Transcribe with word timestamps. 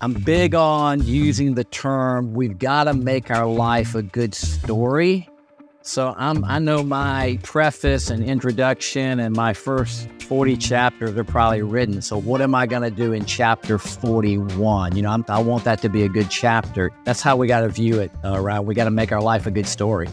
I'm 0.00 0.12
big 0.14 0.54
on 0.54 1.04
using 1.04 1.54
the 1.54 1.64
term 1.64 2.32
we've 2.32 2.56
got 2.56 2.84
to 2.84 2.94
make 2.94 3.32
our 3.32 3.48
life 3.48 3.96
a 3.96 4.02
good 4.02 4.32
story. 4.32 5.28
So 5.82 6.14
I'm, 6.16 6.44
I 6.44 6.60
know 6.60 6.84
my 6.84 7.38
preface 7.42 8.08
and 8.08 8.22
introduction 8.22 9.18
and 9.18 9.34
my 9.34 9.54
first 9.54 10.08
40 10.22 10.56
chapters 10.56 11.16
are 11.16 11.24
probably 11.24 11.62
written. 11.62 12.00
So 12.00 12.20
what 12.20 12.40
am 12.42 12.54
I 12.54 12.66
going 12.66 12.82
to 12.82 12.90
do 12.90 13.12
in 13.12 13.24
chapter 13.24 13.76
41? 13.76 14.94
You 14.94 15.02
know, 15.02 15.10
I'm, 15.10 15.24
i 15.28 15.40
want 15.40 15.64
that 15.64 15.82
to 15.82 15.88
be 15.88 16.04
a 16.04 16.08
good 16.08 16.30
chapter. 16.30 16.92
That's 17.02 17.20
how 17.20 17.36
we 17.36 17.48
got 17.48 17.62
to 17.62 17.68
view 17.68 17.98
it, 17.98 18.12
uh, 18.24 18.38
right? 18.38 18.60
We 18.60 18.76
got 18.76 18.84
to 18.84 18.92
make 18.92 19.10
our 19.10 19.22
life 19.22 19.46
a 19.46 19.50
good 19.50 19.66
story. 19.66 20.08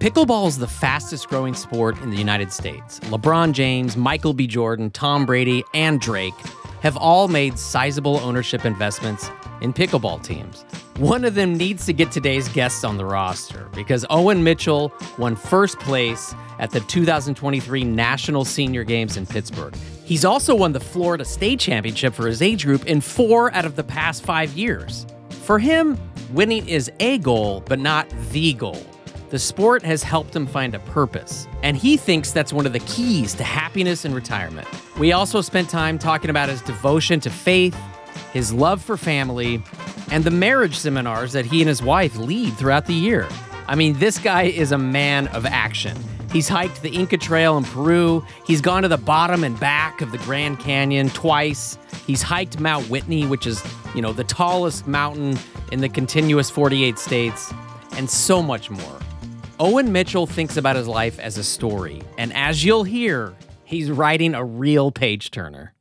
Pickleball 0.00 0.48
is 0.48 0.58
the 0.58 0.68
fastest 0.68 1.28
growing 1.28 1.54
sport 1.54 1.98
in 2.02 2.10
the 2.10 2.16
United 2.18 2.52
States. 2.52 3.00
LeBron 3.00 3.52
James, 3.52 3.96
Michael 3.96 4.34
B. 4.34 4.46
Jordan, 4.46 4.90
Tom 4.90 5.24
Brady, 5.24 5.64
and 5.72 5.98
Drake 6.00 6.34
have 6.82 6.96
all 6.96 7.28
made 7.28 7.58
sizable 7.58 8.18
ownership 8.18 8.64
investments 8.64 9.30
in 9.60 9.72
pickleball 9.72 10.22
teams. 10.22 10.64
One 10.98 11.24
of 11.24 11.34
them 11.34 11.56
needs 11.56 11.86
to 11.86 11.92
get 11.92 12.10
today's 12.10 12.48
guests 12.48 12.84
on 12.84 12.96
the 12.96 13.04
roster 13.04 13.68
because 13.74 14.04
Owen 14.10 14.42
Mitchell 14.42 14.92
won 15.16 15.36
first 15.36 15.78
place 15.78 16.34
at 16.58 16.70
the 16.70 16.80
2023 16.80 17.84
National 17.84 18.44
Senior 18.44 18.84
Games 18.84 19.16
in 19.16 19.26
Pittsburgh. 19.26 19.74
He's 20.04 20.24
also 20.24 20.54
won 20.54 20.72
the 20.72 20.80
Florida 20.80 21.24
State 21.24 21.60
Championship 21.60 22.14
for 22.14 22.26
his 22.26 22.42
age 22.42 22.64
group 22.64 22.86
in 22.86 23.00
four 23.00 23.52
out 23.54 23.64
of 23.64 23.76
the 23.76 23.84
past 23.84 24.24
five 24.24 24.52
years. 24.56 25.06
For 25.42 25.58
him, 25.58 25.98
winning 26.32 26.68
is 26.68 26.90
a 27.00 27.18
goal, 27.18 27.62
but 27.66 27.78
not 27.78 28.08
the 28.30 28.54
goal. 28.54 28.84
The 29.30 29.38
sport 29.38 29.82
has 29.82 30.02
helped 30.02 30.34
him 30.34 30.46
find 30.46 30.74
a 30.74 30.78
purpose, 30.78 31.46
and 31.62 31.76
he 31.76 31.98
thinks 31.98 32.32
that's 32.32 32.50
one 32.50 32.64
of 32.64 32.72
the 32.72 32.80
keys 32.80 33.34
to 33.34 33.44
happiness 33.44 34.06
in 34.06 34.14
retirement. 34.14 34.66
We 34.98 35.12
also 35.12 35.42
spent 35.42 35.68
time 35.68 35.98
talking 35.98 36.30
about 36.30 36.48
his 36.48 36.62
devotion 36.62 37.20
to 37.20 37.30
faith, 37.30 37.76
his 38.32 38.54
love 38.54 38.80
for 38.80 38.96
family, 38.96 39.62
and 40.10 40.24
the 40.24 40.30
marriage 40.30 40.78
seminars 40.78 41.32
that 41.34 41.44
he 41.44 41.60
and 41.60 41.68
his 41.68 41.82
wife 41.82 42.16
lead 42.16 42.56
throughout 42.56 42.86
the 42.86 42.94
year. 42.94 43.28
I 43.66 43.74
mean, 43.74 43.98
this 43.98 44.18
guy 44.18 44.44
is 44.44 44.72
a 44.72 44.78
man 44.78 45.28
of 45.28 45.44
action. 45.44 45.94
He's 46.32 46.48
hiked 46.48 46.80
the 46.80 46.90
Inca 46.90 47.18
Trail 47.18 47.58
in 47.58 47.64
Peru. 47.64 48.24
He's 48.46 48.62
gone 48.62 48.80
to 48.80 48.88
the 48.88 48.96
bottom 48.96 49.44
and 49.44 49.60
back 49.60 50.00
of 50.00 50.10
the 50.10 50.18
Grand 50.18 50.58
Canyon 50.58 51.10
twice. 51.10 51.76
He's 52.06 52.22
hiked 52.22 52.60
Mount 52.60 52.88
Whitney, 52.88 53.26
which 53.26 53.46
is, 53.46 53.62
you 53.94 54.00
know, 54.00 54.14
the 54.14 54.24
tallest 54.24 54.86
mountain 54.86 55.38
in 55.70 55.82
the 55.82 55.88
continuous 55.90 56.48
48 56.48 56.98
states, 56.98 57.52
and 57.92 58.08
so 58.08 58.42
much 58.42 58.70
more. 58.70 58.98
Owen 59.60 59.90
Mitchell 59.90 60.24
thinks 60.24 60.56
about 60.56 60.76
his 60.76 60.86
life 60.86 61.18
as 61.18 61.36
a 61.36 61.42
story, 61.42 62.00
and 62.16 62.32
as 62.32 62.64
you'll 62.64 62.84
hear, 62.84 63.34
he's 63.64 63.90
writing 63.90 64.32
a 64.32 64.44
real 64.44 64.92
page 64.92 65.32
turner. 65.32 65.74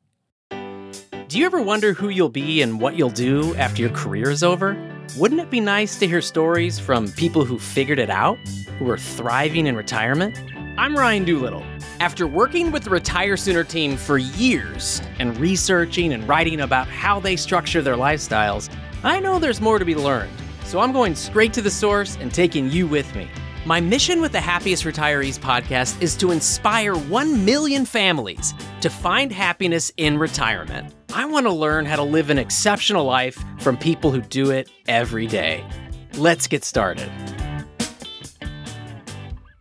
Do 0.49 1.37
you 1.37 1.45
ever 1.45 1.61
wonder 1.61 1.93
who 1.93 2.09
you'll 2.09 2.29
be 2.29 2.63
and 2.63 2.81
what 2.81 2.95
you'll 2.95 3.11
do 3.11 3.53
after 3.55 3.83
your 3.83 3.91
career 3.91 4.31
is 4.31 4.41
over? 4.41 4.75
Wouldn't 5.15 5.41
it 5.41 5.51
be 5.51 5.59
nice 5.59 5.99
to 5.99 6.07
hear 6.07 6.21
stories 6.21 6.79
from 6.79 7.11
people 7.11 7.45
who 7.45 7.59
figured 7.59 7.99
it 7.99 8.09
out, 8.09 8.39
who 8.79 8.89
are 8.89 8.97
thriving 8.97 9.67
in 9.67 9.75
retirement? 9.75 10.41
I'm 10.79 10.95
Ryan 10.95 11.23
Doolittle. 11.23 11.63
After 11.99 12.25
working 12.25 12.71
with 12.71 12.83
the 12.83 12.89
Retire 12.89 13.37
Sooner 13.37 13.63
team 13.63 13.95
for 13.95 14.17
years 14.17 15.03
and 15.19 15.37
researching 15.37 16.13
and 16.13 16.27
writing 16.27 16.61
about 16.61 16.87
how 16.87 17.19
they 17.19 17.35
structure 17.35 17.83
their 17.83 17.95
lifestyles, 17.95 18.75
I 19.03 19.19
know 19.19 19.37
there's 19.37 19.61
more 19.61 19.77
to 19.77 19.85
be 19.85 19.95
learned. 19.95 20.33
So 20.63 20.79
I'm 20.79 20.93
going 20.93 21.13
straight 21.13 21.53
to 21.53 21.61
the 21.61 21.69
source 21.69 22.17
and 22.19 22.33
taking 22.33 22.71
you 22.71 22.87
with 22.87 23.13
me. 23.15 23.29
My 23.67 23.81
mission 23.81 24.21
with 24.21 24.31
the 24.31 24.39
Happiest 24.39 24.85
Retirees 24.85 25.37
podcast 25.37 26.01
is 26.01 26.15
to 26.19 26.31
inspire 26.31 26.95
1 26.95 27.43
million 27.43 27.83
families 27.83 28.53
to 28.79 28.89
find 28.89 29.29
happiness 29.29 29.91
in 29.97 30.17
retirement. 30.17 30.95
I 31.13 31.25
want 31.25 31.47
to 31.47 31.51
learn 31.51 31.85
how 31.85 31.97
to 31.97 32.03
live 32.03 32.29
an 32.29 32.37
exceptional 32.37 33.03
life 33.03 33.43
from 33.59 33.75
people 33.75 34.09
who 34.09 34.21
do 34.21 34.51
it 34.51 34.69
every 34.87 35.27
day. 35.27 35.65
Let's 36.13 36.47
get 36.47 36.63
started. 36.63 37.11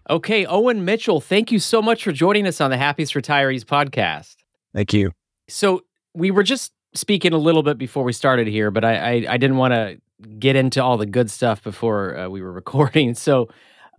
Okay, 0.08 0.46
Owen 0.46 0.84
Mitchell, 0.84 1.20
thank 1.20 1.50
you 1.50 1.58
so 1.58 1.82
much 1.82 2.04
for 2.04 2.12
joining 2.12 2.46
us 2.46 2.60
on 2.60 2.70
the 2.70 2.76
Happiest 2.76 3.14
Retirees 3.14 3.64
podcast. 3.64 4.36
Thank 4.72 4.92
you. 4.92 5.10
So, 5.48 5.82
we 6.14 6.30
were 6.30 6.44
just 6.44 6.70
speaking 6.94 7.32
a 7.32 7.38
little 7.38 7.64
bit 7.64 7.76
before 7.76 8.04
we 8.04 8.12
started 8.12 8.46
here, 8.46 8.70
but 8.70 8.84
I, 8.84 8.94
I, 8.94 9.26
I 9.30 9.36
didn't 9.36 9.56
want 9.56 9.74
to 9.74 10.00
get 10.38 10.54
into 10.54 10.80
all 10.80 10.96
the 10.96 11.06
good 11.06 11.28
stuff 11.28 11.60
before 11.60 12.16
uh, 12.16 12.28
we 12.28 12.40
were 12.40 12.52
recording. 12.62 13.14
So, 13.14 13.48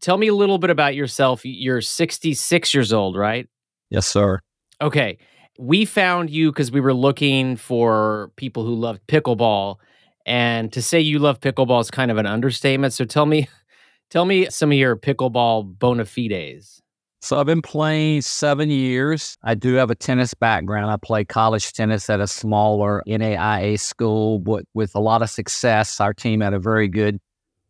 Tell 0.01 0.17
me 0.17 0.27
a 0.27 0.35
little 0.35 0.57
bit 0.57 0.69
about 0.69 0.95
yourself. 0.95 1.41
You're 1.43 1.81
66 1.81 2.73
years 2.73 2.93
old, 2.93 3.15
right? 3.15 3.47
Yes, 3.89 4.05
sir. 4.05 4.41
Okay. 4.81 5.17
We 5.59 5.85
found 5.85 6.29
you 6.29 6.51
because 6.51 6.71
we 6.71 6.81
were 6.81 6.93
looking 6.93 7.55
for 7.55 8.31
people 8.35 8.63
who 8.63 8.75
loved 8.75 9.01
pickleball. 9.07 9.77
And 10.25 10.71
to 10.73 10.81
say 10.81 10.99
you 10.99 11.19
love 11.19 11.39
pickleball 11.39 11.81
is 11.81 11.89
kind 11.89 12.11
of 12.11 12.17
an 12.17 12.25
understatement. 12.25 12.93
So 12.93 13.05
tell 13.05 13.25
me, 13.25 13.47
tell 14.09 14.25
me 14.25 14.49
some 14.49 14.71
of 14.71 14.77
your 14.77 14.95
pickleball 14.95 15.79
bona 15.79 16.05
fides. 16.05 16.81
So 17.21 17.39
I've 17.39 17.47
been 17.47 17.63
playing 17.63 18.21
seven 18.21 18.69
years. 18.69 19.37
I 19.43 19.55
do 19.55 19.73
have 19.73 19.89
a 19.89 19.95
tennis 19.95 20.33
background. 20.35 20.91
I 20.91 20.97
played 20.97 21.29
college 21.29 21.73
tennis 21.73 22.09
at 22.09 22.19
a 22.19 22.27
smaller 22.27 23.01
NAIA 23.07 23.79
school, 23.79 24.37
but 24.39 24.65
with 24.75 24.93
a 24.95 24.99
lot 24.99 25.23
of 25.23 25.29
success. 25.29 25.99
Our 25.99 26.13
team 26.13 26.41
had 26.41 26.53
a 26.53 26.59
very 26.59 26.87
good 26.87 27.19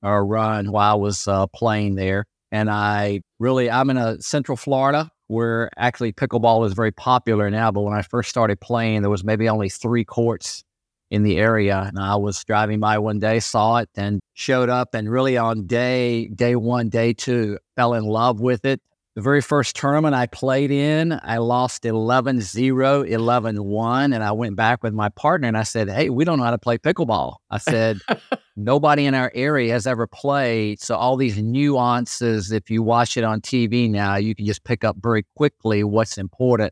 or 0.04 0.26
run 0.26 0.72
while 0.72 0.94
I 0.94 0.96
was 0.96 1.28
uh, 1.28 1.48
playing 1.48 1.96
there. 1.96 2.26
And 2.52 2.70
I 2.70 3.22
really, 3.40 3.70
I'm 3.70 3.90
in 3.90 3.98
a 3.98 4.22
Central 4.22 4.56
Florida 4.56 5.12
where 5.28 5.70
actually 5.78 6.14
pickleball 6.14 6.66
is 6.66 6.74
very 6.74 6.92
popular 6.92 7.50
now. 7.50 7.72
But 7.72 7.82
when 7.82 7.94
I 7.94 8.02
first 8.02 8.30
started 8.30 8.60
playing, 8.62 9.02
there 9.02 9.10
was 9.10 9.24
maybe 9.24 9.50
only 9.50 9.70
three 9.70 10.06
courts 10.06 10.64
in 11.10 11.24
the 11.24 11.38
area. 11.38 11.84
And 11.88 12.00
I 12.00 12.16
was 12.16 12.44
driving 12.44 12.80
by 12.80 12.98
one 12.98 13.20
day, 13.20 13.40
saw 13.40 13.78
it, 13.78 13.90
and 13.96 14.20
showed 14.34 14.70
up. 14.70 14.94
And 14.94 15.10
really 15.10 15.38
on 15.38 15.66
day 15.68 16.28
day 16.28 16.56
one, 16.56 16.90
day 16.90 17.14
two, 17.14 17.60
fell 17.76 17.94
in 17.94 18.06
love 18.06 18.40
with 18.40 18.66
it. 18.66 18.82
The 19.18 19.24
very 19.24 19.42
first 19.42 19.76
tournament 19.76 20.14
I 20.14 20.28
played 20.28 20.70
in, 20.70 21.20
I 21.24 21.40
lost 21.40 21.86
11 21.86 22.40
0, 22.40 23.02
11 23.02 23.64
1. 23.64 24.14
And 24.14 24.24
I 24.24 24.32
went 24.32 24.56
back 24.56 24.84
with 24.84 24.94
my 24.94 25.10
partner 25.10 25.48
and 25.48 25.58
I 25.58 25.64
said, 25.64 25.90
Hey, 25.90 26.12
we 26.12 26.24
don't 26.24 26.38
know 26.38 26.44
how 26.44 26.52
to 26.52 26.60
play 26.60 26.78
pickleball. 26.78 27.38
I 27.50 27.58
said, 27.58 28.00
Nobody 28.56 29.08
in 29.08 29.16
our 29.16 29.32
area 29.34 29.74
has 29.74 29.88
ever 29.88 30.06
played. 30.06 30.80
So, 30.82 30.96
all 30.96 31.18
these 31.18 31.40
nuances, 31.40 32.52
if 32.52 32.70
you 32.70 32.84
watch 32.84 33.18
it 33.18 33.24
on 33.24 33.42
TV 33.42 33.90
now, 33.90 34.18
you 34.18 34.36
can 34.36 34.46
just 34.46 34.64
pick 34.64 34.84
up 34.84 34.98
very 35.02 35.26
quickly 35.36 35.84
what's 35.84 36.20
important. 36.20 36.72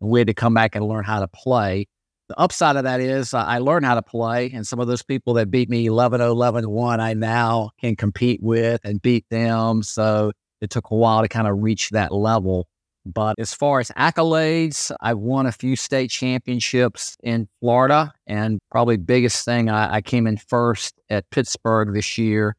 And 0.00 0.10
we 0.10 0.18
had 0.18 0.26
to 0.26 0.34
come 0.34 0.54
back 0.54 0.74
and 0.74 0.88
learn 0.88 1.04
how 1.04 1.20
to 1.20 1.28
play. 1.28 1.86
The 2.28 2.36
upside 2.36 2.74
of 2.74 2.82
that 2.82 3.00
is 3.00 3.32
I 3.32 3.58
learned 3.58 3.86
how 3.86 3.94
to 3.94 4.02
play, 4.02 4.50
and 4.52 4.66
some 4.66 4.80
of 4.80 4.88
those 4.88 5.04
people 5.04 5.34
that 5.34 5.52
beat 5.52 5.70
me 5.70 5.86
11 5.86 6.18
0, 6.18 6.32
11 6.32 6.68
1, 6.68 6.98
I 6.98 7.14
now 7.14 7.70
can 7.80 7.94
compete 7.94 8.42
with 8.42 8.80
and 8.82 9.00
beat 9.00 9.24
them. 9.30 9.84
So, 9.84 10.32
it 10.60 10.70
took 10.70 10.90
a 10.90 10.94
while 10.94 11.22
to 11.22 11.28
kind 11.28 11.46
of 11.46 11.62
reach 11.62 11.90
that 11.90 12.12
level. 12.12 12.68
But 13.04 13.36
as 13.38 13.54
far 13.54 13.78
as 13.78 13.90
accolades, 13.90 14.90
I've 15.00 15.18
won 15.18 15.46
a 15.46 15.52
few 15.52 15.76
state 15.76 16.10
championships 16.10 17.16
in 17.22 17.48
Florida. 17.60 18.12
And 18.26 18.58
probably 18.70 18.96
biggest 18.96 19.44
thing, 19.44 19.70
I, 19.70 19.96
I 19.96 20.00
came 20.00 20.26
in 20.26 20.36
first 20.36 20.94
at 21.08 21.28
Pittsburgh 21.30 21.94
this 21.94 22.18
year 22.18 22.56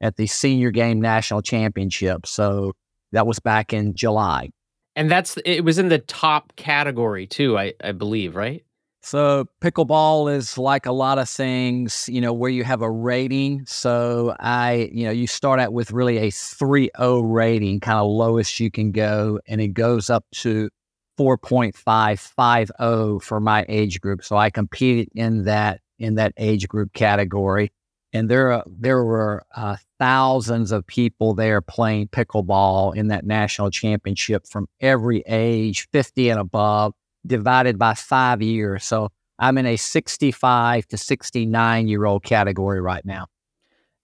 at 0.00 0.16
the 0.16 0.26
Senior 0.26 0.72
Game 0.72 1.00
National 1.00 1.42
Championship. 1.42 2.26
So 2.26 2.72
that 3.12 3.26
was 3.26 3.38
back 3.38 3.72
in 3.72 3.94
July. 3.94 4.50
And 4.96 5.08
that's 5.10 5.38
it 5.44 5.64
was 5.64 5.78
in 5.78 5.88
the 5.88 5.98
top 5.98 6.54
category 6.56 7.26
too, 7.26 7.56
I, 7.56 7.74
I 7.82 7.92
believe, 7.92 8.34
right? 8.34 8.63
So 9.04 9.44
pickleball 9.60 10.34
is 10.34 10.56
like 10.56 10.86
a 10.86 10.92
lot 10.92 11.18
of 11.18 11.28
things, 11.28 12.08
you 12.08 12.22
know, 12.22 12.32
where 12.32 12.50
you 12.50 12.64
have 12.64 12.80
a 12.80 12.90
rating. 12.90 13.66
So 13.66 14.34
I, 14.40 14.88
you 14.92 15.04
know, 15.04 15.10
you 15.10 15.26
start 15.26 15.60
out 15.60 15.74
with 15.74 15.90
really 15.90 16.16
a 16.16 16.30
3.0 16.30 17.22
rating, 17.22 17.80
kind 17.80 17.98
of 17.98 18.10
lowest 18.10 18.58
you 18.60 18.70
can 18.70 18.92
go, 18.92 19.40
and 19.46 19.60
it 19.60 19.74
goes 19.74 20.08
up 20.08 20.24
to 20.36 20.70
4.550 21.18 23.22
for 23.22 23.40
my 23.40 23.66
age 23.68 24.00
group. 24.00 24.24
So 24.24 24.38
I 24.38 24.48
competed 24.48 25.10
in 25.14 25.44
that 25.44 25.82
in 25.98 26.14
that 26.14 26.32
age 26.38 26.66
group 26.66 26.94
category, 26.94 27.72
and 28.14 28.30
there 28.30 28.62
there 28.66 29.04
were 29.04 29.44
uh, 29.54 29.76
thousands 29.98 30.72
of 30.72 30.86
people 30.86 31.34
there 31.34 31.60
playing 31.60 32.08
pickleball 32.08 32.96
in 32.96 33.08
that 33.08 33.26
national 33.26 33.70
championship 33.70 34.46
from 34.46 34.66
every 34.80 35.22
age, 35.26 35.88
50 35.92 36.30
and 36.30 36.40
above 36.40 36.94
divided 37.26 37.78
by 37.78 37.94
five 37.94 38.42
years. 38.42 38.84
So 38.84 39.10
I'm 39.38 39.58
in 39.58 39.66
a 39.66 39.76
65 39.76 40.86
to 40.88 40.96
69 40.96 41.88
year 41.88 42.04
old 42.04 42.22
category 42.22 42.80
right 42.80 43.04
now. 43.04 43.26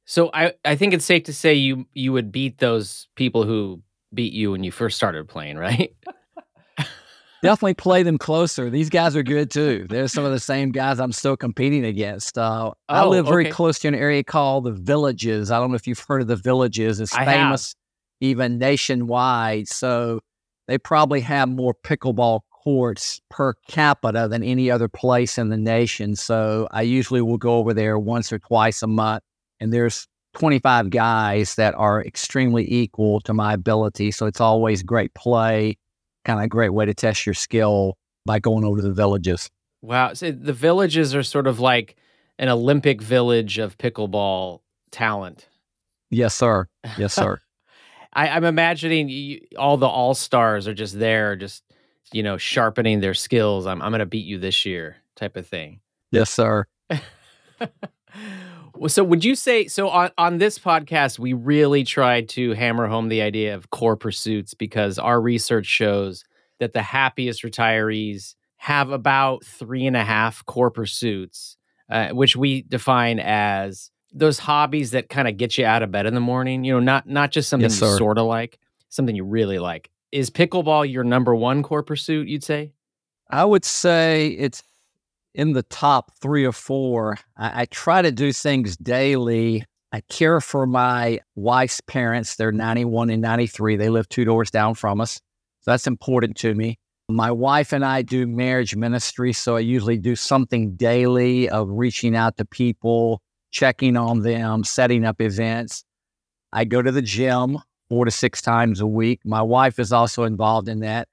So 0.04 0.30
I, 0.34 0.54
I 0.64 0.74
think 0.74 0.92
it's 0.92 1.04
safe 1.04 1.24
to 1.24 1.32
say 1.32 1.54
you 1.54 1.86
you 1.94 2.12
would 2.12 2.32
beat 2.32 2.58
those 2.58 3.08
people 3.14 3.44
who 3.44 3.80
beat 4.12 4.32
you 4.32 4.50
when 4.50 4.64
you 4.64 4.72
first 4.72 4.96
started 4.96 5.28
playing, 5.28 5.56
right? 5.56 5.94
Definitely 7.42 7.74
play 7.74 8.02
them 8.02 8.18
closer. 8.18 8.68
These 8.68 8.90
guys 8.90 9.16
are 9.16 9.22
good 9.22 9.50
too. 9.50 9.86
They're 9.88 10.08
some 10.08 10.24
of 10.24 10.32
the 10.32 10.40
same 10.40 10.72
guys 10.72 11.00
I'm 11.00 11.12
still 11.12 11.36
competing 11.36 11.84
against. 11.84 12.36
Uh, 12.36 12.70
oh, 12.70 12.74
I 12.88 13.06
live 13.06 13.26
very 13.26 13.44
okay. 13.44 13.52
close 13.52 13.78
to 13.78 13.88
an 13.88 13.94
area 13.94 14.22
called 14.22 14.64
the 14.64 14.72
Villages. 14.72 15.50
I 15.50 15.58
don't 15.58 15.70
know 15.70 15.76
if 15.76 15.86
you've 15.86 16.00
heard 16.00 16.22
of 16.22 16.26
the 16.26 16.36
Villages. 16.36 17.00
It's 17.00 17.14
I 17.14 17.24
famous 17.24 17.68
have. 17.68 18.28
even 18.28 18.58
nationwide. 18.58 19.68
So 19.68 20.20
they 20.66 20.76
probably 20.76 21.20
have 21.20 21.48
more 21.48 21.72
pickleball 21.72 22.40
courts 22.62 23.20
per 23.30 23.54
capita 23.68 24.28
than 24.28 24.42
any 24.42 24.70
other 24.70 24.88
place 24.88 25.38
in 25.38 25.48
the 25.48 25.56
nation. 25.56 26.16
So 26.16 26.68
I 26.70 26.82
usually 26.82 27.22
will 27.22 27.38
go 27.38 27.56
over 27.56 27.72
there 27.72 27.98
once 27.98 28.32
or 28.32 28.38
twice 28.38 28.82
a 28.82 28.86
month. 28.86 29.22
And 29.60 29.72
there's 29.72 30.06
25 30.34 30.90
guys 30.90 31.54
that 31.56 31.74
are 31.74 32.04
extremely 32.04 32.70
equal 32.70 33.20
to 33.20 33.34
my 33.34 33.52
ability. 33.52 34.10
So 34.10 34.26
it's 34.26 34.40
always 34.40 34.82
great 34.82 35.12
play, 35.14 35.76
kind 36.24 36.38
of 36.38 36.44
a 36.44 36.48
great 36.48 36.70
way 36.70 36.86
to 36.86 36.94
test 36.94 37.26
your 37.26 37.34
skill 37.34 37.96
by 38.26 38.38
going 38.38 38.64
over 38.64 38.76
to 38.76 38.82
the 38.82 38.92
villages. 38.92 39.50
Wow. 39.82 40.14
So 40.14 40.30
the 40.30 40.52
villages 40.52 41.14
are 41.14 41.22
sort 41.22 41.46
of 41.46 41.60
like 41.60 41.96
an 42.38 42.48
Olympic 42.48 43.02
village 43.02 43.58
of 43.58 43.78
pickleball 43.78 44.60
talent. 44.90 45.48
Yes, 46.10 46.34
sir. 46.34 46.68
Yes, 46.98 47.14
sir. 47.14 47.40
I, 48.12 48.28
am 48.28 48.36
I'm 48.38 48.44
imagining 48.44 49.08
you, 49.08 49.40
all 49.56 49.76
the 49.76 49.86
all 49.86 50.14
stars 50.14 50.66
are 50.66 50.74
just 50.74 50.98
there, 50.98 51.36
just 51.36 51.62
you 52.12 52.22
know, 52.22 52.36
sharpening 52.36 53.00
their 53.00 53.14
skills. 53.14 53.66
I'm 53.66 53.82
I'm 53.82 53.90
going 53.90 54.00
to 54.00 54.06
beat 54.06 54.26
you 54.26 54.38
this 54.38 54.64
year, 54.66 54.96
type 55.16 55.36
of 55.36 55.46
thing. 55.46 55.80
Yes, 56.10 56.30
sir. 56.30 56.66
well, 58.74 58.88
so 58.88 59.04
would 59.04 59.24
you 59.24 59.34
say 59.34 59.66
so 59.66 59.88
on 59.88 60.10
on 60.18 60.38
this 60.38 60.58
podcast 60.58 61.18
we 61.18 61.32
really 61.32 61.84
tried 61.84 62.28
to 62.30 62.52
hammer 62.52 62.86
home 62.86 63.08
the 63.08 63.22
idea 63.22 63.54
of 63.54 63.70
core 63.70 63.96
pursuits 63.96 64.54
because 64.54 64.98
our 64.98 65.20
research 65.20 65.66
shows 65.66 66.24
that 66.58 66.72
the 66.72 66.82
happiest 66.82 67.42
retirees 67.42 68.34
have 68.56 68.90
about 68.90 69.44
three 69.44 69.86
and 69.86 69.96
a 69.96 70.04
half 70.04 70.44
core 70.44 70.70
pursuits, 70.70 71.56
uh, 71.88 72.10
which 72.10 72.36
we 72.36 72.62
define 72.62 73.18
as 73.18 73.90
those 74.12 74.38
hobbies 74.38 74.90
that 74.90 75.08
kind 75.08 75.26
of 75.26 75.36
get 75.38 75.56
you 75.56 75.64
out 75.64 75.82
of 75.82 75.90
bed 75.90 76.04
in 76.04 76.14
the 76.14 76.20
morning. 76.20 76.62
You 76.64 76.74
know, 76.74 76.80
not 76.80 77.08
not 77.08 77.30
just 77.30 77.48
something 77.48 77.70
yes, 77.70 77.80
you 77.80 77.96
sort 77.96 78.18
of 78.18 78.26
like, 78.26 78.58
something 78.90 79.16
you 79.16 79.24
really 79.24 79.58
like. 79.58 79.90
Is 80.12 80.30
pickleball 80.30 80.90
your 80.90 81.04
number 81.04 81.34
one 81.34 81.62
core 81.62 81.82
pursuit? 81.82 82.28
You'd 82.28 82.44
say? 82.44 82.72
I 83.30 83.44
would 83.44 83.64
say 83.64 84.28
it's 84.28 84.62
in 85.34 85.52
the 85.52 85.62
top 85.62 86.12
three 86.20 86.44
or 86.44 86.52
four. 86.52 87.18
I, 87.36 87.62
I 87.62 87.64
try 87.66 88.02
to 88.02 88.10
do 88.10 88.32
things 88.32 88.76
daily. 88.76 89.64
I 89.92 90.00
care 90.08 90.40
for 90.40 90.66
my 90.66 91.20
wife's 91.34 91.80
parents. 91.80 92.36
They're 92.36 92.52
91 92.52 93.10
and 93.10 93.22
93. 93.22 93.76
They 93.76 93.88
live 93.88 94.08
two 94.08 94.24
doors 94.24 94.50
down 94.50 94.74
from 94.74 95.00
us. 95.00 95.20
So 95.60 95.70
that's 95.70 95.86
important 95.86 96.36
to 96.38 96.54
me. 96.54 96.78
My 97.08 97.30
wife 97.30 97.72
and 97.72 97.84
I 97.84 98.02
do 98.02 98.26
marriage 98.26 98.76
ministry. 98.76 99.32
So 99.32 99.56
I 99.56 99.60
usually 99.60 99.98
do 99.98 100.14
something 100.14 100.76
daily 100.76 101.48
of 101.48 101.68
reaching 101.68 102.14
out 102.14 102.36
to 102.36 102.44
people, 102.44 103.20
checking 103.50 103.96
on 103.96 104.22
them, 104.22 104.64
setting 104.64 105.04
up 105.04 105.20
events. 105.20 105.84
I 106.52 106.64
go 106.64 106.82
to 106.82 106.92
the 106.92 107.02
gym 107.02 107.58
four 107.90 108.06
to 108.06 108.10
six 108.10 108.40
times 108.40 108.80
a 108.80 108.86
week. 108.86 109.20
My 109.24 109.42
wife 109.42 109.78
is 109.78 109.92
also 109.92 110.22
involved 110.22 110.68
in 110.68 110.80
that. 110.80 111.08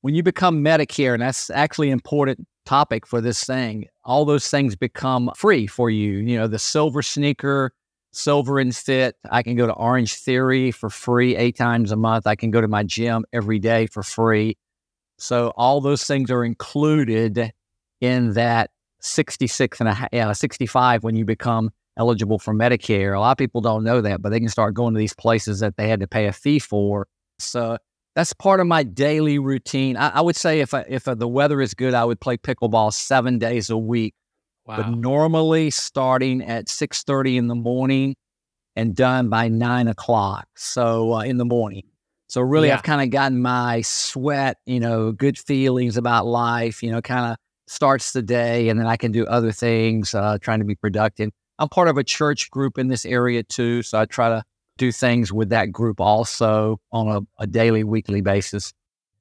When 0.00 0.14
you 0.14 0.22
become 0.22 0.64
Medicare, 0.64 1.12
and 1.12 1.22
that's 1.22 1.50
actually 1.50 1.88
an 1.88 1.92
important 1.92 2.46
topic 2.64 3.06
for 3.06 3.20
this 3.20 3.44
thing, 3.44 3.86
all 4.02 4.24
those 4.24 4.48
things 4.48 4.74
become 4.74 5.30
free 5.36 5.66
for 5.66 5.90
you. 5.90 6.14
You 6.14 6.38
know, 6.38 6.48
the 6.48 6.58
silver 6.58 7.02
sneaker, 7.02 7.72
silver 8.12 8.58
and 8.58 8.74
fit. 8.74 9.16
I 9.30 9.42
can 9.42 9.56
go 9.56 9.66
to 9.66 9.74
Orange 9.74 10.14
Theory 10.14 10.70
for 10.70 10.88
free 10.88 11.36
eight 11.36 11.56
times 11.56 11.92
a 11.92 11.96
month. 11.96 12.26
I 12.26 12.34
can 12.34 12.50
go 12.50 12.62
to 12.62 12.68
my 12.68 12.82
gym 12.82 13.26
every 13.32 13.58
day 13.58 13.86
for 13.86 14.02
free. 14.02 14.56
So 15.18 15.52
all 15.56 15.82
those 15.82 16.04
things 16.04 16.30
are 16.30 16.44
included 16.44 17.52
in 18.00 18.32
that 18.32 18.70
66 19.00 19.80
and 19.80 19.88
a 19.88 19.94
half, 19.94 20.08
yeah, 20.12 20.32
65 20.32 21.04
when 21.04 21.14
you 21.14 21.26
become 21.26 21.70
eligible 21.96 22.38
for 22.38 22.54
Medicare. 22.54 23.16
A 23.16 23.20
lot 23.20 23.32
of 23.32 23.38
people 23.38 23.60
don't 23.60 23.84
know 23.84 24.00
that, 24.00 24.22
but 24.22 24.30
they 24.30 24.40
can 24.40 24.48
start 24.48 24.74
going 24.74 24.94
to 24.94 24.98
these 24.98 25.14
places 25.14 25.60
that 25.60 25.76
they 25.76 25.88
had 25.88 26.00
to 26.00 26.06
pay 26.06 26.26
a 26.26 26.32
fee 26.32 26.58
for. 26.58 27.06
So 27.38 27.78
that's 28.14 28.32
part 28.32 28.60
of 28.60 28.66
my 28.66 28.82
daily 28.82 29.38
routine. 29.38 29.96
I, 29.96 30.08
I 30.08 30.20
would 30.20 30.36
say 30.36 30.60
if 30.60 30.74
I, 30.74 30.84
if 30.88 31.04
the 31.04 31.28
weather 31.28 31.60
is 31.60 31.74
good, 31.74 31.94
I 31.94 32.04
would 32.04 32.20
play 32.20 32.36
pickleball 32.36 32.92
seven 32.92 33.38
days 33.38 33.70
a 33.70 33.76
week. 33.76 34.14
Wow. 34.66 34.78
But 34.78 34.90
normally 34.90 35.70
starting 35.70 36.42
at 36.42 36.66
6:30 36.66 37.36
in 37.36 37.46
the 37.46 37.54
morning 37.54 38.16
and 38.74 38.94
done 38.94 39.28
by 39.28 39.48
nine 39.48 39.86
o'clock. 39.86 40.46
So 40.56 41.14
uh, 41.14 41.20
in 41.20 41.36
the 41.36 41.44
morning. 41.44 41.84
So 42.28 42.40
really, 42.40 42.68
yeah. 42.68 42.74
I've 42.74 42.82
kind 42.82 43.00
of 43.00 43.10
gotten 43.10 43.40
my 43.40 43.82
sweat, 43.82 44.56
you 44.66 44.80
know, 44.80 45.12
good 45.12 45.38
feelings 45.38 45.96
about 45.96 46.26
life. 46.26 46.82
You 46.82 46.90
know, 46.90 47.00
kind 47.00 47.32
of 47.32 47.36
starts 47.68 48.12
the 48.12 48.22
day, 48.22 48.68
and 48.68 48.80
then 48.80 48.86
I 48.86 48.96
can 48.96 49.12
do 49.12 49.24
other 49.26 49.52
things, 49.52 50.14
uh, 50.14 50.38
trying 50.40 50.58
to 50.58 50.64
be 50.64 50.74
productive. 50.74 51.30
I'm 51.58 51.68
part 51.68 51.88
of 51.88 51.96
a 51.96 52.04
church 52.04 52.50
group 52.50 52.78
in 52.78 52.88
this 52.88 53.04
area 53.04 53.42
too, 53.42 53.82
so 53.82 53.98
I 53.98 54.04
try 54.04 54.28
to 54.28 54.44
do 54.78 54.92
things 54.92 55.32
with 55.32 55.48
that 55.50 55.72
group 55.72 56.00
also 56.00 56.78
on 56.92 57.08
a, 57.08 57.42
a 57.42 57.46
daily, 57.46 57.82
weekly 57.82 58.20
basis. 58.20 58.72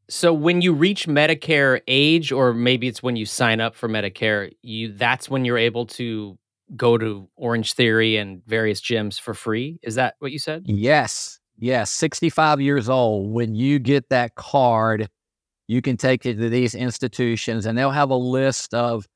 So 0.08 0.34
when 0.34 0.62
you 0.62 0.74
reach 0.74 1.08
Medicare 1.08 1.82
age, 1.88 2.32
or 2.32 2.54
maybe 2.54 2.88
it's 2.88 3.02
when 3.02 3.16
you 3.16 3.26
sign 3.26 3.60
up 3.60 3.76
for 3.76 3.90
Medicare, 3.90 4.52
you 4.62 4.94
that's 4.94 5.30
when 5.30 5.46
you're 5.46 5.58
able 5.58 5.86
to 5.88 6.38
go 6.76 6.98
to 6.98 7.28
Orange 7.36 7.74
Theory 7.74 8.18
and 8.18 8.46
various 8.46 8.81
gyms 8.81 9.20
for 9.20 9.34
free. 9.34 9.80
Is 9.81 9.96
that 9.96 10.16
what 10.20 10.31
you 10.31 10.40
said? 10.40 10.64
Yes. 10.66 11.40
Yes. 11.58 11.90
65 11.92 12.62
years 12.62 12.90
old. 12.90 13.31
When 13.31 13.56
you 13.56 13.80
get 13.80 14.10
that 14.10 14.36
card, 14.36 15.10
you 15.68 15.81
can 15.81 15.98
take 15.98 16.26
it 16.26 16.36
to 16.36 16.50
these 16.50 16.76
institutions 16.76 17.66
and 17.66 17.78
they'll 17.78 17.92
have 17.92 18.12
a 18.12 18.16
list 18.16 18.74
of 18.74 19.08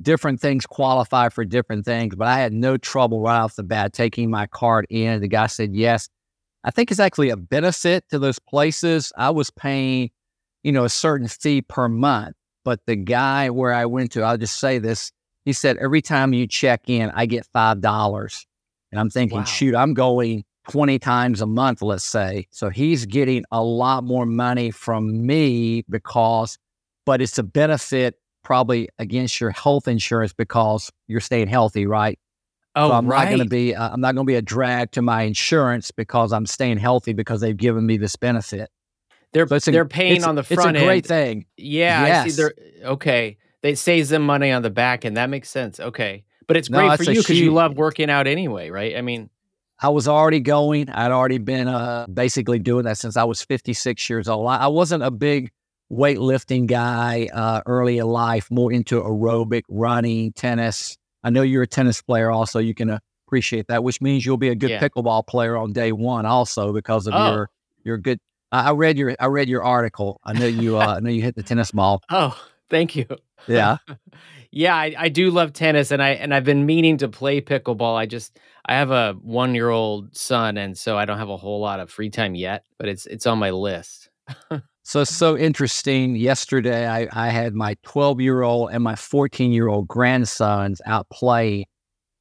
different 0.00 0.40
things 0.40 0.66
qualify 0.66 1.28
for 1.28 1.44
different 1.44 1.84
things. 1.84 2.14
But 2.14 2.28
I 2.28 2.38
had 2.38 2.52
no 2.52 2.76
trouble 2.76 3.20
right 3.20 3.38
off 3.38 3.56
the 3.56 3.62
bat 3.62 3.92
taking 3.92 4.30
my 4.30 4.46
card 4.46 4.86
in. 4.90 5.20
The 5.20 5.28
guy 5.28 5.46
said 5.46 5.74
yes. 5.74 6.08
I 6.64 6.70
think 6.70 6.90
it's 6.90 7.00
actually 7.00 7.30
a 7.30 7.36
benefit 7.36 8.08
to 8.10 8.18
those 8.18 8.38
places. 8.38 9.12
I 9.16 9.30
was 9.30 9.50
paying, 9.50 10.10
you 10.64 10.72
know, 10.72 10.84
a 10.84 10.88
certain 10.88 11.28
fee 11.28 11.62
per 11.62 11.88
month. 11.88 12.34
But 12.64 12.80
the 12.86 12.96
guy 12.96 13.50
where 13.50 13.72
I 13.72 13.86
went 13.86 14.12
to, 14.12 14.22
I'll 14.22 14.36
just 14.36 14.58
say 14.58 14.78
this, 14.78 15.12
he 15.44 15.52
said, 15.52 15.76
every 15.76 16.02
time 16.02 16.32
you 16.32 16.48
check 16.48 16.88
in, 16.88 17.10
I 17.14 17.26
get 17.26 17.46
$5. 17.54 18.44
And 18.90 19.00
I'm 19.00 19.10
thinking, 19.10 19.38
wow. 19.38 19.44
shoot, 19.44 19.76
I'm 19.76 19.94
going 19.94 20.44
20 20.68 20.98
times 20.98 21.40
a 21.40 21.46
month, 21.46 21.82
let's 21.82 22.02
say. 22.02 22.48
So 22.50 22.68
he's 22.68 23.06
getting 23.06 23.44
a 23.52 23.62
lot 23.62 24.02
more 24.02 24.26
money 24.26 24.72
from 24.72 25.24
me 25.24 25.84
because, 25.88 26.58
but 27.04 27.22
it's 27.22 27.38
a 27.38 27.44
benefit 27.44 28.16
probably 28.46 28.88
against 29.00 29.40
your 29.40 29.50
health 29.50 29.88
insurance 29.88 30.32
because 30.32 30.92
you're 31.08 31.18
staying 31.18 31.48
healthy, 31.48 31.84
right? 31.84 32.16
Oh, 32.76 32.90
so 32.90 32.94
I'm 32.94 33.08
right. 33.08 33.24
not 33.24 33.30
going 33.30 33.40
to 33.40 33.50
be 33.50 33.74
uh, 33.74 33.90
I'm 33.92 34.00
not 34.00 34.14
going 34.14 34.24
to 34.24 34.30
be 34.30 34.36
a 34.36 34.42
drag 34.42 34.92
to 34.92 35.02
my 35.02 35.22
insurance 35.22 35.90
because 35.90 36.32
I'm 36.32 36.46
staying 36.46 36.78
healthy 36.78 37.12
because 37.12 37.40
they've 37.40 37.56
given 37.56 37.84
me 37.84 37.96
this 37.96 38.14
benefit. 38.14 38.70
They're 39.32 39.48
so 39.58 39.72
they're 39.72 39.84
paying 39.84 40.22
on 40.22 40.36
the 40.36 40.44
front 40.44 40.76
It's 40.76 40.82
a 40.82 40.86
great 40.86 40.96
end. 40.98 41.06
thing. 41.06 41.46
Yeah, 41.56 42.06
yes. 42.06 42.24
I 42.24 42.28
see. 42.28 42.36
They're 42.36 42.54
okay. 42.92 43.36
They 43.62 43.74
saves 43.74 44.10
them 44.10 44.22
money 44.24 44.52
on 44.52 44.62
the 44.62 44.70
back 44.70 45.04
end. 45.04 45.16
That 45.16 45.28
makes 45.28 45.50
sense. 45.50 45.80
Okay, 45.80 46.22
but 46.46 46.56
it's 46.56 46.68
great 46.68 46.86
no, 46.86 46.96
for 46.96 47.02
you 47.02 47.20
because 47.20 47.40
you 47.40 47.52
love 47.52 47.76
working 47.76 48.10
out 48.10 48.28
anyway, 48.28 48.70
right? 48.70 48.96
I 48.96 49.02
mean, 49.02 49.28
I 49.80 49.88
was 49.88 50.06
already 50.06 50.38
going. 50.38 50.88
I'd 50.88 51.10
already 51.10 51.38
been 51.38 51.66
uh, 51.66 52.06
basically 52.06 52.60
doing 52.60 52.84
that 52.84 52.96
since 52.96 53.16
I 53.16 53.24
was 53.24 53.42
56 53.42 54.08
years 54.08 54.28
old. 54.28 54.46
I, 54.46 54.58
I 54.58 54.66
wasn't 54.68 55.02
a 55.02 55.10
big 55.10 55.50
weightlifting 55.92 56.66
guy 56.66 57.28
uh, 57.32 57.62
early 57.66 57.98
in 57.98 58.06
life, 58.06 58.50
more 58.50 58.72
into 58.72 59.00
aerobic, 59.00 59.62
running, 59.68 60.32
tennis. 60.32 60.96
I 61.22 61.30
know 61.30 61.42
you're 61.42 61.62
a 61.62 61.66
tennis 61.66 62.02
player 62.02 62.30
also. 62.30 62.58
You 62.58 62.74
can 62.74 62.98
appreciate 63.26 63.66
that, 63.68 63.82
which 63.84 64.00
means 64.00 64.24
you'll 64.24 64.36
be 64.36 64.48
a 64.48 64.54
good 64.54 64.70
yeah. 64.70 64.80
pickleball 64.80 65.26
player 65.26 65.56
on 65.56 65.72
day 65.72 65.92
one 65.92 66.26
also 66.26 66.72
because 66.72 67.06
of 67.06 67.14
oh. 67.14 67.32
your 67.32 67.50
your 67.84 67.98
good. 67.98 68.18
I 68.52 68.70
read 68.70 68.96
your 68.96 69.16
I 69.18 69.26
read 69.26 69.48
your 69.48 69.64
article. 69.64 70.20
I 70.24 70.32
know 70.32 70.46
you 70.46 70.78
uh, 70.78 70.96
I 70.96 71.00
know 71.00 71.10
you 71.10 71.22
hit 71.22 71.34
the 71.34 71.42
tennis 71.42 71.72
ball. 71.72 72.00
Oh, 72.10 72.40
thank 72.70 72.96
you. 72.96 73.06
Yeah. 73.46 73.78
yeah, 74.50 74.74
I, 74.74 74.94
I 74.96 75.08
do 75.08 75.30
love 75.30 75.52
tennis 75.52 75.90
and 75.90 76.02
I 76.02 76.10
and 76.10 76.32
I've 76.32 76.44
been 76.44 76.64
meaning 76.64 76.98
to 76.98 77.08
play 77.08 77.40
pickleball. 77.40 77.96
I 77.96 78.06
just 78.06 78.38
I 78.64 78.74
have 78.74 78.90
a 78.90 79.14
one 79.20 79.54
year 79.54 79.68
old 79.68 80.16
son 80.16 80.56
and 80.56 80.78
so 80.78 80.96
I 80.96 81.04
don't 81.04 81.18
have 81.18 81.28
a 81.28 81.36
whole 81.36 81.60
lot 81.60 81.80
of 81.80 81.90
free 81.90 82.10
time 82.10 82.34
yet, 82.34 82.64
but 82.78 82.88
it's 82.88 83.06
it's 83.06 83.26
on 83.26 83.38
my 83.38 83.50
list. 83.50 84.08
so 84.86 85.00
it's 85.00 85.12
so 85.12 85.36
interesting. 85.36 86.14
Yesterday 86.14 86.86
I, 86.86 87.08
I 87.12 87.30
had 87.30 87.54
my 87.54 87.76
12 87.82 88.20
year 88.20 88.42
old 88.42 88.70
and 88.70 88.84
my 88.84 88.94
14 88.94 89.50
year 89.50 89.66
old 89.66 89.88
grandsons 89.88 90.80
out 90.86 91.08
play. 91.10 91.66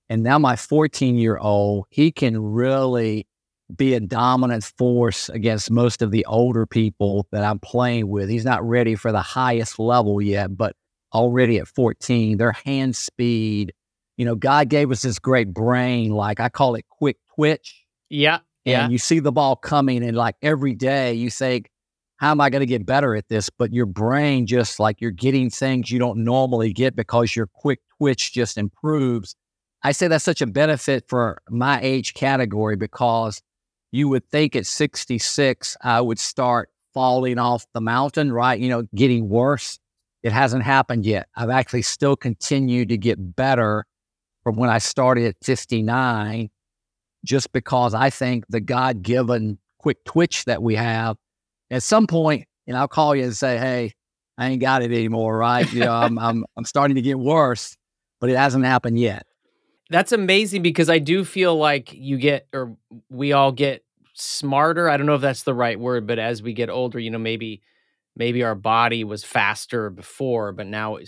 And 0.09 0.23
now 0.23 0.39
my 0.39 0.55
14 0.55 1.15
year 1.15 1.37
old, 1.37 1.85
he 1.89 2.11
can 2.11 2.41
really 2.41 3.27
be 3.75 3.93
a 3.93 3.99
dominant 3.99 4.63
force 4.63 5.29
against 5.29 5.69
most 5.69 6.01
of 6.01 6.09
the 6.09 6.25
older 6.25 6.65
people 6.65 7.27
that 7.31 7.43
I'm 7.43 7.59
playing 7.59 8.09
with. 8.09 8.29
He's 8.29 8.45
not 8.45 8.67
ready 8.67 8.95
for 8.95 9.11
the 9.11 9.21
highest 9.21 9.77
level 9.77 10.19
yet, 10.19 10.57
but 10.57 10.75
already 11.13 11.59
at 11.59 11.67
14, 11.67 12.37
their 12.37 12.53
hand 12.53 12.95
speed, 12.95 13.73
you 14.17 14.25
know, 14.25 14.33
God 14.33 14.69
gave 14.69 14.89
us 14.89 15.03
this 15.03 15.19
great 15.19 15.53
brain, 15.53 16.09
like 16.09 16.39
I 16.39 16.49
call 16.49 16.73
it 16.73 16.85
quick 16.89 17.17
twitch. 17.35 17.85
Yeah. 18.09 18.39
Yeah. 18.63 18.85
And 18.85 18.91
you 18.91 18.97
see 18.97 19.19
the 19.19 19.31
ball 19.31 19.55
coming, 19.55 20.03
and 20.03 20.17
like 20.17 20.35
every 20.41 20.73
day 20.73 21.13
you 21.13 21.29
think, 21.29 21.69
how 22.17 22.31
am 22.31 22.39
I 22.39 22.49
going 22.49 22.61
to 22.61 22.65
get 22.65 22.85
better 22.85 23.15
at 23.15 23.27
this? 23.27 23.49
But 23.49 23.73
your 23.73 23.85
brain 23.85 24.47
just 24.47 24.79
like 24.79 25.01
you're 25.01 25.11
getting 25.11 25.49
things 25.49 25.91
you 25.91 25.99
don't 25.99 26.23
normally 26.23 26.71
get 26.71 26.95
because 26.95 27.35
your 27.35 27.47
quick 27.47 27.79
twitch 27.97 28.33
just 28.33 28.57
improves. 28.57 29.35
I 29.83 29.91
say 29.91 30.07
that's 30.07 30.23
such 30.23 30.41
a 30.41 30.47
benefit 30.47 31.05
for 31.07 31.41
my 31.49 31.79
age 31.81 32.13
category 32.13 32.75
because 32.75 33.41
you 33.91 34.09
would 34.09 34.27
think 34.29 34.55
at 34.55 34.65
66, 34.65 35.77
I 35.81 36.01
would 36.01 36.19
start 36.19 36.69
falling 36.93 37.37
off 37.37 37.65
the 37.73 37.81
mountain, 37.81 38.31
right? 38.31 38.59
You 38.59 38.69
know, 38.69 38.83
getting 38.95 39.29
worse. 39.29 39.79
It 40.23 40.31
hasn't 40.31 40.63
happened 40.63 41.05
yet. 41.05 41.27
I've 41.35 41.49
actually 41.49 41.83
still 41.83 42.15
continued 42.15 42.89
to 42.89 42.97
get 42.97 43.35
better 43.35 43.85
from 44.43 44.55
when 44.55 44.69
I 44.69 44.79
started 44.79 45.25
at 45.25 45.35
59, 45.43 46.49
just 47.23 47.51
because 47.51 47.93
I 47.93 48.09
think 48.09 48.45
the 48.49 48.59
God 48.59 49.01
given 49.01 49.59
quick 49.79 50.03
twitch 50.05 50.45
that 50.45 50.63
we 50.63 50.75
have, 50.75 51.17
at 51.69 51.83
some 51.83 52.07
point, 52.07 52.47
and 52.67 52.77
I'll 52.77 52.87
call 52.87 53.15
you 53.15 53.23
and 53.23 53.35
say, 53.35 53.57
Hey, 53.57 53.93
I 54.37 54.49
ain't 54.49 54.61
got 54.61 54.81
it 54.81 54.91
anymore, 54.91 55.37
right? 55.37 55.71
You 55.71 55.81
know, 55.81 55.93
I'm, 55.93 56.17
I'm, 56.19 56.45
I'm 56.57 56.65
starting 56.65 56.95
to 56.95 57.01
get 57.01 57.19
worse, 57.19 57.77
but 58.19 58.29
it 58.29 58.37
hasn't 58.37 58.65
happened 58.65 58.99
yet. 58.99 59.25
That's 59.89 60.11
amazing 60.11 60.63
because 60.63 60.89
I 60.89 60.99
do 60.99 61.23
feel 61.23 61.55
like 61.55 61.93
you 61.93 62.17
get, 62.17 62.47
or 62.53 62.75
we 63.09 63.33
all 63.33 63.51
get 63.51 63.83
smarter. 64.15 64.89
I 64.89 64.97
don't 64.97 65.05
know 65.05 65.15
if 65.15 65.21
that's 65.21 65.43
the 65.43 65.53
right 65.53 65.79
word, 65.79 66.07
but 66.07 66.17
as 66.17 66.41
we 66.41 66.53
get 66.53 66.69
older, 66.69 66.99
you 66.99 67.11
know, 67.11 67.19
maybe 67.19 67.61
maybe 68.15 68.43
our 68.43 68.55
body 68.55 69.03
was 69.03 69.23
faster 69.23 69.89
before, 69.89 70.53
but 70.53 70.65
now 70.65 70.97
uh, 70.97 71.01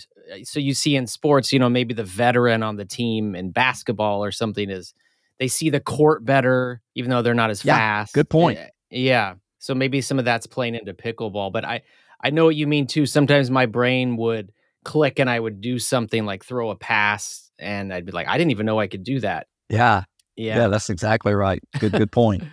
so 0.44 0.60
you 0.60 0.74
see 0.74 0.94
in 0.94 1.06
sports, 1.06 1.52
you 1.52 1.58
know, 1.58 1.68
maybe 1.68 1.94
the 1.94 2.04
veteran 2.04 2.62
on 2.62 2.76
the 2.76 2.84
team 2.84 3.34
in 3.34 3.50
basketball 3.50 4.22
or 4.22 4.30
something 4.30 4.68
is 4.70 4.94
they 5.38 5.48
see 5.48 5.70
the 5.70 5.80
court 5.80 6.24
better, 6.24 6.82
even 6.94 7.10
though 7.10 7.22
they're 7.22 7.34
not 7.34 7.50
as 7.50 7.64
yeah, 7.64 7.76
fast. 7.76 8.14
Good 8.14 8.28
point. 8.28 8.58
Eh, 8.58 8.68
yeah. 8.90 9.34
So 9.58 9.74
maybe 9.74 10.00
some 10.00 10.18
of 10.18 10.24
that's 10.24 10.46
playing 10.46 10.74
into 10.74 10.94
pickleball, 10.94 11.52
but 11.52 11.64
I 11.64 11.82
I 12.22 12.30
know 12.30 12.44
what 12.46 12.56
you 12.56 12.66
mean 12.66 12.86
too. 12.86 13.06
Sometimes 13.06 13.50
my 13.50 13.66
brain 13.66 14.16
would 14.16 14.52
click 14.84 15.18
and 15.18 15.28
I 15.28 15.38
would 15.38 15.60
do 15.60 15.78
something 15.78 16.24
like 16.24 16.44
throw 16.44 16.70
a 16.70 16.76
pass 16.76 17.50
and 17.58 17.92
I'd 17.92 18.06
be 18.06 18.12
like, 18.12 18.28
I 18.28 18.38
didn't 18.38 18.52
even 18.52 18.66
know 18.66 18.78
I 18.78 18.86
could 18.86 19.04
do 19.04 19.20
that. 19.20 19.46
Yeah. 19.68 20.04
Yeah, 20.36 20.56
yeah 20.56 20.68
that's 20.68 20.88
exactly 20.88 21.34
right. 21.34 21.60
Good 21.78 21.92
good 21.92 22.12
point. 22.12 22.44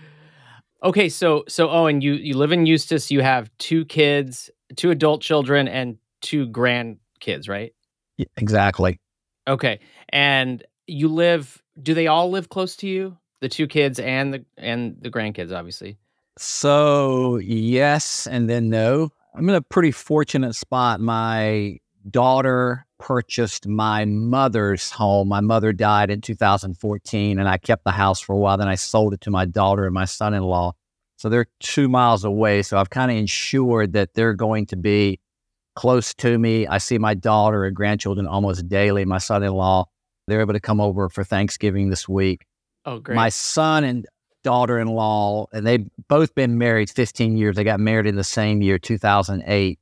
Okay, 0.85 1.09
so 1.09 1.43
so 1.47 1.71
Owen, 1.71 2.01
you 2.01 2.13
you 2.13 2.38
live 2.38 2.51
in 2.51 2.67
Eustis. 2.67 3.09
You 3.09 3.21
have 3.21 3.50
two 3.57 3.85
kids, 3.85 4.51
two 4.75 4.91
adult 4.91 5.21
children, 5.21 5.67
and 5.67 5.97
two 6.21 6.47
grandkids, 6.47 7.50
right? 7.50 7.74
Yeah, 8.17 8.27
exactly. 8.38 9.00
Okay, 9.47 9.79
and 10.09 10.63
you 10.85 11.07
live. 11.07 11.59
Do 11.81 11.95
they 11.95 12.05
all 12.05 12.29
live 12.29 12.50
close 12.50 12.75
to 12.77 12.88
you? 12.88 13.17
The 13.41 13.50
two 13.50 13.65
kids 13.65 14.00
and 14.00 14.31
the 14.31 14.45
and 14.57 14.97
the 15.01 15.09
grandkids, 15.09 15.51
obviously. 15.51 15.97
So 16.38 17.38
yes, 17.38 18.27
and 18.27 18.50
then 18.50 18.70
no. 18.70 19.12
I'm 19.34 19.48
in 19.50 19.56
a 19.56 19.62
pretty 19.62 19.92
fortunate 19.92 20.56
spot. 20.56 21.00
My 21.00 21.80
daughter 22.10 22.86
purchased 23.00 23.68
my 23.68 24.06
mother's 24.06 24.92
home. 24.92 25.27
My 25.27 25.42
mother 25.42 25.74
died 25.74 26.10
in 26.10 26.22
2014, 26.22 27.39
and 27.39 27.50
I 27.50 27.58
kept 27.58 27.84
the 27.84 27.92
house 27.92 28.20
for 28.20 28.34
a 28.34 28.38
while. 28.38 28.58
Then 28.58 28.68
I 28.68 28.75
sold 28.75 29.13
it 29.13 29.22
to 29.22 29.32
my 29.32 29.46
daughter 29.46 29.86
and 29.86 29.94
my 29.94 30.06
son 30.06 30.34
in 30.34 30.44
law. 30.44 30.74
So 31.18 31.30
they're 31.30 31.48
two 31.60 31.88
miles 31.88 32.24
away. 32.24 32.62
So 32.62 32.77
I've 32.77 32.89
kind 32.89 33.12
of 33.12 33.18
ensured 33.18 33.94
that 33.94 34.13
they're 34.13 34.34
going 34.34 34.65
to 34.68 34.75
be 34.75 35.20
close 35.75 36.13
to 36.15 36.38
me. 36.38 36.68
I 36.68 36.77
see 36.77 36.98
my 36.98 37.13
daughter 37.13 37.65
and 37.65 37.75
grandchildren 37.75 38.27
almost 38.27 38.68
daily. 38.68 39.06
My 39.06 39.18
son 39.18 39.44
in 39.44 39.54
law, 39.54 39.86
they're 40.27 40.42
able 40.42 40.54
to 40.54 40.60
come 40.60 40.82
over 40.82 41.10
for 41.10 41.24
Thanksgiving 41.24 41.89
this 41.89 42.08
week. 42.08 42.46
Oh, 42.86 43.00
great. 43.00 43.15
My 43.15 43.30
son 43.30 43.84
and 43.84 44.06
daughter 44.45 44.77
in 44.77 44.87
law, 44.87 45.47
and 45.51 45.65
they've 45.65 45.89
both 46.07 46.35
been 46.35 46.59
married 46.59 46.91
15 46.91 47.35
years. 47.35 47.55
They 47.55 47.63
got 47.63 47.79
married 47.79 48.05
in 48.05 48.15
the 48.15 48.23
same 48.23 48.61
year, 48.61 48.77
2008. 48.77 49.79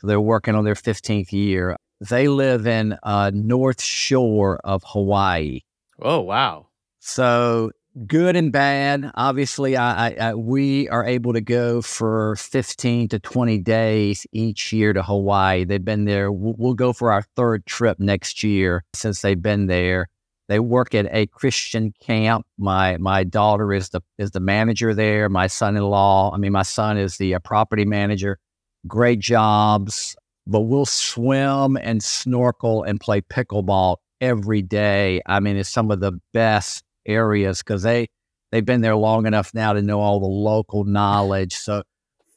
So 0.00 0.06
they're 0.06 0.18
working 0.20 0.54
on 0.54 0.64
their 0.64 0.74
15th 0.74 1.30
year. 1.30 1.76
They 2.00 2.26
live 2.28 2.66
in 2.66 2.96
uh, 3.02 3.30
North 3.34 3.82
Shore 3.82 4.60
of 4.64 4.82
Hawaii. 4.86 5.60
Oh, 6.00 6.20
wow. 6.20 6.68
So 7.00 7.70
good 8.06 8.34
and 8.34 8.50
bad. 8.50 9.10
Obviously, 9.14 9.76
I, 9.76 10.08
I, 10.08 10.16
I, 10.20 10.34
we 10.34 10.88
are 10.88 11.04
able 11.04 11.34
to 11.34 11.42
go 11.42 11.82
for 11.82 12.36
15 12.36 13.08
to 13.08 13.18
20 13.18 13.58
days 13.58 14.26
each 14.32 14.72
year 14.72 14.94
to 14.94 15.02
Hawaii. 15.02 15.64
They've 15.64 15.84
been 15.84 16.06
there. 16.06 16.32
We'll, 16.32 16.54
we'll 16.56 16.74
go 16.74 16.94
for 16.94 17.12
our 17.12 17.22
third 17.36 17.66
trip 17.66 17.98
next 17.98 18.42
year 18.42 18.84
since 18.94 19.20
they've 19.20 19.42
been 19.42 19.66
there. 19.66 20.08
They 20.48 20.60
work 20.60 20.94
at 20.94 21.06
a 21.12 21.26
Christian 21.26 21.92
camp. 22.00 22.46
My 22.56 22.96
my 22.98 23.24
daughter 23.24 23.72
is 23.72 23.90
the 23.90 24.00
is 24.18 24.30
the 24.30 24.40
manager 24.40 24.94
there. 24.94 25.28
My 25.28 25.46
son-in-law, 25.46 26.32
I 26.34 26.38
mean, 26.38 26.52
my 26.52 26.62
son 26.62 26.96
is 26.98 27.18
the 27.18 27.34
uh, 27.34 27.38
property 27.40 27.84
manager 27.84 28.38
great 28.86 29.20
jobs, 29.20 30.16
but 30.46 30.60
we'll 30.60 30.86
swim 30.86 31.76
and 31.76 32.02
snorkel 32.02 32.82
and 32.82 33.00
play 33.00 33.20
pickleball 33.20 33.96
every 34.20 34.62
day. 34.62 35.20
I 35.26 35.40
mean, 35.40 35.56
it's 35.56 35.68
some 35.68 35.90
of 35.90 36.00
the 36.00 36.12
best 36.32 36.84
areas 37.06 37.58
because 37.58 37.82
they 37.82 38.08
they've 38.50 38.64
been 38.64 38.80
there 38.80 38.96
long 38.96 39.26
enough 39.26 39.52
now 39.54 39.72
to 39.72 39.82
know 39.82 40.00
all 40.00 40.20
the 40.20 40.26
local 40.26 40.84
knowledge. 40.84 41.54
So 41.54 41.82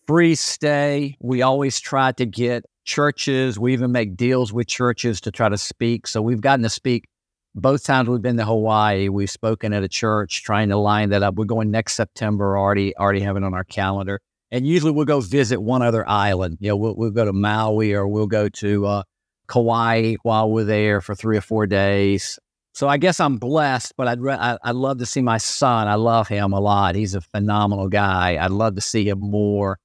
free 0.07 0.35
stay. 0.35 1.15
We 1.19 1.41
always 1.41 1.79
try 1.79 2.11
to 2.13 2.25
get 2.25 2.65
churches. 2.83 3.59
We 3.59 3.73
even 3.73 3.91
make 3.91 4.17
deals 4.17 4.51
with 4.51 4.67
churches 4.67 5.21
to 5.21 5.31
try 5.31 5.49
to 5.49 5.57
speak. 5.57 6.07
So 6.07 6.21
we've 6.21 6.41
gotten 6.41 6.63
to 6.63 6.69
speak 6.69 7.05
both 7.55 7.83
times 7.83 8.09
we've 8.09 8.21
been 8.21 8.37
to 8.37 8.45
Hawaii. 8.45 9.09
We've 9.09 9.29
spoken 9.29 9.73
at 9.73 9.83
a 9.83 9.89
church 9.89 10.43
trying 10.43 10.69
to 10.69 10.77
line 10.77 11.09
that 11.09 11.23
up. 11.23 11.35
We're 11.35 11.45
going 11.45 11.71
next 11.71 11.93
September. 11.95 12.57
Already 12.57 12.95
already 12.97 13.21
have 13.21 13.37
it 13.37 13.43
on 13.43 13.53
our 13.53 13.63
calendar 13.63 14.21
and 14.51 14.67
usually 14.67 14.91
we'll 14.91 15.05
go 15.05 15.21
visit 15.21 15.61
one 15.61 15.81
other 15.81 16.07
island. 16.07 16.57
You 16.59 16.69
know, 16.69 16.75
we'll, 16.75 16.95
we'll 16.95 17.11
go 17.11 17.25
to 17.25 17.33
Maui 17.33 17.93
or 17.93 18.07
we'll 18.07 18.27
go 18.27 18.49
to 18.49 18.85
uh, 18.85 19.03
Kauai 19.47 20.15
while 20.23 20.51
we're 20.51 20.65
there 20.65 21.01
for 21.01 21.15
three 21.15 21.37
or 21.37 21.41
four 21.41 21.65
days. 21.65 22.37
So 22.73 22.87
I 22.87 22.97
guess 22.97 23.19
I'm 23.19 23.37
blessed, 23.37 23.93
but 23.97 24.07
I'd 24.07 24.21
re- 24.21 24.33
I, 24.33 24.57
would 24.65 24.75
love 24.75 24.97
to 24.99 25.05
see 25.05 25.21
my 25.21 25.37
son. 25.37 25.87
I 25.87 25.95
love 25.95 26.27
him 26.27 26.53
a 26.53 26.59
lot. 26.59 26.95
He's 26.95 27.15
a 27.15 27.21
phenomenal 27.21 27.87
guy. 27.87 28.37
I'd 28.43 28.51
love 28.51 28.75
to 28.75 28.81
see 28.81 29.07
him 29.07 29.19
more 29.19 29.79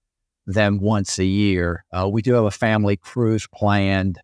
than 0.46 0.78
once 0.80 1.18
a 1.18 1.25
year. 1.25 1.85
Uh, 1.92 2.08
we 2.08 2.23
do 2.23 2.35
have 2.35 2.44
a 2.44 2.50
family 2.50 2.96
cruise 2.96 3.49
planned 3.52 4.20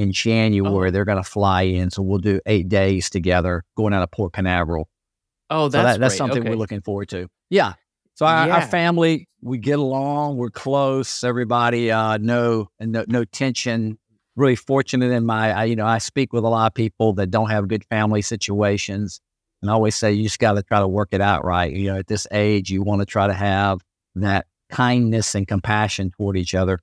in 0.00 0.12
January. 0.12 0.88
Oh. 0.88 0.90
They're 0.90 1.04
going 1.04 1.22
to 1.22 1.28
fly 1.28 1.62
in, 1.62 1.90
so 1.90 2.02
we'll 2.02 2.18
do 2.18 2.40
eight 2.46 2.68
days 2.68 3.10
together 3.10 3.64
going 3.76 3.92
out 3.92 4.02
of 4.02 4.10
Port 4.10 4.32
Canaveral. 4.32 4.88
Oh, 5.50 5.68
that's 5.68 5.82
so 5.82 5.92
that, 5.92 6.00
that's 6.00 6.16
something 6.16 6.40
okay. 6.40 6.50
we're 6.50 6.56
looking 6.56 6.80
forward 6.80 7.08
to. 7.10 7.28
Yeah, 7.50 7.74
so 8.20 8.26
our, 8.26 8.46
yeah. 8.46 8.56
our, 8.56 8.66
family, 8.66 9.26
we 9.40 9.56
get 9.56 9.78
along, 9.78 10.36
we're 10.36 10.50
close. 10.50 11.24
Everybody, 11.24 11.90
uh, 11.90 12.18
no, 12.18 12.68
no, 12.78 13.04
no 13.08 13.24
tension. 13.24 13.98
Really 14.36 14.56
fortunate 14.56 15.10
in 15.10 15.24
my, 15.24 15.52
I, 15.52 15.64
you 15.64 15.74
know, 15.74 15.86
I 15.86 15.96
speak 15.96 16.32
with 16.32 16.44
a 16.44 16.48
lot 16.48 16.66
of 16.66 16.74
people 16.74 17.14
that 17.14 17.30
don't 17.30 17.50
have 17.50 17.66
good 17.66 17.82
family 17.86 18.22
situations, 18.22 19.20
and 19.62 19.70
I 19.70 19.74
always 19.74 19.96
say 19.96 20.12
you 20.12 20.24
just 20.24 20.38
got 20.38 20.52
to 20.52 20.62
try 20.62 20.80
to 20.80 20.86
work 20.86 21.08
it 21.12 21.22
out 21.22 21.46
right. 21.46 21.72
You 21.72 21.92
know, 21.92 21.98
at 21.98 22.08
this 22.08 22.26
age, 22.30 22.70
you 22.70 22.82
want 22.82 23.00
to 23.00 23.06
try 23.06 23.26
to 23.26 23.32
have 23.32 23.80
that 24.16 24.46
kindness 24.70 25.34
and 25.34 25.48
compassion 25.48 26.10
toward 26.10 26.36
each 26.36 26.54
other. 26.54 26.78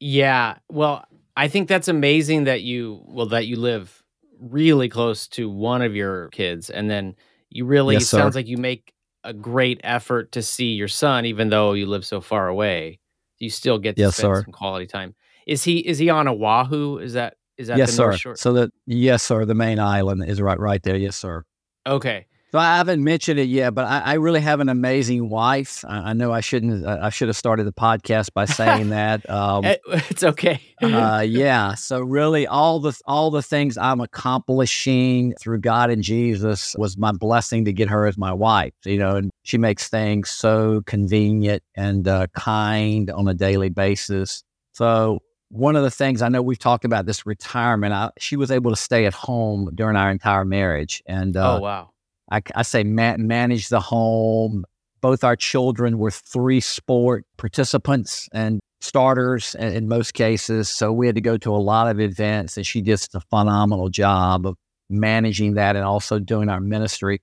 Yeah, 0.00 0.58
well, 0.68 1.04
I 1.38 1.46
think 1.46 1.68
that's 1.68 1.86
amazing 1.86 2.44
that 2.44 2.62
you, 2.62 3.00
well, 3.06 3.26
that 3.26 3.46
you 3.46 3.54
live 3.54 4.02
really 4.40 4.88
close 4.88 5.28
to 5.28 5.48
one 5.48 5.82
of 5.82 5.94
your 5.94 6.28
kids, 6.30 6.68
and 6.68 6.90
then 6.90 7.14
you 7.48 7.64
really 7.64 7.94
yes, 7.94 8.08
sounds 8.08 8.34
like 8.34 8.48
you 8.48 8.56
make 8.56 8.92
a 9.22 9.32
great 9.32 9.80
effort 9.84 10.32
to 10.32 10.42
see 10.42 10.72
your 10.72 10.88
son, 10.88 11.26
even 11.26 11.48
though 11.48 11.74
you 11.74 11.86
live 11.86 12.04
so 12.04 12.20
far 12.20 12.48
away. 12.48 12.98
You 13.38 13.50
still 13.50 13.78
get 13.78 13.94
to 13.96 14.02
yes, 14.02 14.16
spend 14.16 14.36
sir. 14.36 14.42
some 14.42 14.52
quality 14.52 14.88
time. 14.88 15.14
Is 15.46 15.62
he 15.62 15.78
is 15.78 15.98
he 15.98 16.10
on 16.10 16.26
Oahu? 16.26 16.98
Is 16.98 17.12
that 17.12 17.36
is 17.56 17.68
that 17.68 17.78
yes, 17.78 17.90
the 17.90 17.96
sir. 17.96 18.02
North 18.06 18.18
Shore? 18.18 18.36
So 18.36 18.52
that 18.54 18.70
yes, 18.86 19.22
sir. 19.22 19.44
The 19.44 19.54
main 19.54 19.78
island 19.78 20.24
is 20.28 20.42
right 20.42 20.58
right 20.58 20.82
there. 20.82 20.96
Yes, 20.96 21.14
sir. 21.14 21.44
Okay. 21.86 22.26
So 22.50 22.58
I 22.58 22.78
haven't 22.78 23.04
mentioned 23.04 23.38
it 23.38 23.48
yet, 23.48 23.74
but 23.74 23.84
I, 23.84 24.00
I 24.00 24.14
really 24.14 24.40
have 24.40 24.60
an 24.60 24.70
amazing 24.70 25.28
wife. 25.28 25.84
I, 25.86 26.10
I, 26.10 26.12
know 26.14 26.32
I 26.32 26.40
shouldn't. 26.40 26.86
I 26.86 27.10
should 27.10 27.28
have 27.28 27.36
started 27.36 27.64
the 27.64 27.72
podcast 27.72 28.32
by 28.32 28.46
saying 28.46 28.88
that. 28.88 29.28
Um, 29.28 29.64
it's 29.86 30.24
okay. 30.24 30.58
uh, 30.80 31.22
yeah. 31.28 31.74
So 31.74 32.00
really, 32.00 32.46
all 32.46 32.80
the 32.80 32.98
all 33.06 33.30
the 33.30 33.42
things 33.42 33.76
I'm 33.76 34.00
accomplishing 34.00 35.34
through 35.38 35.60
God 35.60 35.90
and 35.90 36.02
Jesus 36.02 36.74
was 36.78 36.96
my 36.96 37.12
blessing 37.12 37.66
to 37.66 37.72
get 37.72 37.90
her 37.90 38.06
as 38.06 38.16
my 38.16 38.32
wife. 38.32 38.72
You 38.86 38.96
know, 38.96 39.16
and 39.16 39.30
she 39.42 39.58
makes 39.58 39.88
things 39.90 40.30
so 40.30 40.80
convenient 40.86 41.62
and 41.74 42.08
uh, 42.08 42.28
kind 42.34 43.10
on 43.10 43.28
a 43.28 43.34
daily 43.34 43.68
basis. 43.68 44.42
So 44.72 45.18
one 45.50 45.76
of 45.76 45.82
the 45.82 45.90
things 45.90 46.22
I 46.22 46.30
know 46.30 46.40
we've 46.40 46.58
talked 46.58 46.86
about 46.86 47.04
this 47.04 47.26
retirement. 47.26 47.92
I, 47.92 48.10
she 48.18 48.36
was 48.36 48.50
able 48.50 48.70
to 48.70 48.76
stay 48.76 49.04
at 49.04 49.12
home 49.12 49.68
during 49.74 49.96
our 49.96 50.10
entire 50.10 50.46
marriage, 50.46 51.02
and 51.06 51.36
uh, 51.36 51.58
oh 51.58 51.60
wow 51.60 51.90
I, 52.30 52.42
I 52.54 52.62
say 52.62 52.84
man, 52.84 53.26
manage 53.26 53.68
the 53.68 53.80
home. 53.80 54.64
Both 55.00 55.24
our 55.24 55.36
children 55.36 55.98
were 55.98 56.10
three 56.10 56.60
sport 56.60 57.24
participants 57.36 58.28
and 58.32 58.60
starters 58.80 59.54
in, 59.54 59.72
in 59.72 59.88
most 59.88 60.14
cases. 60.14 60.68
So 60.68 60.92
we 60.92 61.06
had 61.06 61.14
to 61.14 61.20
go 61.20 61.36
to 61.38 61.54
a 61.54 61.56
lot 61.56 61.88
of 61.88 62.00
events, 62.00 62.56
and 62.56 62.66
she 62.66 62.80
did 62.80 63.00
a 63.14 63.20
phenomenal 63.20 63.88
job 63.88 64.46
of 64.46 64.56
managing 64.90 65.54
that 65.54 65.76
and 65.76 65.84
also 65.84 66.18
doing 66.18 66.48
our 66.48 66.60
ministry. 66.60 67.20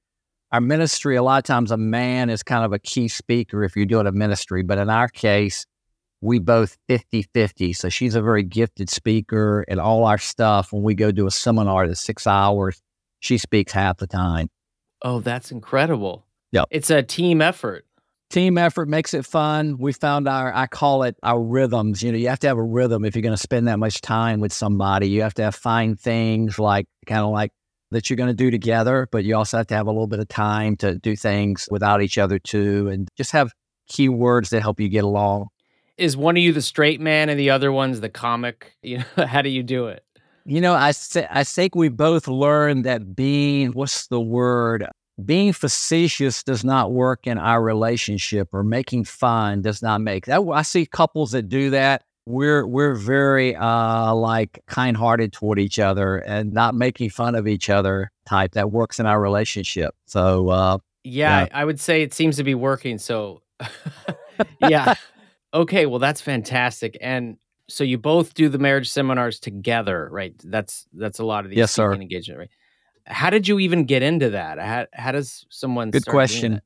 Our 0.51 0.62
ministry, 0.62 1.15
a 1.15 1.24
lot 1.24 1.38
of 1.39 1.43
times, 1.43 1.71
a 1.71 1.77
man 1.77 2.29
is 2.29 2.43
kind 2.43 2.63
of 2.63 2.71
a 2.71 2.79
key 2.79 3.07
speaker 3.07 3.63
if 3.63 3.75
you're 3.75 3.85
doing 3.85 4.07
a 4.07 4.12
ministry, 4.12 4.63
but 4.63 4.77
in 4.77 4.89
our 4.89 5.09
case, 5.09 5.65
we 6.21 6.39
both 6.39 6.77
50 6.88 7.24
50. 7.33 7.74
So 7.74 7.89
she's 7.89 8.15
a 8.15 8.21
very 8.21 8.43
gifted 8.43 8.89
speaker, 8.89 9.65
and 9.67 9.79
all 9.79 10.05
our 10.05 10.17
stuff, 10.17 10.71
when 10.71 10.83
we 10.83 10.95
go 10.95 11.12
do 11.12 11.27
a 11.27 11.31
seminar 11.31 11.88
that's 11.88 12.01
six 12.01 12.25
hours, 12.25 12.81
she 13.19 13.38
speaks 13.38 13.74
half 13.74 13.97
the 13.97 14.07
time. 14.07 14.50
Oh, 15.05 15.19
that's 15.19 15.51
incredible. 15.51 16.25
Yeah. 16.51 16.63
It's 16.71 16.89
a 16.89 17.03
team 17.03 17.39
effort. 17.39 17.85
team 18.31 18.57
effort 18.57 18.89
makes 18.89 19.13
it 19.13 19.24
fun. 19.24 19.77
We 19.77 19.93
found 19.93 20.27
our, 20.27 20.51
I 20.51 20.65
call 20.65 21.03
it 21.03 21.15
our 21.21 21.39
rhythms. 21.39 22.01
You 22.01 22.12
know, 22.12 22.17
you 22.17 22.27
have 22.29 22.39
to 22.39 22.47
have 22.47 22.57
a 22.57 22.63
rhythm 22.63 23.05
if 23.05 23.15
you're 23.15 23.21
going 23.21 23.35
to 23.35 23.41
spend 23.41 23.67
that 23.67 23.77
much 23.77 24.01
time 24.01 24.39
with 24.39 24.51
somebody. 24.51 25.07
You 25.07 25.21
have 25.21 25.35
to 25.35 25.43
have 25.43 25.53
fine 25.53 25.95
things 25.95 26.57
like 26.57 26.88
kind 27.05 27.21
of 27.21 27.29
like 27.29 27.51
that 27.91 28.09
you're 28.09 28.17
going 28.17 28.29
to 28.29 28.33
do 28.33 28.50
together, 28.50 29.07
but 29.12 29.24
you 29.24 29.35
also 29.35 29.57
have 29.57 29.67
to 29.67 29.75
have 29.75 29.85
a 29.85 29.91
little 29.91 30.07
bit 30.07 30.19
of 30.19 30.27
time 30.27 30.75
to 30.77 30.97
do 30.97 31.15
things 31.15 31.67
without 31.69 32.01
each 32.01 32.17
other 32.17 32.39
too, 32.39 32.89
and 32.89 33.07
just 33.15 33.31
have 33.31 33.51
key 33.88 34.09
words 34.09 34.50
that 34.50 34.62
help 34.62 34.79
you 34.79 34.89
get 34.89 35.03
along. 35.03 35.47
Is 35.97 36.17
one 36.17 36.35
of 36.35 36.41
you 36.41 36.51
the 36.51 36.63
straight 36.63 37.00
man 37.00 37.29
and 37.29 37.39
the 37.39 37.51
other 37.51 37.71
one's 37.71 38.01
the 38.01 38.09
comic? 38.09 38.75
You 38.81 39.03
know, 39.17 39.25
how 39.25 39.41
do 39.41 39.50
you 39.50 39.63
do 39.63 39.88
it? 39.88 40.04
You 40.45 40.61
know, 40.61 40.73
I, 40.73 40.91
say 40.91 41.27
I 41.29 41.43
think 41.43 41.75
we 41.75 41.89
both 41.89 42.27
learned 42.27 42.85
that 42.85 43.15
being, 43.15 43.71
what's 43.71 44.07
the 44.07 44.21
word? 44.21 44.87
being 45.23 45.53
facetious 45.53 46.43
does 46.43 46.63
not 46.65 46.91
work 46.91 47.25
in 47.25 47.37
our 47.37 47.61
relationship 47.61 48.49
or 48.53 48.63
making 48.63 49.05
fun 49.05 49.61
does 49.61 49.81
not 49.81 50.01
make 50.01 50.25
that 50.25 50.41
i 50.53 50.61
see 50.61 50.85
couples 50.85 51.31
that 51.31 51.47
do 51.47 51.69
that 51.69 52.03
we're 52.25 52.65
we're 52.65 52.95
very 52.95 53.55
uh 53.55 54.13
like 54.13 54.61
kind-hearted 54.67 55.31
toward 55.31 55.57
each 55.57 55.79
other 55.79 56.17
and 56.17 56.51
not 56.51 56.75
making 56.75 57.09
fun 57.09 57.35
of 57.35 57.47
each 57.47 57.69
other 57.69 58.11
type 58.25 58.51
that 58.51 58.71
works 58.71 58.99
in 58.99 59.05
our 59.05 59.21
relationship 59.21 59.95
so 60.05 60.49
uh 60.49 60.77
yeah, 61.03 61.41
yeah. 61.41 61.47
i 61.53 61.63
would 61.63 61.79
say 61.79 62.01
it 62.01 62.13
seems 62.13 62.35
to 62.35 62.43
be 62.43 62.55
working 62.55 62.97
so 62.97 63.41
yeah 64.59 64.95
okay 65.53 65.85
well 65.85 65.99
that's 65.99 66.19
fantastic 66.19 66.97
and 66.99 67.37
so 67.67 67.84
you 67.84 67.98
both 67.98 68.34
do 68.34 68.50
the 68.50 68.60
marriage 68.60 68.89
seminars 68.89 69.39
together 69.39 70.07
right 70.12 70.36
that's 70.43 70.86
that's 70.93 71.19
a 71.19 71.25
lot 71.25 71.45
of 71.45 71.51
the 71.51 71.57
yes, 71.57 71.72
sir. 71.72 71.93
engagement 71.93 72.39
right 72.39 72.50
how 73.07 73.29
did 73.29 73.48
you 73.48 73.60
even 73.60 73.86
get 73.86 74.01
into 74.01 74.31
that? 74.31 74.60
How, 74.60 74.88
how 74.93 75.12
does 75.12 75.45
someone 75.50 75.91
Good 75.91 76.05
question. 76.05 76.62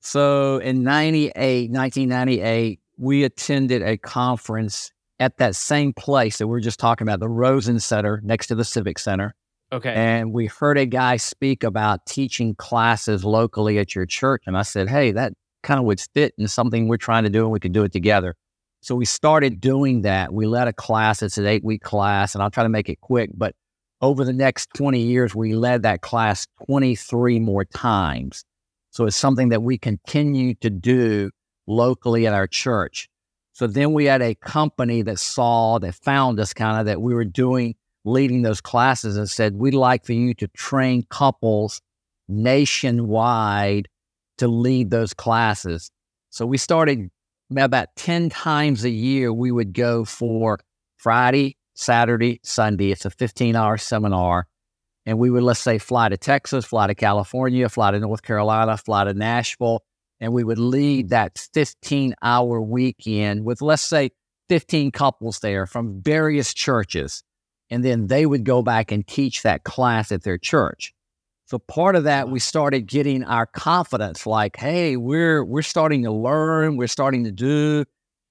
So 0.00 0.58
in 0.58 0.82
98, 0.82 1.70
1998, 1.70 2.80
we 2.96 3.24
attended 3.24 3.82
a 3.82 3.96
conference 3.96 4.92
at 5.18 5.36
that 5.38 5.54
same 5.54 5.92
place 5.92 6.38
that 6.38 6.46
we 6.46 6.56
are 6.56 6.62
just 6.62 6.80
talking 6.80 7.06
about, 7.06 7.20
the 7.20 7.28
Rosen 7.28 7.80
Center 7.80 8.20
next 8.24 8.46
to 8.48 8.54
the 8.54 8.64
Civic 8.64 8.98
Center. 8.98 9.34
Okay. 9.72 9.92
And 9.92 10.32
we 10.32 10.46
heard 10.46 10.78
a 10.78 10.86
guy 10.86 11.16
speak 11.16 11.62
about 11.62 12.06
teaching 12.06 12.54
classes 12.54 13.24
locally 13.24 13.78
at 13.78 13.94
your 13.94 14.06
church. 14.06 14.42
And 14.46 14.56
I 14.56 14.62
said, 14.62 14.88
hey, 14.88 15.12
that 15.12 15.34
kind 15.62 15.78
of 15.78 15.86
would 15.86 16.00
fit 16.14 16.34
in 16.38 16.48
something 16.48 16.88
we're 16.88 16.96
trying 16.96 17.24
to 17.24 17.30
do 17.30 17.42
and 17.42 17.50
we 17.50 17.60
could 17.60 17.72
do 17.72 17.84
it 17.84 17.92
together. 17.92 18.34
So 18.80 18.94
we 18.96 19.04
started 19.04 19.60
doing 19.60 20.02
that. 20.02 20.32
We 20.32 20.46
led 20.46 20.68
a 20.68 20.72
class. 20.72 21.22
It's 21.22 21.38
an 21.38 21.46
eight 21.46 21.64
week 21.64 21.82
class, 21.82 22.34
and 22.34 22.42
I'll 22.42 22.50
try 22.50 22.62
to 22.62 22.68
make 22.68 22.88
it 22.88 23.00
quick, 23.00 23.30
but 23.34 23.54
over 24.00 24.24
the 24.24 24.32
next 24.32 24.70
20 24.74 24.98
years, 24.98 25.34
we 25.34 25.54
led 25.54 25.82
that 25.82 26.00
class 26.00 26.46
23 26.66 27.38
more 27.38 27.64
times. 27.66 28.44
So 28.90 29.04
it's 29.04 29.16
something 29.16 29.50
that 29.50 29.62
we 29.62 29.76
continue 29.76 30.54
to 30.56 30.70
do 30.70 31.30
locally 31.66 32.26
at 32.26 32.32
our 32.32 32.46
church. 32.46 33.08
So 33.52 33.66
then 33.66 33.92
we 33.92 34.06
had 34.06 34.22
a 34.22 34.34
company 34.36 35.02
that 35.02 35.18
saw, 35.18 35.78
that 35.80 35.94
found 35.94 36.40
us 36.40 36.54
kind 36.54 36.80
of 36.80 36.86
that 36.86 37.02
we 37.02 37.12
were 37.12 37.26
doing, 37.26 37.74
leading 38.04 38.40
those 38.40 38.60
classes 38.60 39.18
and 39.18 39.28
said, 39.28 39.56
we'd 39.56 39.74
like 39.74 40.06
for 40.06 40.14
you 40.14 40.32
to 40.34 40.48
train 40.48 41.04
couples 41.10 41.82
nationwide 42.26 43.86
to 44.38 44.48
lead 44.48 44.90
those 44.90 45.12
classes. 45.12 45.90
So 46.30 46.46
we 46.46 46.56
started 46.56 47.10
about 47.58 47.88
10 47.96 48.30
times 48.30 48.84
a 48.84 48.90
year, 48.90 49.32
we 49.32 49.50
would 49.50 49.72
go 49.72 50.04
for 50.04 50.60
Friday, 50.96 51.56
Saturday, 51.74 52.40
Sunday. 52.42 52.90
It's 52.92 53.04
a 53.04 53.10
15 53.10 53.56
hour 53.56 53.76
seminar. 53.76 54.46
And 55.06 55.18
we 55.18 55.30
would, 55.30 55.42
let's 55.42 55.60
say, 55.60 55.78
fly 55.78 56.08
to 56.08 56.16
Texas, 56.16 56.64
fly 56.64 56.86
to 56.86 56.94
California, 56.94 57.68
fly 57.68 57.90
to 57.90 57.98
North 57.98 58.22
Carolina, 58.22 58.76
fly 58.76 59.04
to 59.04 59.14
Nashville. 59.14 59.82
And 60.20 60.32
we 60.32 60.44
would 60.44 60.58
lead 60.58 61.06
hmm. 61.06 61.08
that 61.08 61.38
15 61.54 62.14
hour 62.22 62.60
weekend 62.60 63.44
with, 63.44 63.62
let's 63.62 63.82
say, 63.82 64.10
15 64.48 64.90
couples 64.90 65.40
there 65.40 65.66
from 65.66 66.02
various 66.02 66.52
churches. 66.52 67.22
And 67.70 67.84
then 67.84 68.08
they 68.08 68.26
would 68.26 68.44
go 68.44 68.62
back 68.62 68.92
and 68.92 69.06
teach 69.06 69.42
that 69.42 69.64
class 69.64 70.12
at 70.12 70.22
their 70.22 70.38
church. 70.38 70.92
So 71.50 71.58
part 71.58 71.96
of 71.96 72.04
that, 72.04 72.28
we 72.28 72.38
started 72.38 72.86
getting 72.86 73.24
our 73.24 73.44
confidence 73.44 74.24
like, 74.24 74.56
hey, 74.56 74.96
we're 74.96 75.44
we're 75.44 75.62
starting 75.62 76.04
to 76.04 76.12
learn, 76.12 76.76
we're 76.76 76.86
starting 76.86 77.24
to 77.24 77.32
do. 77.32 77.84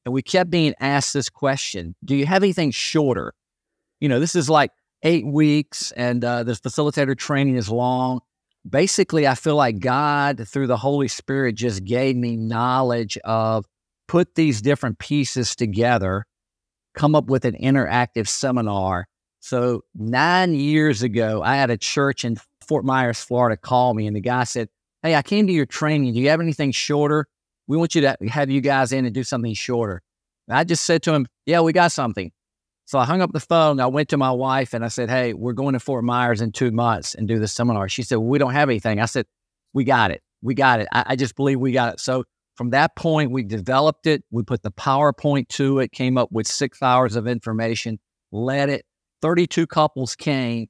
And 0.06 0.14
we 0.14 0.22
kept 0.22 0.50
being 0.50 0.74
asked 0.80 1.14
this 1.14 1.28
question 1.30 1.96
Do 2.06 2.16
you 2.16 2.26
have 2.26 2.44
anything 2.44 2.72
shorter? 2.72 3.34
You 4.00 4.08
know, 4.08 4.22
this 4.22 4.36
is 4.36 4.50
like 4.50 4.72
eight 5.04 5.28
weeks 5.28 5.92
and 5.92 6.24
uh, 6.24 6.44
the 6.44 6.54
facilitator 6.54 7.18
training 7.18 7.58
is 7.58 7.70
long. 7.70 8.22
Basically, 8.70 9.28
I 9.28 9.36
feel 9.36 9.58
like 9.58 9.80
God, 9.80 10.48
through 10.48 10.68
the 10.68 10.78
Holy 10.78 11.10
Spirit, 11.10 11.56
just 11.56 11.84
gave 11.84 12.16
me 12.16 12.38
knowledge 12.38 13.18
of 13.26 13.66
put 14.08 14.36
these 14.36 14.62
different 14.62 14.98
pieces 14.98 15.58
together, 15.58 16.26
come 16.96 17.16
up 17.16 17.26
with 17.26 17.44
an 17.44 17.58
interactive 17.62 18.30
seminar. 18.30 19.08
So, 19.42 19.82
nine 19.94 20.54
years 20.54 21.02
ago, 21.02 21.42
I 21.44 21.56
had 21.56 21.70
a 21.70 21.78
church 21.78 22.24
in 22.24 22.38
Fort 22.70 22.86
Myers, 22.86 23.20
Florida, 23.20 23.58
call 23.58 23.96
me, 23.96 24.06
and 24.06 24.16
the 24.16 24.22
guy 24.22 24.44
said, 24.44 24.70
Hey, 25.02 25.16
I 25.16 25.24
came 25.24 25.48
to 25.48 25.54
your 25.54 25.66
training. 25.66 26.14
Do 26.14 26.20
you 26.20 26.30
have 26.30 26.40
anything 26.40 26.72
shorter? 26.72 27.26
We 27.66 27.78
want 27.78 27.96
you 27.96 28.02
to 28.02 28.16
have 28.30 28.52
you 28.52 28.62
guys 28.62 28.92
in 28.92 29.06
and 29.06 29.14
do 29.14 29.24
something 29.24 29.56
shorter. 29.56 30.04
And 30.48 30.56
I 30.56 30.64
just 30.64 30.86
said 30.86 31.02
to 31.04 31.14
him, 31.14 31.26
Yeah, 31.48 31.62
we 31.62 31.74
got 31.74 31.92
something. 31.92 32.32
So 32.86 33.00
I 33.00 33.06
hung 33.06 33.22
up 33.22 33.34
the 33.34 33.40
phone. 33.40 33.80
I 33.80 33.88
went 33.88 34.10
to 34.10 34.18
my 34.18 34.32
wife 34.32 34.76
and 34.76 34.86
I 34.86 34.90
said, 34.90 35.10
Hey, 35.10 35.34
we're 35.34 35.54
going 35.54 35.74
to 35.74 35.80
Fort 35.80 36.04
Myers 36.04 36.42
in 36.42 36.52
two 36.52 36.70
months 36.70 37.16
and 37.16 37.28
do 37.28 37.40
the 37.40 37.48
seminar. 37.48 37.90
She 37.90 38.04
said, 38.04 38.18
well, 38.18 38.28
We 38.28 38.38
don't 38.38 38.54
have 38.54 38.70
anything. 38.70 39.02
I 39.02 39.06
said, 39.06 39.26
We 39.74 39.84
got 39.84 40.12
it. 40.12 40.22
We 40.44 40.54
got 40.54 40.80
it. 40.80 40.88
I, 40.92 41.04
I 41.08 41.16
just 41.16 41.36
believe 41.36 41.60
we 41.60 41.72
got 41.72 41.96
it. 41.96 42.00
So 42.00 42.24
from 42.54 42.70
that 42.70 42.96
point, 42.96 43.32
we 43.32 43.42
developed 43.42 44.06
it. 44.06 44.24
We 44.30 44.44
put 44.44 44.62
the 44.62 44.72
PowerPoint 44.72 45.48
to 45.50 45.80
it, 45.80 45.92
came 45.92 46.20
up 46.20 46.32
with 46.32 46.46
six 46.46 46.84
hours 46.84 47.16
of 47.16 47.26
information, 47.26 47.98
led 48.32 48.70
it. 48.70 48.86
32 49.24 49.66
couples 49.66 50.16
came. 50.16 50.68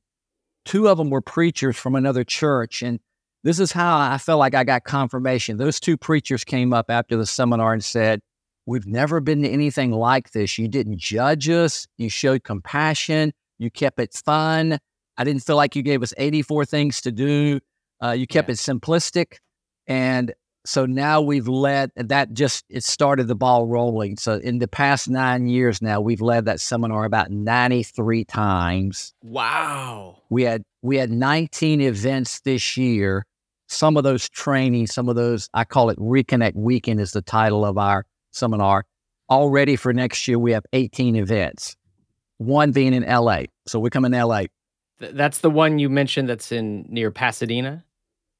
Two 0.70 0.88
of 0.88 1.00
them 1.00 1.10
were 1.10 1.20
preachers 1.20 1.76
from 1.78 1.96
another 1.96 2.24
church. 2.24 2.84
And 2.84 3.00
this 3.44 3.60
is 3.60 3.72
how 3.72 3.98
I 3.98 4.20
felt 4.20 4.38
like 4.38 4.54
I 4.54 4.64
got 4.64 4.84
confirmation. 4.84 5.58
Those 5.58 5.80
two 5.80 5.98
preachers 5.98 6.44
came 6.44 6.74
up 6.74 6.92
after 6.92 7.18
the 7.18 7.26
seminar 7.26 7.74
and 7.74 7.84
said, 7.84 8.22
We've 8.68 8.86
never 8.86 9.20
been 9.20 9.42
to 9.42 9.50
anything 9.50 9.92
like 9.92 10.30
this. 10.30 10.60
You 10.60 10.68
didn't 10.68 11.00
judge 11.00 11.50
us. 11.50 11.88
You 11.98 12.08
showed 12.08 12.44
compassion. 12.44 13.34
You 13.58 13.72
kept 13.72 14.00
it 14.00 14.14
fun. 14.14 14.78
I 15.18 15.24
didn't 15.24 15.42
feel 15.42 15.56
like 15.56 15.76
you 15.76 15.82
gave 15.82 16.04
us 16.04 16.14
84 16.20 16.66
things 16.66 17.02
to 17.02 17.12
do. 17.12 17.62
Uh, 18.00 18.12
you 18.12 18.28
kept 18.28 18.48
yeah. 18.48 18.54
it 18.54 18.58
simplistic. 18.58 19.38
And 19.88 20.36
so 20.70 20.86
now 20.86 21.20
we've 21.20 21.48
led 21.48 21.90
that 21.96 22.32
just 22.32 22.64
it 22.70 22.84
started 22.84 23.28
the 23.28 23.34
ball 23.34 23.66
rolling. 23.66 24.18
So 24.18 24.34
in 24.34 24.60
the 24.60 24.68
past 24.68 25.10
nine 25.10 25.48
years 25.48 25.82
now, 25.82 26.00
we've 26.00 26.22
led 26.22 26.46
that 26.46 26.60
seminar 26.60 27.06
about 27.06 27.32
93 27.32 28.24
times. 28.26 29.16
Wow. 29.24 30.22
We 30.30 30.44
had 30.44 30.64
we 30.84 30.98
had 30.98 31.10
19 31.10 31.82
events 31.82 32.42
this 32.42 32.78
year. 32.78 33.26
Some 33.68 33.98
of 33.98 34.04
those 34.04 34.30
trainings, 34.30 34.94
some 34.94 35.10
of 35.10 35.16
those 35.16 35.50
I 35.56 35.64
call 35.64 35.90
it 35.90 35.98
Reconnect 35.98 36.54
Weekend 36.54 37.02
is 37.02 37.14
the 37.14 37.24
title 37.24 37.66
of 37.66 37.80
our 37.80 38.06
seminar. 38.30 38.86
Already 39.28 39.76
for 39.76 39.92
next 39.92 40.28
year, 40.28 40.38
we 40.38 40.52
have 40.52 40.66
18 40.74 41.16
events, 41.16 41.78
one 42.38 42.74
being 42.74 42.94
in 42.94 43.02
LA. 43.02 43.46
So 43.66 43.80
we 43.80 43.90
come 43.90 44.06
in 44.06 44.12
LA. 44.12 44.44
That's 45.00 45.40
the 45.40 45.50
one 45.50 45.80
you 45.80 45.90
mentioned 45.90 46.30
that's 46.30 46.52
in 46.52 46.86
near 46.90 47.10
Pasadena? 47.10 47.86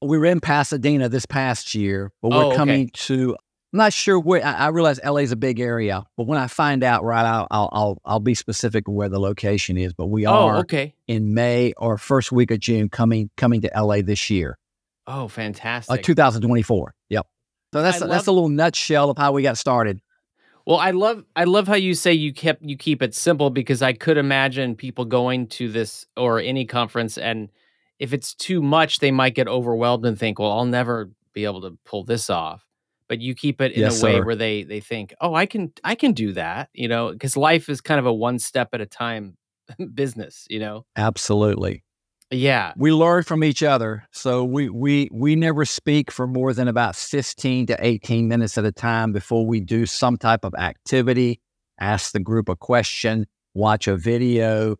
We 0.02 0.18
were 0.18 0.26
in 0.26 0.40
Pasadena 0.40 1.08
this 1.08 1.26
past 1.26 1.74
year, 1.74 2.10
but 2.22 2.30
we're 2.30 2.52
oh, 2.52 2.56
coming 2.56 2.90
to. 2.90 3.36
I'm 3.72 3.78
not 3.78 3.92
sure 3.92 4.18
where. 4.18 4.44
I, 4.44 4.52
I, 4.52 4.68
realize 4.68 4.98
LA 5.04 5.18
is 5.18 5.30
a 5.30 5.36
big 5.36 5.60
area, 5.60 6.04
but 6.16 6.26
when 6.26 6.38
I 6.38 6.46
find 6.46 6.82
out, 6.82 7.04
right, 7.04 7.24
I'll 7.24 7.46
I'll 7.50 7.68
I'll, 7.72 7.98
I'll 8.04 8.20
be 8.20 8.34
specific 8.34 8.88
where 8.88 9.08
the 9.08 9.20
location 9.20 9.76
is. 9.76 9.92
But 9.92 10.06
we 10.06 10.26
oh, 10.26 10.32
are 10.32 10.56
okay. 10.58 10.94
in 11.06 11.34
May 11.34 11.74
or 11.76 11.98
first 11.98 12.32
week 12.32 12.50
of 12.50 12.60
June 12.60 12.88
coming 12.88 13.30
coming 13.36 13.60
to 13.60 13.70
LA 13.76 14.00
this 14.02 14.30
year. 14.30 14.58
Oh, 15.06 15.28
fantastic! 15.28 15.98
Uh, 15.98 16.02
2024. 16.02 16.94
Yep. 17.10 17.26
So 17.72 17.82
that's 17.82 18.00
love, 18.00 18.10
that's 18.10 18.26
a 18.26 18.32
little 18.32 18.48
nutshell 18.48 19.10
of 19.10 19.18
how 19.18 19.32
we 19.32 19.42
got 19.42 19.58
started. 19.58 20.00
Well, 20.66 20.78
I 20.78 20.90
love 20.90 21.24
I 21.36 21.44
love 21.44 21.68
how 21.68 21.74
you 21.74 21.94
say 21.94 22.12
you 22.12 22.32
kept 22.32 22.62
you 22.62 22.76
keep 22.76 23.02
it 23.02 23.14
simple 23.14 23.50
because 23.50 23.82
I 23.82 23.92
could 23.92 24.18
imagine 24.18 24.76
people 24.76 25.04
going 25.04 25.46
to 25.48 25.70
this 25.70 26.06
or 26.16 26.40
any 26.40 26.64
conference 26.64 27.18
and 27.18 27.50
if 28.00 28.12
it's 28.12 28.34
too 28.34 28.62
much, 28.62 28.98
they 28.98 29.12
might 29.12 29.34
get 29.36 29.46
overwhelmed 29.46 30.04
and 30.06 30.18
think, 30.18 30.40
"Well, 30.40 30.50
I'll 30.50 30.64
never 30.64 31.10
be 31.32 31.44
able 31.44 31.60
to 31.60 31.78
pull 31.84 32.02
this 32.04 32.30
off." 32.30 32.66
But 33.08 33.20
you 33.20 33.34
keep 33.34 33.60
it 33.60 33.72
in 33.72 33.80
yes, 33.82 34.00
a 34.00 34.04
way 34.04 34.18
sir. 34.18 34.24
where 34.24 34.36
they 34.36 34.64
they 34.64 34.80
think, 34.80 35.14
"Oh, 35.20 35.34
I 35.34 35.46
can 35.46 35.72
I 35.84 35.94
can 35.94 36.12
do 36.12 36.32
that," 36.32 36.70
you 36.74 36.88
know, 36.88 37.12
because 37.12 37.36
life 37.36 37.68
is 37.68 37.80
kind 37.80 38.00
of 38.00 38.06
a 38.06 38.12
one 38.12 38.38
step 38.40 38.70
at 38.72 38.80
a 38.80 38.86
time 38.86 39.36
business, 39.94 40.46
you 40.50 40.58
know. 40.58 40.86
Absolutely. 40.96 41.84
Yeah. 42.30 42.72
We 42.76 42.92
learn 42.92 43.24
from 43.24 43.42
each 43.42 43.62
other. 43.62 44.04
So 44.12 44.44
we 44.44 44.68
we 44.68 45.08
we 45.12 45.36
never 45.36 45.64
speak 45.64 46.10
for 46.10 46.26
more 46.26 46.54
than 46.54 46.68
about 46.68 46.96
15 46.96 47.66
to 47.66 47.76
18 47.84 48.28
minutes 48.28 48.56
at 48.56 48.64
a 48.64 48.72
time 48.72 49.12
before 49.12 49.44
we 49.46 49.60
do 49.60 49.84
some 49.84 50.16
type 50.16 50.44
of 50.44 50.54
activity, 50.54 51.40
ask 51.80 52.12
the 52.12 52.20
group 52.20 52.48
a 52.48 52.56
question, 52.56 53.26
watch 53.54 53.88
a 53.88 53.96
video. 53.96 54.76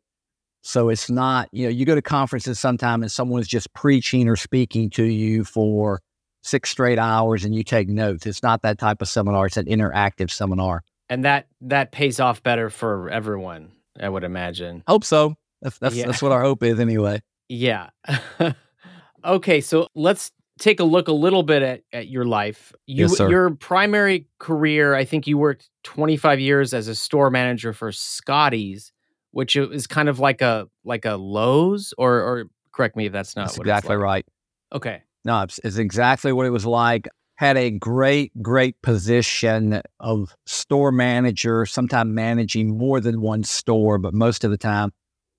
So 0.63 0.89
it's 0.89 1.09
not, 1.09 1.49
you 1.53 1.65
know, 1.65 1.71
you 1.71 1.85
go 1.87 1.95
to 1.95 2.03
conferences 2.03 2.59
sometime 2.59 3.03
and 3.03 3.11
someone's 3.11 3.49
just 3.49 3.73
preaching 3.73 4.29
or 4.29 4.37
speaking 4.37 4.91
to 4.91 5.05
you 5.05 5.45
for 5.45 6.01
six 6.43 6.71
straight 6.71 6.99
hours 6.99 7.45
and 7.45 7.55
you 7.55 7.63
take 7.63 7.89
notes. 7.89 8.27
It's 8.27 8.43
not 8.43 8.63
that 8.63 8.79
type 8.79 9.01
of 9.03 9.09
seminar. 9.09 9.47
It's 9.47 9.57
an 9.57 9.67
interactive 9.67 10.31
seminar. 10.31 10.83
And 11.09 11.25
that 11.25 11.49
that 11.63 11.93
pays 11.93 12.21
off 12.21 12.43
better 12.43 12.71
for 12.71 13.09
everyone, 13.11 13.73
I 13.99 14.09
would 14.09 14.23
imagine. 14.23 14.85
Hope 14.87 15.05
so. 15.05 15.35
That's 15.61 15.79
that's, 15.79 15.95
yeah. 15.95 16.07
that's 16.07 16.23
what 16.23 16.33
our 16.33 16.43
hope 16.43 16.63
is 16.63 16.79
anyway. 16.79 17.21
Yeah. 17.49 17.91
okay, 19.25 19.61
so 19.61 19.89
let's 19.95 20.31
take 20.61 20.79
a 20.79 20.85
look 20.85 21.09
a 21.09 21.13
little 21.13 21.43
bit 21.43 21.63
at, 21.63 21.83
at 21.93 22.09
your 22.09 22.25
life. 22.25 22.73
You, 22.87 23.05
yes, 23.05 23.17
sir. 23.17 23.29
Your 23.29 23.51
primary 23.51 24.27
career, 24.39 24.95
I 24.95 25.05
think 25.05 25.27
you 25.27 25.37
worked 25.37 25.69
25 25.85 26.39
years 26.39 26.73
as 26.73 26.87
a 26.87 26.95
store 26.95 27.31
manager 27.31 27.73
for 27.73 27.91
Scotty's, 27.91 28.93
which 29.33 29.57
is 29.57 29.87
kind 29.87 30.09
of 30.09 30.19
like 30.19 30.41
a 30.41 30.67
like 30.85 31.05
a 31.05 31.17
Lowe's, 31.17 31.95
or 31.99 32.15
or 32.21 32.45
correct 32.73 32.97
me 32.97 33.07
if 33.07 33.13
that's 33.13 33.37
not 33.37 33.49
that's 33.49 33.59
exactly 33.59 33.97
like. 33.97 34.03
right. 34.03 34.27
Okay. 34.73 35.03
No, 35.25 35.43
it's, 35.43 35.61
it's 35.63 35.77
exactly 35.77 36.33
what 36.33 36.47
it 36.47 36.51
was 36.51 36.65
like. 36.65 37.09
Had 37.35 37.57
a 37.57 37.71
great, 37.71 38.33
great 38.43 38.81
position 38.83 39.83
of 39.99 40.35
store 40.47 40.93
manager, 40.93 41.67
sometimes 41.67 42.13
managing 42.13 42.77
more 42.77 43.01
than 43.01 43.21
one 43.21 43.45
store, 43.45 43.99
but 43.99 44.15
most 44.15 44.45
of 44.45 44.51
the 44.51 44.59
time, 44.59 44.93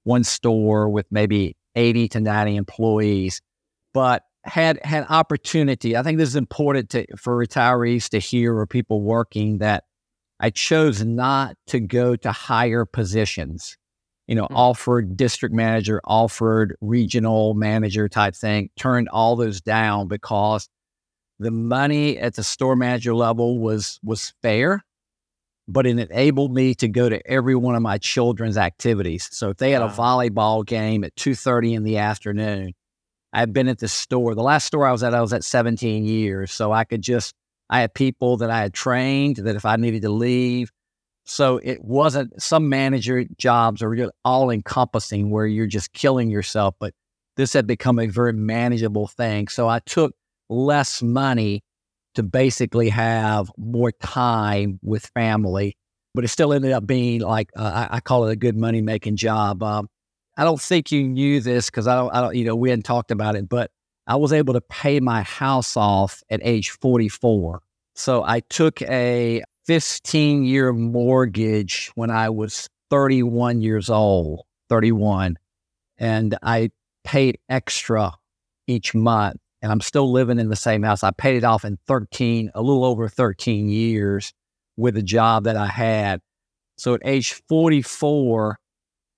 one 0.03 0.23
store 0.23 0.89
with 0.89 1.05
maybe 1.11 1.55
80 1.75 2.09
to 2.09 2.19
90 2.19 2.55
employees. 2.55 3.41
But 3.93 4.23
had 4.43 4.83
had 4.83 5.05
opportunity. 5.09 5.95
I 5.95 6.03
think 6.03 6.17
this 6.17 6.29
is 6.29 6.35
important 6.35 6.89
to, 6.91 7.05
for 7.17 7.37
retirees 7.37 8.09
to 8.09 8.19
hear 8.19 8.57
or 8.57 8.65
people 8.65 9.01
working 9.01 9.59
that 9.59 9.83
I 10.39 10.49
chose 10.49 11.03
not 11.03 11.55
to 11.67 11.79
go 11.79 12.15
to 12.15 12.31
higher 12.31 12.85
positions. 12.85 13.77
You 14.31 14.35
know, 14.35 14.45
mm-hmm. 14.45 14.55
offered 14.55 15.17
district 15.17 15.53
manager, 15.53 15.99
offered 16.05 16.77
regional 16.79 17.53
manager 17.53 18.07
type 18.07 18.33
thing, 18.33 18.69
turned 18.79 19.09
all 19.09 19.35
those 19.35 19.59
down 19.59 20.07
because 20.07 20.69
the 21.37 21.51
money 21.51 22.17
at 22.17 22.35
the 22.35 22.43
store 22.43 22.77
manager 22.77 23.13
level 23.13 23.59
was 23.59 23.99
was 24.01 24.33
fair, 24.41 24.85
but 25.67 25.85
it 25.85 25.99
enabled 25.99 26.53
me 26.53 26.73
to 26.75 26.87
go 26.87 27.09
to 27.09 27.21
every 27.29 27.55
one 27.55 27.75
of 27.75 27.81
my 27.81 27.97
children's 27.97 28.55
activities. 28.55 29.27
So 29.33 29.49
if 29.49 29.57
they 29.57 29.71
had 29.71 29.81
wow. 29.81 29.87
a 29.87 29.91
volleyball 29.91 30.65
game 30.65 31.03
at 31.03 31.13
two 31.17 31.35
thirty 31.35 31.73
in 31.73 31.83
the 31.83 31.97
afternoon, 31.97 32.71
I've 33.33 33.51
been 33.51 33.67
at 33.67 33.79
the 33.79 33.89
store. 33.89 34.33
The 34.33 34.43
last 34.43 34.65
store 34.65 34.87
I 34.87 34.93
was 34.93 35.03
at, 35.03 35.13
I 35.13 35.19
was 35.19 35.33
at 35.33 35.43
17 35.43 36.05
years. 36.05 36.53
So 36.53 36.71
I 36.71 36.85
could 36.85 37.01
just, 37.01 37.33
I 37.69 37.81
had 37.81 37.93
people 37.93 38.37
that 38.37 38.49
I 38.49 38.59
had 38.59 38.73
trained 38.73 39.37
that 39.37 39.57
if 39.57 39.65
I 39.65 39.75
needed 39.75 40.03
to 40.03 40.09
leave. 40.09 40.71
So 41.25 41.59
it 41.63 41.83
wasn't, 41.83 42.41
some 42.41 42.69
manager 42.69 43.25
jobs 43.37 43.81
are 43.81 44.11
all 44.25 44.49
encompassing 44.49 45.29
where 45.29 45.45
you're 45.45 45.67
just 45.67 45.93
killing 45.93 46.29
yourself. 46.29 46.75
But 46.79 46.93
this 47.37 47.53
had 47.53 47.67
become 47.67 47.99
a 47.99 48.07
very 48.07 48.33
manageable 48.33 49.07
thing. 49.07 49.47
So 49.47 49.67
I 49.69 49.79
took 49.79 50.13
less 50.49 51.01
money 51.01 51.63
to 52.15 52.23
basically 52.23 52.89
have 52.89 53.51
more 53.57 53.91
time 53.91 54.79
with 54.81 55.05
family. 55.13 55.77
But 56.13 56.25
it 56.25 56.27
still 56.27 56.51
ended 56.51 56.73
up 56.73 56.85
being 56.85 57.21
like, 57.21 57.51
uh, 57.55 57.87
I, 57.89 58.01
call 58.01 58.27
it 58.27 58.33
a 58.33 58.35
good 58.35 58.57
money 58.57 58.81
making 58.81 59.15
job. 59.15 59.63
Um, 59.63 59.87
I 60.35 60.43
don't 60.43 60.59
think 60.59 60.91
you 60.91 61.07
knew 61.07 61.39
this 61.39 61.69
because 61.69 61.87
I 61.87 61.95
don't, 61.95 62.13
I 62.13 62.19
don't, 62.19 62.35
you 62.35 62.43
know, 62.43 62.55
we 62.55 62.69
hadn't 62.69 62.83
talked 62.83 63.11
about 63.11 63.35
it, 63.35 63.47
but 63.47 63.71
I 64.07 64.17
was 64.17 64.33
able 64.33 64.53
to 64.55 64.61
pay 64.61 64.99
my 64.99 65.23
house 65.23 65.77
off 65.77 66.21
at 66.29 66.41
age 66.43 66.71
44. 66.71 67.61
So 67.95 68.23
I 68.23 68.41
took 68.41 68.81
a 68.81 69.43
15 69.71 70.43
year 70.43 70.73
mortgage 70.73 71.93
when 71.95 72.11
I 72.11 72.29
was 72.29 72.67
31 72.89 73.61
years 73.61 73.89
old, 73.89 74.41
31, 74.67 75.37
and 75.97 76.37
I 76.43 76.71
paid 77.05 77.39
extra 77.47 78.11
each 78.67 78.93
month. 78.93 79.37
And 79.61 79.71
I'm 79.71 79.79
still 79.79 80.11
living 80.11 80.39
in 80.39 80.49
the 80.49 80.57
same 80.57 80.83
house. 80.83 81.05
I 81.05 81.11
paid 81.11 81.37
it 81.37 81.45
off 81.45 81.63
in 81.63 81.77
13, 81.87 82.51
a 82.53 82.61
little 82.61 82.83
over 82.83 83.07
13 83.07 83.69
years 83.69 84.33
with 84.75 84.97
a 84.97 85.01
job 85.01 85.45
that 85.45 85.55
I 85.55 85.67
had. 85.67 86.19
So 86.77 86.95
at 86.95 87.01
age 87.05 87.41
44, 87.47 88.59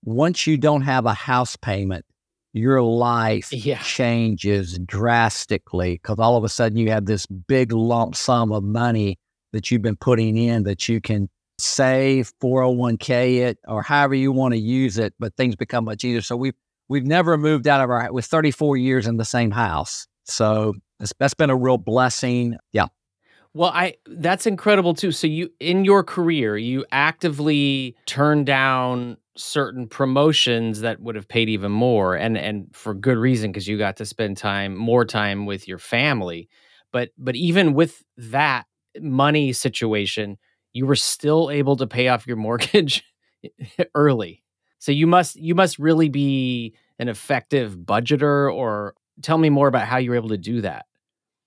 once 0.04 0.46
you 0.46 0.58
don't 0.58 0.84
have 0.84 1.08
a 1.08 1.16
house 1.16 1.56
payment, 1.56 2.06
your 2.52 2.84
life 2.84 3.52
yeah. 3.52 3.80
changes 3.80 4.78
drastically 4.86 5.94
because 5.94 6.20
all 6.20 6.38
of 6.38 6.44
a 6.44 6.50
sudden 6.50 6.78
you 6.78 6.92
have 6.92 7.08
this 7.08 7.26
big 7.26 7.72
lump 7.72 8.16
sum 8.16 8.52
of 8.52 8.63
money 8.63 9.18
that 9.54 9.72
you've 9.72 9.82
been 9.82 9.96
putting 9.96 10.38
in 10.38 10.63
that 10.63 10.89
you 10.89 11.00
can 11.00 11.30
save 11.58 12.34
401k 12.39 13.38
it 13.38 13.60
or 13.68 13.82
however 13.82 14.16
you 14.16 14.32
want 14.32 14.54
to 14.54 14.60
use 14.60 14.98
it 14.98 15.13
but 15.20 15.36
things 15.38 15.56
become 15.56 15.86
much 15.86 16.04
easier 16.04 16.22
so 16.22 16.36
we've 16.36 16.56
we've 16.89 17.06
never 17.06 17.38
moved 17.38 17.68
out 17.68 17.80
of 17.80 17.89
our 17.89 18.12
with 18.12 18.26
34 18.26 18.76
years 18.78 19.08
in 19.08 19.18
the 19.18 19.26
same 19.26 19.52
house 19.52 20.08
so 20.26 20.74
that's 21.20 21.34
been 21.34 21.50
a 21.50 21.56
real 21.56 21.78
blessing 21.78 22.58
yeah 22.72 22.88
well, 23.56 23.70
I 23.70 23.96
that's 24.08 24.48
incredible 24.48 24.96
too. 24.96 25.12
So 25.12 25.28
you 25.28 25.52
in 25.60 25.86
your 25.86 26.04
career, 26.04 26.58
you 26.58 26.86
actively 26.92 27.96
turn 28.08 28.46
down 28.46 29.18
certain 29.36 29.88
promotions 29.88 30.82
that 30.82 31.00
would 31.00 31.16
have 31.16 31.28
paid 31.28 31.50
even 31.50 31.72
more 31.72 32.16
and 32.16 32.38
and 32.38 32.68
for 32.74 32.94
good 32.94 33.18
reason 33.18 33.52
because 33.52 33.68
you 33.68 33.78
got 33.78 33.98
to 33.98 34.06
spend 34.06 34.38
time 34.38 34.76
more 34.76 35.06
time 35.06 35.46
with 35.46 35.68
your 35.68 35.78
family. 35.78 36.50
But 36.92 37.10
but 37.18 37.36
even 37.36 37.74
with 37.74 38.04
that 38.18 38.66
money 38.99 39.53
situation, 39.53 40.38
you 40.73 40.86
were 40.86 40.95
still 40.95 41.49
able 41.51 41.75
to 41.77 41.88
pay 41.88 42.08
off 42.08 42.27
your 42.27 42.38
mortgage 42.38 43.03
early. 43.95 44.43
So 44.79 44.91
you 44.91 45.08
must 45.08 45.36
you 45.36 45.56
must 45.56 45.79
really 45.79 46.10
be 46.10 46.75
an 46.99 47.08
effective 47.08 47.77
budgeter 47.77 48.53
or 48.53 48.95
tell 49.21 49.38
me 49.38 49.49
more 49.49 49.67
about 49.67 49.88
how 49.88 49.97
you 49.97 50.10
were 50.10 50.15
able 50.15 50.29
to 50.29 50.38
do 50.38 50.62
that. 50.62 50.86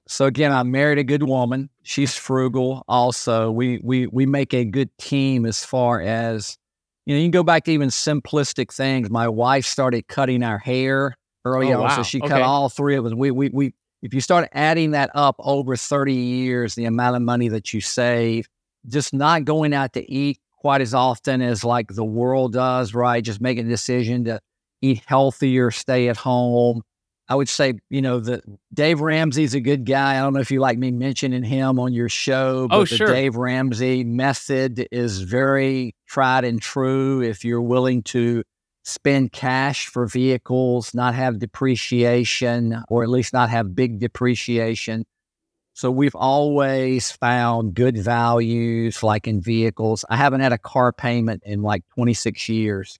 So 0.09 0.27
again, 0.27 0.53
I 0.53 0.63
married 0.63 0.99
a 0.99 1.05
good 1.05 1.25
woman. 1.25 1.69
She's 1.83 2.15
frugal. 2.15 2.85
Also, 2.89 3.51
we 3.51 3.81
we 3.83 4.07
we 4.07 4.25
make 4.25 4.55
a 4.55 4.65
good 4.65 4.97
team 4.99 5.45
as 5.45 5.65
far 5.65 6.01
as 6.01 6.57
you 7.05 7.15
know. 7.15 7.19
You 7.19 7.25
can 7.25 7.33
go 7.33 7.43
back 7.43 7.65
to 7.65 7.73
even 7.73 7.89
simplistic 7.89 8.73
things. 8.73 9.11
My 9.11 9.29
wife 9.29 9.67
started 9.67 10.07
cutting 10.07 10.43
our 10.43 10.59
hair 10.59 11.17
early 11.45 11.73
oh, 11.73 11.79
on, 11.79 11.85
wow. 11.85 11.97
so 11.97 12.03
she 12.05 12.21
okay. 12.21 12.29
cut 12.29 12.43
all 12.43 12.69
three 12.69 12.97
of 12.97 13.05
us. 13.05 13.15
We 13.15 13.31
we 13.33 13.51
we. 13.51 13.75
If 14.03 14.15
you 14.15 14.21
start 14.21 14.49
adding 14.53 14.93
that 14.93 15.11
up 15.15 15.37
over 15.39 15.77
30 15.77 16.13
years, 16.15 16.75
the 16.75 16.85
amount 16.85 17.17
of 17.17 17.23
money 17.23 17.49
that 17.49 17.73
you 17.73 17.81
save, 17.81 18.49
just 18.89 19.13
not 19.13 19.45
going 19.45 19.73
out 19.73 19.95
to 19.95 20.11
eat 20.11 20.39
quite 20.59 20.81
as 20.81 20.95
often 20.95 21.43
as 21.43 21.65
like 21.65 21.89
the 21.89 22.05
world 22.05 22.53
does, 22.53 22.95
right? 22.95 23.23
Just 23.23 23.41
making 23.41 23.67
a 23.67 23.69
decision 23.69 24.25
to 24.25 24.41
eat 24.83 25.03
healthier, 25.07 25.71
stay 25.71 26.09
at 26.09 26.17
home, 26.17 26.83
I 27.29 27.35
would 27.35 27.49
say, 27.49 27.75
you 27.91 28.03
know, 28.03 28.21
the 28.21 28.41
Dave 28.73 29.01
Ramsey's 29.01 29.55
a 29.55 29.61
good 29.61 29.85
guy. 29.85 30.17
I 30.17 30.21
don't 30.21 30.33
know 30.33 30.41
if 30.41 30.51
you 30.51 30.61
like 30.61 30.79
me 30.79 30.93
mentioning 30.93 31.43
him 31.43 31.81
on 31.81 31.93
your 31.93 32.09
show, 32.09 32.69
oh, 32.71 32.87
but 32.87 32.93
oh, 32.93 32.97
the. 32.97 33.07
Dave 33.07 33.37
Ramsey 33.37 34.05
method 34.05 34.87
is 34.93 35.23
very 35.23 35.97
tried 36.07 36.45
and 36.45 36.63
true. 36.63 37.23
If 37.23 37.45
you're 37.45 37.63
willing 37.63 38.03
to 38.05 38.45
spend 38.87 39.33
cash 39.33 39.89
for 39.89 40.07
vehicles, 40.07 40.95
not 40.95 41.13
have 41.13 41.41
depreciation, 41.41 42.83
or 42.89 43.03
at 43.03 43.09
least 43.09 43.33
not 43.33 43.51
have 43.51 43.75
big 43.75 43.99
depreciation. 43.99 45.05
So 45.75 45.91
we've 45.91 46.15
always 46.15 47.11
found 47.11 47.75
good 47.75 47.99
values 47.99 49.03
like 49.03 49.27
in 49.27 49.41
vehicles. 49.41 50.05
I 50.09 50.17
haven't 50.17 50.41
had 50.41 50.53
a 50.53 50.59
car 50.59 50.93
payment 50.93 51.43
in 51.45 51.63
like 51.63 51.83
26 51.95 52.49
years. 52.49 52.99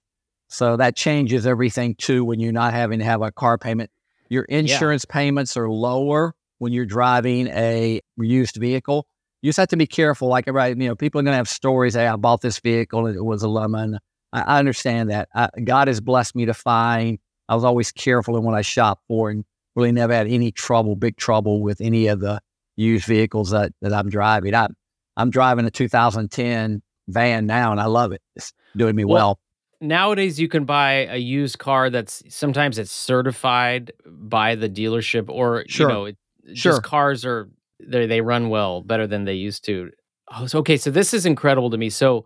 So 0.49 0.75
that 0.75 0.97
changes 0.97 1.47
everything 1.47 1.95
too 1.95 2.25
when 2.25 2.41
you're 2.41 2.51
not 2.51 2.73
having 2.73 2.99
to 2.99 3.05
have 3.05 3.21
a 3.21 3.31
car 3.31 3.57
payment. 3.57 3.89
Your 4.29 4.43
insurance 4.43 5.05
yeah. 5.07 5.13
payments 5.13 5.55
are 5.55 5.69
lower 5.69 6.35
when 6.57 6.73
you're 6.73 6.85
driving 6.85 7.47
a 7.47 8.01
used 8.17 8.57
vehicle. 8.57 9.07
You 9.41 9.49
just 9.49 9.57
have 9.57 9.69
to 9.69 9.77
be 9.77 9.87
careful. 9.87 10.27
Like 10.27 10.49
everybody, 10.49 10.71
you 10.81 10.89
know, 10.89 10.95
people 10.95 11.19
are 11.21 11.23
going 11.23 11.31
to 11.31 11.37
have 11.37 11.47
stories. 11.47 11.95
Hey, 11.95 12.07
I 12.07 12.17
bought 12.17 12.41
this 12.41 12.59
vehicle 12.59 13.05
and 13.05 13.15
it 13.15 13.23
was 13.23 13.41
a 13.41 13.47
lemon. 13.47 13.99
I, 14.45 14.59
understand 14.59 15.09
that. 15.09 15.29
I, 15.33 15.49
God 15.63 15.87
has 15.87 16.01
blessed 16.01 16.35
me 16.35 16.45
to 16.45 16.53
find. 16.53 17.19
I 17.49 17.55
was 17.55 17.63
always 17.63 17.91
careful 17.91 18.37
in 18.37 18.43
what 18.43 18.55
I 18.55 18.61
shop 18.61 19.01
for 19.07 19.29
and 19.29 19.45
really 19.75 19.91
never 19.91 20.13
had 20.13 20.27
any 20.27 20.51
trouble, 20.51 20.95
big 20.95 21.17
trouble 21.17 21.61
with 21.61 21.81
any 21.81 22.07
of 22.07 22.19
the 22.19 22.41
used 22.75 23.05
vehicles 23.05 23.51
that, 23.51 23.71
that 23.81 23.93
I'm 23.93 24.09
driving. 24.09 24.53
I, 24.53 24.67
I'm 25.15 25.29
driving 25.29 25.65
a 25.65 25.71
2010 25.71 26.81
van 27.07 27.45
now 27.45 27.71
and 27.71 27.79
I 27.79 27.85
love 27.85 28.11
it. 28.11 28.21
It's 28.35 28.53
doing 28.75 28.95
me 28.95 29.05
well, 29.05 29.15
well 29.15 29.39
nowadays 29.81 30.39
you 30.39 30.47
can 30.47 30.65
buy 30.65 31.07
a 31.09 31.17
used 31.17 31.59
car 31.59 31.89
that's 31.89 32.23
sometimes 32.29 32.77
it's 32.77 32.91
certified 32.91 33.91
by 34.05 34.55
the 34.55 34.69
dealership 34.69 35.29
or 35.29 35.65
sure. 35.67 35.87
you 35.87 35.93
know 35.93 36.05
it, 36.05 36.17
sure. 36.53 36.73
just 36.73 36.83
cars 36.83 37.25
are 37.25 37.49
they 37.79 38.07
they 38.07 38.21
run 38.21 38.49
well 38.49 38.81
better 38.81 39.05
than 39.05 39.25
they 39.25 39.33
used 39.33 39.63
to 39.65 39.91
oh, 40.35 40.47
so, 40.47 40.59
okay 40.59 40.77
so 40.77 40.89
this 40.89 41.13
is 41.13 41.25
incredible 41.25 41.69
to 41.69 41.77
me 41.77 41.89
so 41.89 42.25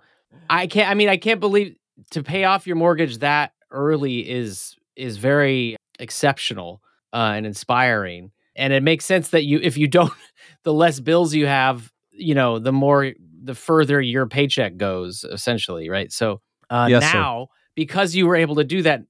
i 0.50 0.66
can't 0.66 0.90
i 0.90 0.94
mean 0.94 1.10
i 1.10 1.18
can't 1.18 1.40
believe 1.40 1.76
to 2.12 2.24
pay 2.24 2.44
off 2.44 2.68
your 2.68 2.76
mortgage 2.76 3.20
that 3.20 3.54
early 3.72 4.30
is 4.30 4.76
is 4.96 5.18
very 5.18 5.76
exceptional 6.00 6.82
uh, 7.14 7.34
and 7.36 7.46
inspiring 7.46 8.32
and 8.56 8.74
it 8.74 8.84
makes 8.84 9.06
sense 9.06 9.30
that 9.30 9.44
you 9.46 9.60
if 9.62 9.78
you 9.78 9.88
don't 9.88 10.14
the 10.64 10.74
less 10.74 11.00
bills 11.00 11.34
you 11.34 11.46
have 11.48 11.92
you 12.12 12.36
know 12.36 12.60
the 12.60 12.72
more 12.72 13.12
the 13.44 13.56
further 13.56 14.02
your 14.02 14.28
paycheck 14.28 14.78
goes 14.78 15.24
essentially 15.24 15.90
right 15.90 16.12
so 16.12 16.42
uh, 16.72 16.88
yes, 16.90 17.14
now, 17.14 17.48
sir. 17.52 17.56
because 17.76 18.16
you 18.16 18.26
were 18.26 18.38
able 18.38 18.56
to 18.56 18.64
do 18.64 18.82
that, 18.84 19.02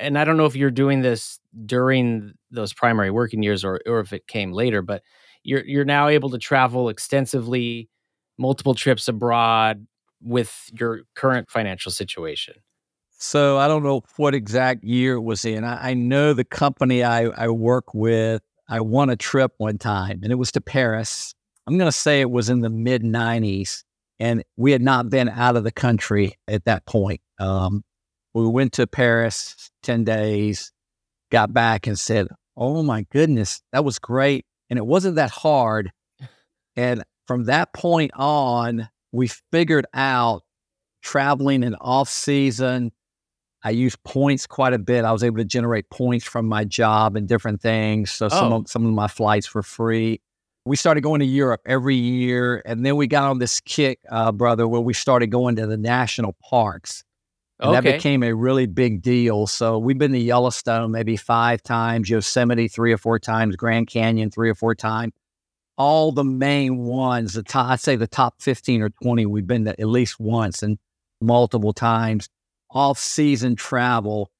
and 0.00 0.18
I 0.18 0.24
don't 0.24 0.36
know 0.36 0.46
if 0.46 0.56
you're 0.56 0.72
doing 0.72 1.00
this 1.00 1.38
during 1.64 2.32
those 2.50 2.72
primary 2.72 3.12
working 3.12 3.42
years 3.42 3.64
or 3.64 3.80
or 3.86 4.00
if 4.00 4.12
it 4.12 4.26
came 4.26 4.52
later, 4.52 4.82
but 4.82 5.02
you're 5.44 5.64
you're 5.64 5.84
now 5.84 6.08
able 6.08 6.30
to 6.30 6.38
travel 6.38 6.88
extensively, 6.88 7.88
multiple 8.36 8.74
trips 8.74 9.06
abroad 9.06 9.86
with 10.22 10.70
your 10.78 11.02
current 11.14 11.50
financial 11.50 11.92
situation. 11.92 12.54
So 13.18 13.58
I 13.58 13.66
don't 13.66 13.82
know 13.82 14.02
what 14.16 14.34
exact 14.34 14.84
year 14.84 15.14
it 15.14 15.22
was 15.22 15.44
in. 15.44 15.64
I, 15.64 15.90
I 15.90 15.94
know 15.94 16.34
the 16.34 16.44
company 16.44 17.02
I, 17.02 17.24
I 17.24 17.48
work 17.48 17.92
with, 17.92 18.42
I 18.68 18.80
won 18.80 19.10
a 19.10 19.16
trip 19.16 19.52
one 19.58 19.78
time 19.78 20.20
and 20.22 20.30
it 20.30 20.36
was 20.36 20.52
to 20.52 20.60
Paris. 20.60 21.34
I'm 21.66 21.78
going 21.78 21.90
to 21.90 21.96
say 21.96 22.20
it 22.20 22.30
was 22.30 22.48
in 22.48 22.60
the 22.60 22.70
mid 22.70 23.02
90s. 23.02 23.82
And 24.20 24.42
we 24.56 24.72
had 24.72 24.82
not 24.82 25.10
been 25.10 25.28
out 25.28 25.56
of 25.56 25.64
the 25.64 25.70
country 25.72 26.34
at 26.48 26.64
that 26.64 26.86
point. 26.86 27.20
Um, 27.38 27.84
we 28.34 28.46
went 28.46 28.72
to 28.74 28.86
Paris 28.86 29.70
10 29.82 30.04
days, 30.04 30.72
got 31.30 31.52
back 31.52 31.86
and 31.86 31.98
said, 31.98 32.28
Oh 32.56 32.82
my 32.82 33.06
goodness, 33.12 33.62
that 33.72 33.84
was 33.84 33.98
great. 33.98 34.44
And 34.70 34.78
it 34.78 34.86
wasn't 34.86 35.16
that 35.16 35.30
hard. 35.30 35.92
And 36.76 37.04
from 37.26 37.44
that 37.44 37.72
point 37.72 38.12
on, 38.14 38.88
we 39.12 39.28
figured 39.52 39.86
out 39.94 40.42
traveling 41.02 41.62
in 41.62 41.74
off 41.76 42.08
season, 42.08 42.92
I 43.64 43.70
used 43.70 44.02
points 44.04 44.46
quite 44.46 44.72
a 44.72 44.78
bit. 44.78 45.04
I 45.04 45.12
was 45.12 45.24
able 45.24 45.38
to 45.38 45.44
generate 45.44 45.90
points 45.90 46.24
from 46.24 46.46
my 46.46 46.64
job 46.64 47.16
and 47.16 47.26
different 47.26 47.60
things. 47.60 48.10
So 48.10 48.28
some 48.28 48.52
Oh. 48.52 48.56
of 48.56 48.68
some 48.68 48.86
of 48.86 48.92
my 48.92 49.08
flights 49.08 49.52
were 49.54 49.62
free. 49.62 50.20
We 50.64 50.76
started 50.76 51.00
going 51.00 51.20
to 51.20 51.26
Europe 51.26 51.62
every 51.64 51.94
year, 51.96 52.62
and 52.66 52.84
then 52.84 52.96
we 52.96 53.06
got 53.06 53.24
on 53.24 53.38
this 53.38 53.58
kick, 53.60 54.00
uh, 54.10 54.32
brother, 54.32 54.68
where 54.68 54.82
we 54.82 54.92
started 54.92 55.28
going 55.28 55.56
to 55.56 55.66
the 55.66 55.78
national 55.78 56.36
parks, 56.42 57.04
and 57.58 57.72
that 57.74 57.84
became 57.96 58.22
a 58.22 58.34
really 58.34 58.66
big 58.66 59.00
deal. 59.00 59.46
So 59.46 59.78
we've 59.78 59.96
been 59.96 60.12
to 60.12 60.18
Yellowstone 60.18 60.92
maybe 60.92 61.16
five 61.16 61.62
times, 61.62 62.10
Yosemite 62.10 62.68
three 62.68 62.92
or 62.92 62.98
four 62.98 63.18
times, 63.18 63.56
Grand 63.56 63.86
Canyon 63.86 64.30
three 64.30 64.50
or 64.50 64.54
four 64.54 64.74
times. 64.74 65.14
All 65.78 66.12
the 66.12 66.24
main 66.24 66.78
ones, 66.78 67.32
the 67.34 67.42
top, 67.42 67.70
I'd 67.70 67.80
say 67.80 67.96
the 67.96 68.06
top 68.06 68.42
fifteen 68.42 68.82
or 68.82 68.90
twenty, 68.90 69.24
we've 69.24 69.46
been 69.46 69.64
to 69.64 69.80
at 69.80 69.88
least 69.88 70.20
once 70.20 70.62
and 70.62 70.78
multiple 71.20 71.72
times 71.72 72.28
off 72.70 72.98
season 72.98 73.56
travel. 73.56 74.30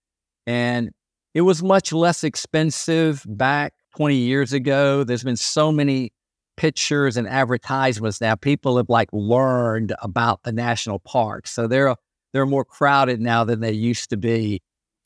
And 0.47 0.91
it 1.35 1.43
was 1.43 1.63
much 1.63 1.93
less 1.93 2.25
expensive 2.25 3.25
back 3.27 3.75
20 3.97 4.17
years 4.17 4.53
ago. 4.53 5.05
There's 5.05 5.25
been 5.25 5.37
so 5.37 5.71
many 5.73 6.13
pictures 6.57 7.17
and 7.17 7.29
advertisements 7.29 8.21
now. 8.21 8.35
People 8.35 8.77
have 8.77 8.89
like 8.89 9.09
learned 9.13 9.95
about 10.03 10.43
the 10.43 10.53
national 10.53 10.99
parks. 11.01 11.53
So 11.53 11.67
they're 11.67 11.95
they're 12.33 12.47
more 12.47 12.65
crowded 12.65 13.21
now 13.21 13.45
than 13.45 13.61
they 13.61 13.73
used 13.73 14.11
to 14.11 14.17
be. 14.17 14.63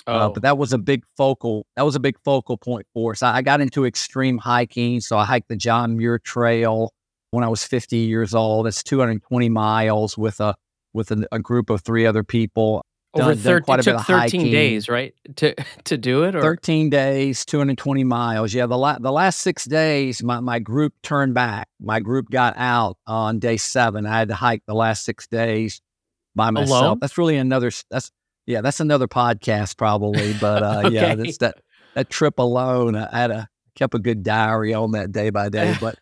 Uh, 0.07 0.29
Oh, 0.29 0.33
but 0.33 0.43
that 0.43 0.59
was 0.59 0.73
a 0.73 0.79
big 0.79 1.05
focal 1.17 1.67
that 1.77 1.85
was 1.85 1.95
a 1.95 2.01
big 2.01 2.17
focal 2.25 2.57
point 2.57 2.87
for 2.93 3.13
us. 3.13 3.23
I, 3.23 3.37
I 3.37 3.43
got 3.43 3.61
into 3.61 3.85
extreme 3.87 4.39
hiking. 4.39 5.01
So 5.01 5.17
I 5.19 5.25
hiked 5.25 5.49
the 5.49 5.57
John 5.57 5.97
Muir 5.97 6.19
Trail 6.19 6.93
when 7.31 7.45
I 7.45 7.49
was 7.49 7.65
50 7.65 7.97
years 7.99 8.35
old. 8.35 8.67
It's 8.67 8.83
220 8.83 9.49
miles 9.49 10.19
with 10.19 10.41
a 10.41 10.55
with 10.93 11.11
a, 11.11 11.27
a 11.33 11.39
group 11.39 11.71
of 11.71 11.81
three 11.83 12.05
other 12.05 12.23
people. 12.25 12.85
over 13.15 13.35
done- 13.35 13.37
done 13.37 13.43
13 13.43 13.65
quite 13.65 13.79
a 13.79 13.81
it 13.81 13.85
took 13.85 13.93
bit 13.95 14.01
of 14.01 14.07
13 14.07 14.41
hiking. 14.41 14.53
days, 14.53 14.89
right? 14.89 15.15
To 15.37 15.55
to 15.85 15.97
do 15.97 16.25
it 16.25 16.35
or 16.35 16.43
13 16.43 16.91
days, 16.91 17.45
220 17.47 18.05
miles. 18.05 18.53
Yeah, 18.53 18.67
the 18.67 18.77
la- 18.77 18.99
the 18.99 19.13
last 19.13 19.41
six 19.41 19.65
days, 19.65 20.23
my, 20.23 20.41
my 20.41 20.59
group 20.59 20.95
turned 21.03 21.35
back. 21.35 21.69
My 21.81 22.01
group 22.01 22.29
got 22.31 22.55
out 22.57 22.97
on 23.07 23.39
day 23.39 23.57
seven. 23.57 24.05
I 24.07 24.19
had 24.19 24.29
to 24.29 24.35
hike 24.35 24.63
the 24.67 24.75
last 24.75 25.05
six 25.05 25.27
days 25.29 25.81
by 26.35 26.51
myself. 26.51 26.83
Alone? 26.83 26.99
That's 27.01 27.17
really 27.19 27.37
another. 27.37 27.71
That's 27.91 28.11
yeah, 28.47 28.61
that's 28.61 28.81
another 28.81 29.09
podcast 29.09 29.77
probably. 29.77 30.35
But 30.35 30.63
uh, 30.63 30.89
yeah, 30.93 31.15
that's 31.15 31.39
that 31.39 31.59
that 31.95 32.11
trip 32.11 32.39
alone. 32.39 32.97
I 32.97 33.17
had 33.17 33.31
a 33.31 33.49
kept 33.75 33.95
a 33.95 33.99
good 33.99 34.23
diary 34.23 34.75
on 34.75 34.93
that 34.93 35.13
day 35.13 35.31
by 35.31 35.49
day. 35.49 35.77
But 35.81 35.99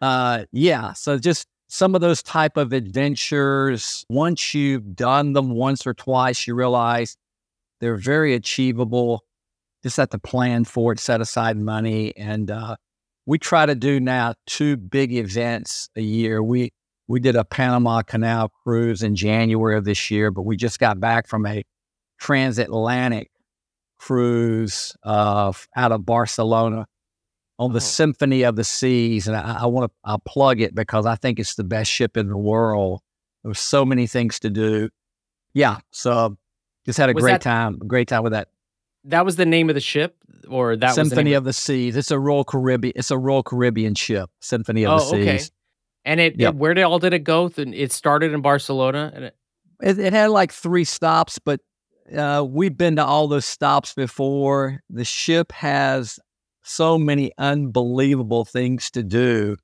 uh, 0.00 0.44
yeah, 0.52 0.92
so 0.92 1.18
just 1.18 1.46
some 1.68 1.94
of 1.94 2.00
those 2.00 2.22
type 2.22 2.56
of 2.56 2.72
adventures. 2.72 4.04
Once 4.08 4.54
you've 4.54 4.94
done 4.94 5.32
them 5.32 5.50
once 5.50 5.86
or 5.86 5.94
twice, 5.94 6.46
you 6.46 6.54
realize 6.54 7.16
they're 7.80 7.96
very 7.96 8.34
achievable. 8.34 9.24
Just 9.82 9.96
have 9.96 10.10
to 10.10 10.18
plan 10.18 10.64
for 10.64 10.92
it, 10.92 11.00
set 11.00 11.20
aside 11.20 11.56
money, 11.56 12.16
and 12.16 12.50
uh, 12.50 12.76
we 13.24 13.38
try 13.38 13.66
to 13.66 13.74
do 13.74 14.00
now 14.00 14.34
two 14.46 14.76
big 14.76 15.12
events 15.12 15.88
a 15.96 16.02
year. 16.02 16.42
We 16.42 16.72
we 17.08 17.20
did 17.20 17.36
a 17.36 17.44
Panama 17.44 18.02
Canal 18.02 18.50
cruise 18.62 19.02
in 19.02 19.14
January 19.14 19.76
of 19.76 19.84
this 19.84 20.10
year, 20.10 20.30
but 20.30 20.42
we 20.42 20.56
just 20.56 20.80
got 20.80 20.98
back 20.98 21.28
from 21.28 21.46
a 21.46 21.62
transatlantic 22.18 23.30
cruise 23.98 24.96
uh, 25.02 25.52
out 25.74 25.92
of 25.92 26.04
Barcelona 26.06 26.86
on 27.58 27.72
the 27.72 27.76
Oh. 27.76 27.80
Symphony 27.80 28.42
of 28.42 28.56
the 28.56 28.64
Seas, 28.64 29.26
and 29.26 29.36
I, 29.36 29.60
I 29.62 29.66
want 29.66 29.90
to 29.90 29.96
I'll 30.04 30.18
plug 30.18 30.60
it 30.60 30.74
because 30.74 31.06
I 31.06 31.14
think 31.16 31.38
it's 31.38 31.54
the 31.54 31.64
best 31.64 31.90
ship 31.90 32.16
in 32.16 32.28
the 32.28 32.36
world. 32.36 33.00
There's 33.42 33.58
so 33.60 33.84
many 33.84 34.06
things 34.06 34.38
to 34.40 34.50
do. 34.50 34.90
Yeah, 35.54 35.78
so 35.90 36.36
just 36.84 36.98
had 36.98 37.08
a 37.08 37.14
Was 37.14 37.22
great 37.22 37.32
that- 37.32 37.40
time. 37.42 37.78
Great 37.78 38.08
time 38.08 38.22
with 38.22 38.32
that. 38.32 38.48
that 39.04 39.24
was 39.24 39.36
the 39.36 39.46
name 39.46 39.68
of 39.70 39.74
the 39.74 39.80
ship 39.80 40.16
or 40.48 40.76
that 40.76 40.88
was 40.88 40.96
the 40.96 41.04
Symphony 41.04 41.30
name 41.30 41.38
of 41.38 41.44
the 41.44 41.52
Seas. 41.54 41.96
It's 41.96 42.10
a 42.10 42.18
Royal 42.18 42.44
Caribbean. 42.44 42.92
It's 42.96 43.10
a 43.10 43.16
Royal 43.18 43.42
Caribbean 43.42 43.94
ship. 43.94 44.28
Symphony 44.40 44.84
of 44.84 45.00
Oh, 45.00 45.10
the 45.12 45.22
okay. 45.22 45.38
Seas. 45.38 45.50
and 46.04 46.20
it, 46.20 46.38
Yep. 46.38 46.54
it 46.54 46.56
where 46.58 46.74
did 46.74 46.84
all 46.84 46.98
did 46.98 47.14
it 47.14 47.24
go? 47.24 47.50
It 47.56 47.90
started 47.92 48.32
in 48.32 48.42
Barcelona 48.42 49.10
and 49.14 49.24
it, 49.26 49.36
It, 49.82 49.98
it 49.98 50.12
had 50.12 50.30
like 50.30 50.52
three 50.52 50.84
stops, 50.84 51.38
but 51.38 51.60
uh, 52.14 52.44
we've 52.48 52.76
been 52.76 52.96
to 52.96 53.04
all 53.04 53.28
those 53.28 53.46
stops 53.46 53.94
before. 53.94 54.80
The 54.90 55.04
ship 55.04 55.52
has 55.52 56.18
so 56.62 56.98
many 56.98 57.32
unbelievable 57.38 58.44
things 58.44 58.90
to 58.92 59.02
do. 59.02 59.56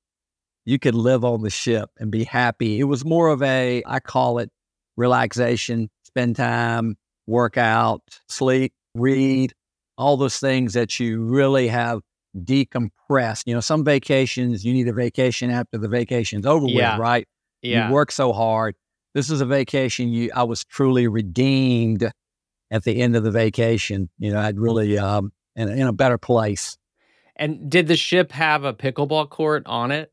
You 0.65 0.79
could 0.79 0.95
live 0.95 1.25
on 1.25 1.43
the 1.43 1.51
ship 1.51 1.91
and 1.99 2.11
be 2.11 2.25
happy. 2.25 2.79
It 2.79 2.85
was 2.85 3.05
more 3.05 3.29
of 3.29 3.43
a, 3.43 3.83
I 3.87 3.99
call 4.01 4.39
it 4.39 4.51
relaxation, 4.97 5.91
spend 6.05 6.37
time, 6.37 6.97
work 7.27 7.57
out, 7.59 8.03
sleep, 8.29 8.73
read, 8.95 9.53
all 9.99 10.17
those 10.17 10.39
things 10.39 10.75
that 10.75 11.01
you 11.01 11.23
really 11.23 11.69
have 11.69 12.01
decompressed. 12.37 13.43
You 13.47 13.55
know, 13.55 13.61
some 13.61 13.85
vacations, 13.85 14.65
you 14.65 14.73
need 14.73 14.89
a 14.89 14.93
vacation 14.93 15.51
after 15.51 15.79
the 15.79 15.89
vacation's 15.89 16.47
over 16.47 16.67
Yeah. 16.67 16.95
with, 16.95 17.01
right? 17.01 17.29
yeah. 17.63 17.89
You 17.89 17.93
work 17.95 18.13
so 18.13 18.33
hard. 18.33 18.75
This 19.15 19.31
is 19.31 19.41
a 19.41 19.47
vacation. 19.47 20.09
You, 20.09 20.31
I 20.35 20.43
was 20.45 20.65
truly 20.65 21.07
redeemed 21.09 22.11
at 22.73 22.83
the 22.85 23.01
end 23.01 23.15
of 23.15 23.23
the 23.23 23.31
vacation. 23.31 24.09
You 24.19 24.33
know, 24.33 24.41
I'd 24.41 24.59
really 24.59 24.99
um, 24.99 25.31
in, 25.55 25.69
in 25.69 25.87
a 25.87 25.93
better 25.93 26.19
place. 26.19 26.77
And 27.37 27.71
did 27.71 27.87
the 27.87 27.97
ship 27.97 28.33
have 28.33 28.65
a 28.65 28.75
pickleball 28.75 29.31
court 29.31 29.63
on 29.67 29.93
it? 29.93 30.13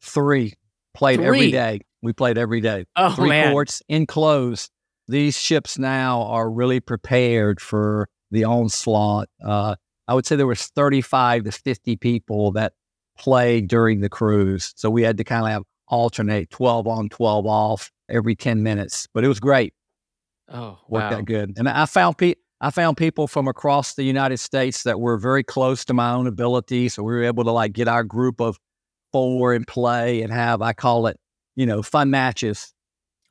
Three 0.00 0.54
played 0.94 1.18
Three? 1.18 1.26
every 1.26 1.50
day. 1.50 1.80
We 2.02 2.12
played 2.12 2.38
every 2.38 2.60
day. 2.60 2.86
Oh 2.96 3.14
Three 3.14 3.28
man. 3.28 3.52
courts 3.52 3.82
enclosed. 3.88 4.70
These 5.08 5.38
ships 5.38 5.78
now 5.78 6.22
are 6.22 6.50
really 6.50 6.80
prepared 6.80 7.60
for 7.60 8.08
the 8.30 8.44
onslaught. 8.44 9.28
Uh, 9.44 9.76
I 10.08 10.14
would 10.14 10.26
say 10.26 10.36
there 10.36 10.46
was 10.46 10.66
35 10.68 11.44
to 11.44 11.52
50 11.52 11.96
people 11.96 12.52
that 12.52 12.74
played 13.18 13.68
during 13.68 14.00
the 14.00 14.08
cruise. 14.08 14.72
So 14.76 14.90
we 14.90 15.02
had 15.02 15.16
to 15.18 15.24
kind 15.24 15.44
of 15.44 15.50
have 15.50 15.62
alternate 15.88 16.50
12 16.50 16.86
on, 16.86 17.08
12 17.08 17.46
off 17.46 17.90
every 18.08 18.36
10 18.36 18.62
minutes. 18.62 19.08
But 19.14 19.24
it 19.24 19.28
was 19.28 19.40
great. 19.40 19.74
Oh, 20.48 20.78
worked 20.88 21.10
wow. 21.12 21.18
out 21.18 21.24
good. 21.24 21.54
And 21.56 21.68
I 21.68 21.86
found 21.86 22.18
pe- 22.18 22.34
I 22.60 22.70
found 22.70 22.96
people 22.96 23.26
from 23.26 23.48
across 23.48 23.94
the 23.94 24.04
United 24.04 24.38
States 24.38 24.84
that 24.84 25.00
were 25.00 25.18
very 25.18 25.42
close 25.42 25.84
to 25.86 25.94
my 25.94 26.12
own 26.12 26.26
ability, 26.26 26.88
so 26.88 27.02
we 27.02 27.12
were 27.12 27.24
able 27.24 27.44
to 27.44 27.50
like 27.50 27.72
get 27.72 27.88
our 27.88 28.04
group 28.04 28.40
of 28.40 28.58
four 29.12 29.52
and 29.54 29.66
play 29.66 30.22
and 30.22 30.32
have 30.32 30.62
I 30.62 30.72
call 30.72 31.06
it 31.06 31.18
you 31.56 31.66
know 31.66 31.82
fun 31.82 32.10
matches. 32.10 32.72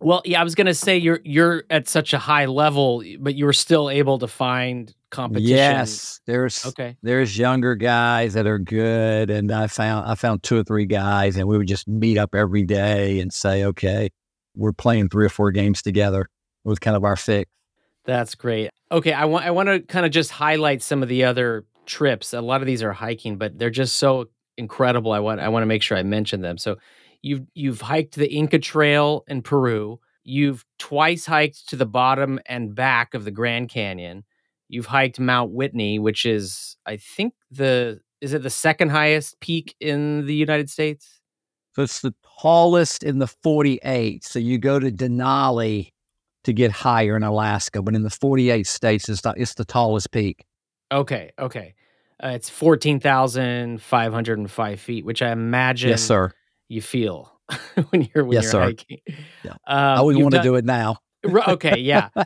Well, 0.02 0.22
yeah, 0.26 0.42
I 0.42 0.44
was 0.44 0.56
going 0.56 0.68
to 0.68 0.74
say 0.74 0.98
you're 0.98 1.22
you're 1.24 1.64
at 1.70 1.88
such 1.88 2.14
a 2.14 2.18
high 2.18 2.46
level, 2.46 3.02
but 3.20 3.34
you 3.36 3.46
were 3.46 3.54
still 3.54 3.90
able 3.90 4.20
to 4.20 4.28
find 4.28 4.94
competition. 5.10 5.56
Yes, 5.56 6.20
there's 6.28 6.66
Okay. 6.66 6.98
there's 7.02 7.38
younger 7.38 7.76
guys 7.76 8.34
that 8.34 8.46
are 8.46 8.60
good, 8.60 9.30
and 9.30 9.52
I 9.54 9.68
found 9.68 10.06
I 10.06 10.16
found 10.16 10.44
two 10.44 10.58
or 10.58 10.64
three 10.64 10.86
guys, 10.86 11.38
and 11.38 11.48
we 11.48 11.58
would 11.58 11.68
just 11.68 11.88
meet 11.88 12.18
up 12.18 12.36
every 12.36 12.64
day 12.64 13.22
and 13.22 13.32
say, 13.32 13.64
okay, 13.64 14.10
we're 14.56 14.74
playing 14.74 15.08
three 15.10 15.26
or 15.26 15.30
four 15.30 15.52
games 15.52 15.82
together. 15.82 16.28
It 16.66 16.70
was 16.70 16.80
kind 16.80 16.98
of 16.98 17.04
our 17.04 17.16
fix. 17.16 17.50
That's 18.06 18.36
great. 18.36 18.70
Okay, 18.92 19.14
I 19.14 19.26
want 19.26 19.46
I 19.46 19.52
want 19.52 19.70
to 19.70 19.80
kind 19.82 20.06
of 20.06 20.12
just 20.12 20.32
highlight 20.32 20.82
some 20.82 21.04
of 21.04 21.10
the 21.10 21.24
other 21.24 21.66
trips. 21.86 22.34
A 22.34 22.42
lot 22.42 22.62
of 22.62 22.68
these 22.68 22.84
are 22.84 22.94
hiking, 22.94 23.38
but 23.38 23.58
they're 23.58 23.70
just 23.70 23.98
so 23.98 24.30
incredible. 24.58 25.12
I 25.12 25.20
want 25.20 25.40
I 25.40 25.50
want 25.50 25.64
to 25.64 25.68
make 25.68 25.82
sure 25.82 25.98
I 25.98 26.04
mention 26.04 26.42
them. 26.42 26.58
So 26.58 26.78
you've 27.22 27.42
you've 27.54 27.82
hiked 27.82 28.16
the 28.16 28.32
Inca 28.32 28.60
Trail 28.60 29.24
in 29.28 29.42
Peru. 29.42 30.00
You've 30.24 30.66
twice 30.80 31.26
hiked 31.26 31.70
to 31.70 31.76
the 31.76 31.86
bottom 31.86 32.40
and 32.48 32.74
back 32.74 33.14
of 33.14 33.26
the 33.26 33.32
Grand 33.32 33.70
Canyon. 33.70 34.24
You've 34.70 34.88
hiked 34.88 35.20
Mount 35.20 35.52
Whitney, 35.52 36.00
which 36.00 36.26
is 36.26 36.78
I 36.86 36.98
think 36.98 37.34
the 37.52 38.02
is 38.22 38.34
it 38.34 38.44
the 38.44 38.50
second 38.50 38.90
highest 38.90 39.40
peak 39.40 39.76
in 39.80 40.26
the 40.26 40.36
United 40.36 40.70
States? 40.70 41.22
So 41.74 41.82
it's 41.84 42.02
the 42.02 42.16
tallest 42.42 43.04
in 43.04 43.20
the 43.20 43.28
48. 43.28 44.24
So 44.24 44.40
you 44.40 44.58
go 44.58 44.80
to 44.80 44.92
Denali 44.92 45.92
to 46.46 46.54
get 46.54 46.72
higher 46.72 47.16
in 47.18 47.24
Alaska, 47.24 47.82
but 47.82 47.94
in 47.96 48.04
the 48.04 48.10
48 48.10 48.66
states, 48.66 49.10
it's 49.10 49.20
the, 49.22 49.34
it's 49.38 49.54
the 49.56 49.66
tallest 49.66 50.12
peak. 50.12 50.46
Okay, 50.92 51.32
okay. 51.38 51.74
Uh, 52.24 52.30
it's 52.30 52.50
14,505 52.50 54.80
feet, 54.80 55.06
which 55.06 55.22
I 55.22 55.32
imagine 55.32 55.90
Yes, 55.90 56.02
sir. 56.04 56.32
you 56.70 56.82
feel 56.82 57.32
when 57.90 58.08
you're 58.14 58.24
when 58.24 58.34
Yes, 58.36 58.44
you're 58.46 58.52
sir. 58.52 58.62
hiking. 58.62 59.00
Yeah. 59.44 59.52
Um, 59.68 60.00
I 60.00 60.02
wouldn't 60.02 60.24
want 60.24 60.36
to 60.36 60.42
do 60.42 60.56
it 60.56 60.64
now. 60.66 60.98
Okay, 61.26 61.78
yeah. 61.80 62.10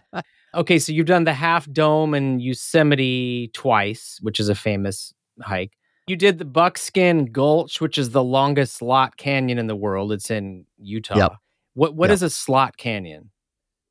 Okay, 0.55 0.79
so 0.79 0.91
you've 0.91 1.05
done 1.05 1.25
the 1.25 1.33
Half 1.33 1.71
Dome 1.71 2.15
in 2.15 2.39
Yosemite 2.39 3.51
twice, 3.53 4.17
which 4.23 4.39
is 4.39 4.49
a 4.49 4.55
famous 4.55 5.13
hike. 5.43 5.73
You 6.07 6.15
did 6.15 6.39
the 6.39 6.45
Buckskin 6.45 7.25
Gulch, 7.25 7.79
which 7.79 7.99
is 7.99 8.09
the 8.09 8.23
longest 8.23 8.77
slot 8.77 9.15
canyon 9.15 9.59
in 9.59 9.67
the 9.67 9.75
world. 9.75 10.11
It's 10.11 10.31
in 10.31 10.65
Utah. 10.79 11.17
Yep. 11.17 11.31
What 11.75 11.93
what 11.95 12.09
Yep. 12.09 12.15
is 12.15 12.23
a 12.23 12.29
slot 12.31 12.77
canyon? 12.77 13.29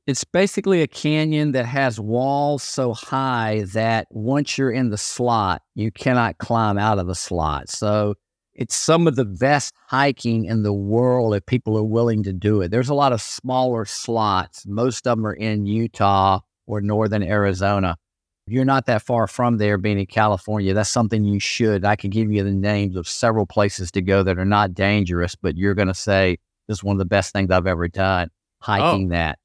It's 0.09 0.25
basically 0.25 0.81
a 0.81 0.87
canyon 0.87 1.53
that 1.53 1.67
has 1.67 2.01
walls 2.01 2.63
so 2.63 2.95
high 2.95 3.67
that 3.75 4.07
once 4.11 4.57
you're 4.57 4.71
in 4.71 4.89
the 4.89 4.97
slot, 4.97 5.61
you 5.75 5.91
cannot 5.93 6.39
climb 6.39 6.79
out 6.79 6.99
of 6.99 7.07
the 7.07 7.15
slot. 7.15 7.69
So 7.69 8.15
it's 8.55 8.75
some 8.75 9.07
of 9.07 9.17
the 9.17 9.27
best 9.27 9.75
hiking 9.87 10.47
in 10.47 10.63
the 10.63 10.73
world 10.73 11.35
if 11.35 11.45
people 11.45 11.77
are 11.77 11.85
willing 11.85 12.23
to 12.23 12.33
do 12.33 12.63
it. 12.63 12.71
There's 12.71 12.89
a 12.89 12.95
lot 12.95 13.13
of 13.13 13.21
smaller 13.21 13.85
slots. 13.85 14.65
Most 14.67 15.07
of 15.07 15.19
them 15.19 15.27
are 15.27 15.35
in 15.35 15.67
Utah 15.67 16.41
or 16.67 16.81
northern 16.81 17.23
Arizona. 17.23 17.99
You're 18.47 18.65
not 18.65 18.87
that 18.87 19.03
far 19.03 19.27
from 19.27 19.59
there 19.59 19.77
being 19.77 19.99
in 19.99 20.07
California. 20.07 20.73
That's 20.73 20.89
something 20.89 21.23
you 21.23 21.39
should. 21.39 21.85
I 21.85 21.97
could 21.97 22.13
give 22.13 22.33
you 22.33 22.43
the 22.43 22.51
names 22.51 22.97
of 22.97 23.07
several 23.07 23.45
places 23.45 23.91
to 23.91 24.01
go 24.01 24.23
that 24.23 24.39
are 24.39 24.47
not 24.47 24.73
dangerous, 24.73 25.35
but 25.35 25.59
you're 25.59 25.75
going 25.75 25.89
to 25.89 25.93
say, 25.93 26.39
this 26.67 26.79
is 26.79 26.83
one 26.83 26.95
of 26.95 26.99
the 26.99 27.05
best 27.05 27.35
things 27.35 27.51
I've 27.51 27.67
ever 27.67 27.89
done, 27.89 28.31
oh. 28.33 28.65
hiking 28.65 29.09
that. 29.09 29.39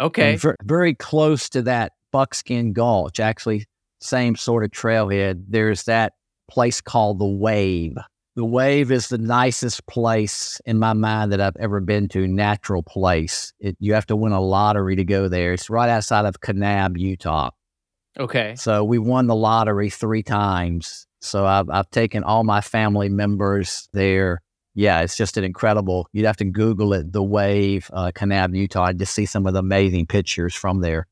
Okay. 0.00 0.36
Ver- 0.36 0.56
very 0.62 0.94
close 0.94 1.48
to 1.50 1.62
that 1.62 1.92
Buckskin 2.12 2.72
Gulch, 2.72 3.20
actually, 3.20 3.66
same 4.00 4.36
sort 4.36 4.64
of 4.64 4.70
trailhead. 4.70 5.44
There's 5.48 5.84
that 5.84 6.12
place 6.48 6.80
called 6.80 7.18
the 7.18 7.26
Wave. 7.26 7.96
The 8.36 8.44
Wave 8.44 8.90
is 8.90 9.08
the 9.08 9.18
nicest 9.18 9.86
place 9.86 10.60
in 10.66 10.78
my 10.78 10.92
mind 10.92 11.30
that 11.32 11.40
I've 11.40 11.56
ever 11.60 11.80
been 11.80 12.08
to. 12.08 12.26
Natural 12.26 12.82
place. 12.82 13.52
It, 13.60 13.76
you 13.78 13.94
have 13.94 14.06
to 14.06 14.16
win 14.16 14.32
a 14.32 14.40
lottery 14.40 14.96
to 14.96 15.04
go 15.04 15.28
there. 15.28 15.52
It's 15.52 15.70
right 15.70 15.88
outside 15.88 16.24
of 16.24 16.40
Kanab, 16.40 16.98
Utah. 16.98 17.50
Okay. 18.18 18.54
So 18.56 18.82
we 18.84 18.98
won 18.98 19.28
the 19.28 19.36
lottery 19.36 19.88
three 19.90 20.22
times. 20.22 21.06
So 21.20 21.46
I've, 21.46 21.70
I've 21.70 21.90
taken 21.90 22.22
all 22.24 22.44
my 22.44 22.60
family 22.60 23.08
members 23.08 23.88
there. 23.92 24.42
Yeah, 24.74 25.02
it's 25.02 25.16
just 25.16 25.36
an 25.36 25.44
incredible. 25.44 26.08
You'd 26.12 26.26
have 26.26 26.36
to 26.38 26.44
Google 26.44 26.92
it, 26.94 27.12
the 27.12 27.22
Wave, 27.22 27.88
uh, 27.92 28.10
Kanab, 28.14 28.56
Utah, 28.56 28.92
just 28.92 29.14
see 29.14 29.24
some 29.26 29.46
of 29.46 29.52
the 29.52 29.60
amazing 29.60 30.06
pictures 30.06 30.54
from 30.54 30.80
there. 30.80 31.06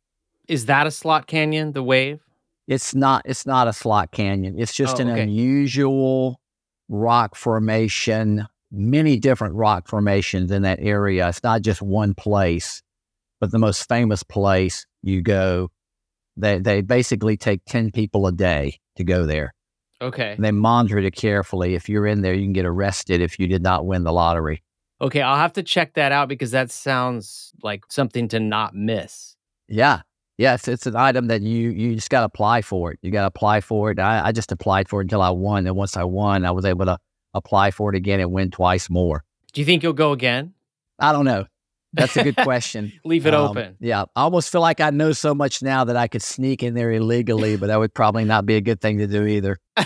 Is 0.48 0.66
that 0.66 0.86
a 0.86 0.90
slot 0.90 1.28
canyon, 1.28 1.72
the 1.72 1.82
wave? 1.82 2.20
It's 2.66 2.94
not. 2.94 3.22
It's 3.24 3.46
not 3.46 3.68
a 3.68 3.72
slot 3.72 4.10
canyon. 4.12 4.56
It's 4.58 4.74
just 4.74 4.98
Oh, 4.98 5.02
an 5.02 5.10
okay. 5.10 5.22
unusual 5.22 6.40
rock 6.88 7.36
formation. 7.36 8.46
Many 8.70 9.18
different 9.18 9.54
rock 9.54 9.86
formations 9.86 10.50
in 10.50 10.62
that 10.62 10.78
area. 10.80 11.28
It's 11.28 11.42
not 11.42 11.62
just 11.62 11.82
one 11.82 12.14
place, 12.14 12.82
but 13.40 13.50
the 13.50 13.58
most 13.58 13.88
famous 13.88 14.22
place 14.22 14.86
you 15.02 15.22
go. 15.22 15.70
They 16.36 16.58
they 16.58 16.80
basically 16.80 17.36
take 17.36 17.60
ten 17.66 17.90
people 17.90 18.26
a 18.26 18.32
day 18.32 18.78
to 18.96 19.04
go 19.04 19.26
there. 19.26 19.54
Okay. 20.02 20.32
And 20.32 20.44
they 20.44 20.50
monitor 20.50 20.98
it 20.98 21.14
carefully. 21.14 21.74
If 21.74 21.88
you're 21.88 22.06
in 22.06 22.22
there, 22.22 22.34
you 22.34 22.42
can 22.42 22.52
get 22.52 22.66
arrested 22.66 23.20
if 23.20 23.38
you 23.38 23.46
did 23.46 23.62
not 23.62 23.86
win 23.86 24.02
the 24.02 24.12
lottery. 24.12 24.62
Okay, 25.00 25.22
I'll 25.22 25.36
have 25.36 25.52
to 25.54 25.62
check 25.62 25.94
that 25.94 26.12
out 26.12 26.28
because 26.28 26.50
that 26.50 26.70
sounds 26.70 27.52
like 27.62 27.84
something 27.88 28.28
to 28.28 28.40
not 28.40 28.74
miss. 28.74 29.36
Yeah. 29.68 30.02
Yes, 30.38 30.66
it's, 30.66 30.68
it's 30.68 30.86
an 30.86 30.96
item 30.96 31.28
that 31.28 31.42
you 31.42 31.70
you 31.70 31.94
just 31.94 32.10
got 32.10 32.20
to 32.20 32.26
apply 32.26 32.62
for 32.62 32.92
it. 32.92 32.98
You 33.02 33.10
got 33.10 33.22
to 33.22 33.26
apply 33.28 33.60
for 33.60 33.90
it. 33.90 33.98
I, 33.98 34.26
I 34.26 34.32
just 34.32 34.50
applied 34.50 34.88
for 34.88 35.00
it 35.00 35.04
until 35.04 35.22
I 35.22 35.30
won. 35.30 35.66
And 35.66 35.76
once 35.76 35.96
I 35.96 36.04
won, 36.04 36.44
I 36.44 36.50
was 36.50 36.64
able 36.64 36.86
to 36.86 36.98
apply 37.34 37.70
for 37.70 37.90
it 37.90 37.96
again 37.96 38.18
and 38.18 38.32
win 38.32 38.50
twice 38.50 38.90
more. 38.90 39.24
Do 39.52 39.60
you 39.60 39.64
think 39.64 39.82
you'll 39.82 39.92
go 39.92 40.12
again? 40.12 40.54
I 40.98 41.12
don't 41.12 41.24
know. 41.24 41.46
That's 41.92 42.16
a 42.16 42.24
good 42.24 42.36
question. 42.42 42.92
Leave 43.04 43.26
it 43.26 43.34
Um, 43.34 43.50
open. 43.50 43.76
Yeah. 43.80 44.02
I 44.16 44.22
almost 44.22 44.50
feel 44.50 44.60
like 44.62 44.80
I 44.80 44.90
know 44.90 45.12
so 45.12 45.34
much 45.34 45.62
now 45.62 45.84
that 45.84 45.96
I 45.96 46.08
could 46.08 46.22
sneak 46.22 46.62
in 46.62 46.74
there 46.74 46.90
illegally, 46.92 47.56
but 47.56 47.66
that 47.66 47.78
would 47.78 47.92
probably 47.94 48.24
not 48.24 48.46
be 48.46 48.56
a 48.56 48.60
good 48.60 48.80
thing 48.80 48.98
to 48.98 49.06
do 49.06 49.26
either. 49.26 49.58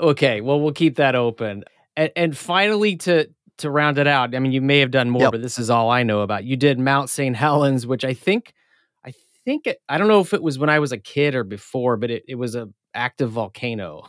okay, 0.00 0.40
well 0.40 0.60
we'll 0.60 0.72
keep 0.72 0.96
that 0.96 1.14
open. 1.14 1.64
And, 1.96 2.10
and 2.16 2.36
finally 2.36 2.96
to 2.96 3.28
to 3.58 3.70
round 3.70 3.98
it 3.98 4.06
out, 4.06 4.34
I 4.34 4.38
mean 4.38 4.52
you 4.52 4.60
may 4.62 4.78
have 4.80 4.90
done 4.90 5.10
more, 5.10 5.22
Yep. 5.22 5.32
but 5.32 5.42
this 5.42 5.58
is 5.58 5.70
all 5.70 5.90
I 5.90 6.02
know 6.02 6.20
about. 6.20 6.44
You 6.44 6.56
did 6.56 6.78
Mount 6.78 7.10
St. 7.10 7.36
Helens, 7.36 7.86
which 7.86 8.04
I 8.04 8.14
think 8.14 8.52
I 9.04 9.12
think 9.44 9.66
it, 9.66 9.78
I 9.88 9.98
don't 9.98 10.08
know 10.08 10.20
if 10.20 10.32
it 10.34 10.42
was 10.42 10.58
when 10.58 10.70
I 10.70 10.78
was 10.78 10.92
a 10.92 10.98
kid 10.98 11.34
or 11.34 11.44
before, 11.44 11.96
but 11.96 12.10
it, 12.10 12.24
it 12.28 12.34
was 12.36 12.54
a 12.54 12.68
active 12.94 13.30
volcano. 13.30 14.08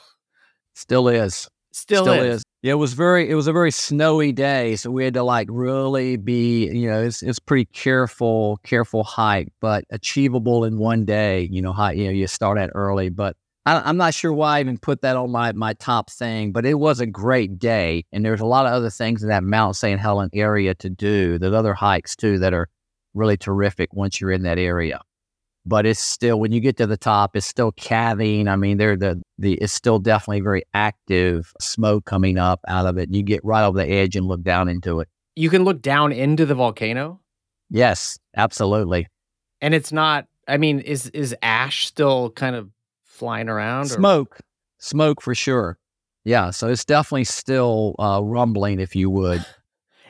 Still 0.76 1.08
is. 1.08 1.50
Still, 1.74 2.08
is. 2.08 2.44
Yeah, 2.62 2.74
it 2.74 2.76
was 2.76 2.94
very. 2.94 3.28
It 3.28 3.34
was 3.34 3.48
a 3.48 3.52
very 3.52 3.72
snowy 3.72 4.32
day, 4.32 4.76
so 4.76 4.92
we 4.92 5.04
had 5.04 5.16
to 5.16 5.24
like 5.24 5.48
really 5.50 6.18
be. 6.18 6.68
You 6.68 6.90
know, 6.90 7.02
it's 7.02 7.24
it's 7.24 7.40
pretty 7.40 7.66
careful, 7.66 8.60
careful 8.64 9.04
hike, 9.04 9.52
but 9.60 9.84
achievable 9.90 10.66
in 10.66 10.78
one 10.78 11.04
day. 11.04 11.50
You 11.52 11.64
know, 11.64 11.74
high. 11.74 11.94
You 11.94 12.06
know, 12.06 12.12
you 12.12 12.28
start 12.28 12.60
at 12.60 12.70
early, 12.76 13.10
but 13.10 13.36
I, 13.66 13.82
I'm 13.84 13.98
not 13.98 14.14
sure 14.14 14.32
why 14.32 14.58
I 14.58 14.60
even 14.60 14.78
put 14.78 15.02
that 15.02 15.16
on 15.16 15.32
my 15.32 15.52
my 15.54 15.74
top 15.74 16.12
thing. 16.12 16.52
But 16.52 16.68
it 16.68 16.76
was 16.76 17.00
a 17.00 17.08
great 17.08 17.58
day, 17.58 18.06
and 18.12 18.24
there's 18.24 18.40
a 18.40 18.46
lot 18.46 18.68
of 18.68 18.74
other 18.74 18.92
things 18.92 19.24
in 19.24 19.30
that 19.30 19.44
Mount 19.44 19.76
St. 19.76 20.00
Helen 20.00 20.30
area 20.32 20.76
to 20.76 20.92
do. 20.92 21.40
There's 21.40 21.56
other 21.56 21.74
hikes 21.74 22.16
too 22.16 22.38
that 22.38 22.54
are 22.54 22.70
really 23.16 23.36
terrific 23.36 23.94
once 23.94 24.22
you're 24.22 24.32
in 24.32 24.44
that 24.44 24.60
area. 24.60 25.02
But 25.66 25.86
it's 25.86 26.00
still 26.02 26.40
when 26.40 26.52
you 26.52 26.60
get 26.60 26.76
to 26.78 26.86
the 26.88 26.98
top, 26.98 27.36
it's 27.38 27.46
still 27.46 27.72
calving. 27.72 28.48
I 28.50 28.56
mean, 28.58 28.78
there 28.78 28.98
the 28.98 29.22
the 29.38 29.54
it's 29.56 29.72
still 29.74 29.98
definitely 30.00 30.42
very 30.42 30.64
active 30.74 31.54
smoke 31.62 32.06
coming 32.06 32.38
up 32.38 32.60
out 32.68 32.86
of 32.86 32.98
it. 32.98 33.10
You 33.14 33.24
get 33.24 33.44
right 33.46 33.64
over 33.66 33.78
the 33.78 33.88
edge 33.90 34.16
and 34.18 34.26
look 34.28 34.44
down 34.44 34.68
into 34.68 35.00
it. 35.00 35.08
You 35.36 35.50
can 35.50 35.64
look 35.64 35.82
down 35.82 36.12
into 36.12 36.46
the 36.46 36.54
volcano 36.56 37.20
Yes, 37.70 38.20
absolutely. 38.36 39.08
and 39.62 39.74
it's 39.74 39.92
not 39.92 40.28
I 40.48 40.58
mean, 40.58 40.80
is 40.82 41.08
is 41.12 41.34
ash 41.42 41.88
still 41.88 42.30
kind 42.32 42.56
of 42.58 42.70
flying 43.06 43.48
around? 43.48 43.86
or- 43.86 43.96
Smoke, 43.96 44.40
smoke 44.80 45.22
for 45.22 45.34
sure. 45.34 45.78
Yeah, 46.26 46.52
so 46.52 46.68
it's 46.68 46.86
definitely 46.86 47.24
still 47.26 47.96
uh, 48.00 48.22
rumbling, 48.24 48.80
if 48.80 48.96
you 48.96 49.10
would. 49.10 49.46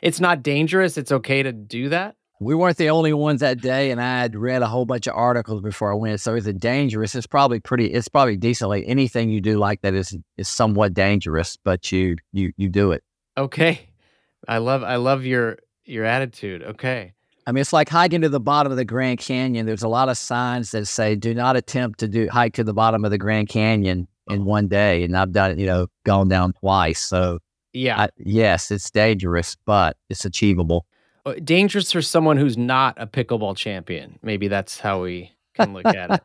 It's 0.02 0.20
not 0.20 0.44
dangerous. 0.44 0.98
It's 0.98 1.14
okay 1.14 1.44
to 1.44 1.54
do 1.54 1.88
that. 1.88 2.18
We 2.44 2.56
weren't 2.56 2.78
the 2.78 2.90
only 2.90 3.14
ones 3.14 3.40
that 3.42 3.62
day, 3.62 3.92
and 3.92 4.02
I 4.02 4.22
had 4.22 4.36
read 4.36 4.62
a 4.62 4.68
whole 4.68 4.86
bunch 4.86 5.08
of 5.08 5.16
articles 5.16 5.62
before 5.62 5.92
I 5.92 5.96
went. 5.96 6.20
So 6.22 6.36
is 6.36 6.48
it 6.48 6.60
dangerous? 6.60 7.16
It's 7.16 7.28
probably 7.28 7.60
pretty. 7.60 7.88
It's 7.88 8.08
probably 8.08 8.38
decently. 8.38 8.86
Anything 8.88 9.30
you 9.30 9.42
do 9.42 9.58
like 9.58 9.82
that 9.82 9.94
is 9.94 10.18
is 10.38 10.48
somewhat 10.48 10.94
dangerous, 10.94 11.58
but 11.64 11.92
you 11.92 12.18
you 12.32 12.54
you 12.58 12.70
do 12.70 12.92
it. 12.92 13.04
Okay. 13.38 13.88
I 14.48 14.58
love 14.58 14.84
I 14.84 14.98
love 14.98 15.26
your 15.26 15.60
your 15.86 16.06
attitude. 16.06 16.64
Okay. 16.64 17.14
I 17.46 17.52
mean, 17.52 17.62
it's 17.62 17.74
like 17.74 17.90
hiking 17.90 18.22
to 18.22 18.30
the 18.30 18.40
bottom 18.40 18.72
of 18.72 18.78
the 18.78 18.86
Grand 18.86 19.20
Canyon. 19.20 19.66
There's 19.66 19.84
a 19.84 19.90
lot 19.90 20.10
of 20.10 20.18
signs 20.18 20.72
that 20.72 20.88
say, 20.88 21.16
"Do 21.16 21.34
not 21.34 21.56
attempt 21.56 22.00
to 22.00 22.08
do 22.08 22.28
hike 22.30 22.54
to 22.54 22.64
the 22.64 22.74
bottom 22.74 23.04
of 23.04 23.12
the 23.12 23.18
Grand 23.18 23.50
Canyon 23.50 24.08
in 24.30 24.42
oh. 24.42 24.46
one 24.46 24.68
day." 24.68 25.04
And 25.04 25.18
I've 25.18 25.34
done 25.34 25.52
it, 25.52 25.60
you 25.60 25.66
know, 25.66 25.88
gone 26.06 26.30
down 26.30 26.54
twice. 26.54 27.00
So, 27.00 27.40
Yeah. 27.74 28.04
I, 28.04 28.10
yes, 28.18 28.72
it's 28.72 28.90
dangerous, 28.90 29.58
but 29.66 29.98
it's 30.10 30.24
achievable. 30.24 30.86
Uh, 31.26 31.36
dangerous 31.44 31.92
for 31.92 32.02
someone 32.02 32.38
who's 32.38 32.58
not 32.58 32.96
a 32.98 33.08
pickleball 33.08 33.56
champion. 33.56 34.20
Maybe 34.22 34.50
that's 34.50 34.80
how 34.80 35.04
we 35.04 35.32
can 35.54 35.74
look 35.74 35.86
at 35.86 36.22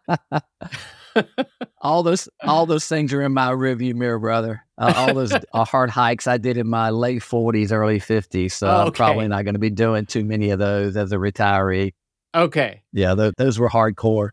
it. 1.14 1.26
all 1.80 2.02
those, 2.02 2.28
all 2.42 2.66
those 2.66 2.86
things 2.86 3.12
are 3.12 3.22
in 3.22 3.32
my 3.32 3.50
rearview 3.52 3.94
mirror, 3.94 4.18
brother. 4.18 4.64
Uh, 4.76 4.92
all 4.96 5.14
those 5.14 5.32
uh, 5.52 5.64
hard 5.64 5.90
hikes 5.90 6.26
I 6.26 6.38
did 6.38 6.56
in 6.56 6.66
my 6.66 6.90
late 6.90 7.22
40s, 7.22 7.70
early 7.70 8.00
50s. 8.00 8.52
So 8.52 8.68
I'm 8.68 8.92
probably 8.92 9.28
not 9.28 9.44
going 9.44 9.54
to 9.54 9.60
be 9.60 9.70
doing 9.70 10.06
too 10.06 10.24
many 10.24 10.50
of 10.50 10.58
those 10.58 10.96
as 10.96 11.12
a 11.12 11.16
retiree. 11.16 11.92
Okay. 12.34 12.82
Yeah, 12.92 13.14
th- 13.14 13.34
those 13.38 13.58
were 13.58 13.68
hardcore. 13.68 14.30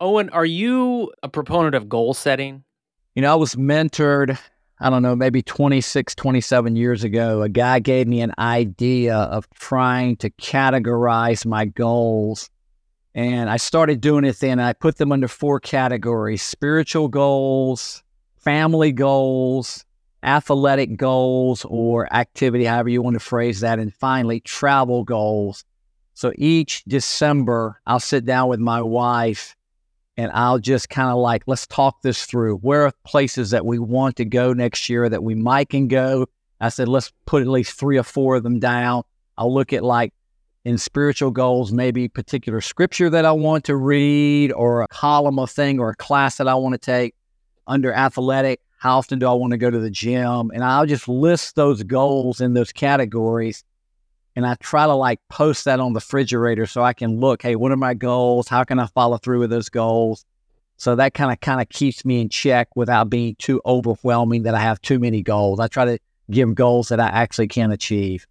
Owen, 0.00 0.30
are 0.30 0.46
you 0.46 1.12
a 1.22 1.28
proponent 1.28 1.74
of 1.74 1.88
goal 1.88 2.14
setting? 2.14 2.64
You 3.14 3.22
know, 3.22 3.32
I 3.32 3.36
was 3.36 3.56
mentored, 3.56 4.38
I 4.80 4.90
don't 4.90 5.02
know, 5.02 5.16
maybe 5.16 5.42
26, 5.42 6.14
27 6.14 6.76
years 6.76 7.02
ago. 7.02 7.42
A 7.42 7.48
guy 7.48 7.80
gave 7.80 8.06
me 8.06 8.20
an 8.20 8.32
idea 8.38 9.16
of 9.16 9.48
trying 9.50 10.16
to 10.18 10.30
categorize 10.30 11.44
my 11.44 11.64
goals. 11.64 12.48
And 13.14 13.50
I 13.50 13.56
started 13.56 14.00
doing 14.00 14.24
it 14.24 14.38
then. 14.38 14.60
I 14.60 14.72
put 14.72 14.98
them 14.98 15.10
under 15.10 15.26
four 15.26 15.58
categories 15.58 16.42
spiritual 16.42 17.08
goals, 17.08 18.04
family 18.36 18.92
goals, 18.92 19.84
athletic 20.22 20.96
goals, 20.96 21.66
or 21.68 22.12
activity, 22.14 22.64
however 22.64 22.90
you 22.90 23.02
want 23.02 23.14
to 23.14 23.20
phrase 23.20 23.60
that. 23.60 23.80
And 23.80 23.92
finally, 23.92 24.40
travel 24.40 25.02
goals. 25.02 25.64
So 26.14 26.32
each 26.36 26.84
December, 26.84 27.80
I'll 27.84 28.00
sit 28.00 28.24
down 28.24 28.48
with 28.48 28.60
my 28.60 28.82
wife 28.82 29.56
and 30.18 30.32
I'll 30.34 30.58
just 30.58 30.90
kind 30.90 31.10
of 31.10 31.18
like, 31.18 31.44
let's 31.46 31.64
talk 31.68 32.02
this 32.02 32.26
through. 32.26 32.56
Where 32.56 32.82
are 32.86 32.92
places 33.04 33.50
that 33.50 33.64
we 33.64 33.78
want 33.78 34.16
to 34.16 34.24
go 34.24 34.52
next 34.52 34.88
year 34.88 35.08
that 35.08 35.22
we 35.22 35.36
might 35.36 35.68
can 35.68 35.86
go? 35.86 36.26
I 36.60 36.70
said, 36.70 36.88
let's 36.88 37.12
put 37.24 37.40
at 37.40 37.46
least 37.46 37.78
three 37.78 37.96
or 37.96 38.02
four 38.02 38.34
of 38.34 38.42
them 38.42 38.58
down. 38.58 39.04
I'll 39.36 39.54
look 39.54 39.72
at 39.72 39.84
like 39.84 40.12
in 40.64 40.76
spiritual 40.76 41.30
goals, 41.30 41.72
maybe 41.72 42.08
particular 42.08 42.60
scripture 42.60 43.08
that 43.10 43.24
I 43.24 43.30
want 43.30 43.64
to 43.66 43.76
read 43.76 44.50
or 44.50 44.82
a 44.82 44.88
column 44.88 45.38
of 45.38 45.50
thing 45.52 45.78
or 45.78 45.90
a 45.90 45.94
class 45.94 46.38
that 46.38 46.48
I 46.48 46.56
want 46.56 46.72
to 46.74 46.78
take. 46.78 47.14
under 47.68 47.92
athletic, 47.92 48.60
how 48.78 48.98
often 48.98 49.18
do 49.18 49.28
I 49.28 49.34
want 49.34 49.52
to 49.52 49.58
go 49.58 49.70
to 49.70 49.78
the 49.78 49.90
gym? 49.90 50.50
And 50.52 50.64
I'll 50.64 50.86
just 50.86 51.06
list 51.06 51.54
those 51.54 51.82
goals 51.84 52.40
in 52.40 52.54
those 52.54 52.72
categories. 52.72 53.62
And 54.38 54.46
I 54.46 54.54
try 54.60 54.86
to 54.86 54.94
like 54.94 55.18
post 55.28 55.64
that 55.64 55.80
on 55.80 55.94
the 55.94 55.96
refrigerator 55.96 56.64
so 56.64 56.84
I 56.84 56.92
can 56.92 57.18
look, 57.18 57.42
hey, 57.42 57.56
what 57.56 57.72
are 57.72 57.76
my 57.76 57.92
goals? 57.92 58.46
How 58.46 58.62
can 58.62 58.78
I 58.78 58.86
follow 58.86 59.16
through 59.18 59.40
with 59.40 59.50
those 59.50 59.68
goals? 59.68 60.24
So 60.76 60.94
that 60.94 61.12
kind 61.12 61.32
of 61.32 61.40
kind 61.40 61.60
of 61.60 61.68
keeps 61.70 62.04
me 62.04 62.20
in 62.20 62.28
check 62.28 62.68
without 62.76 63.10
being 63.10 63.34
too 63.40 63.60
overwhelming 63.66 64.44
that 64.44 64.54
I 64.54 64.60
have 64.60 64.80
too 64.80 65.00
many 65.00 65.24
goals. 65.24 65.58
I 65.58 65.66
try 65.66 65.86
to 65.86 65.98
give 66.30 66.54
goals 66.54 66.90
that 66.90 67.00
I 67.00 67.08
actually 67.08 67.48
can 67.48 67.72
achieve. 67.72 68.28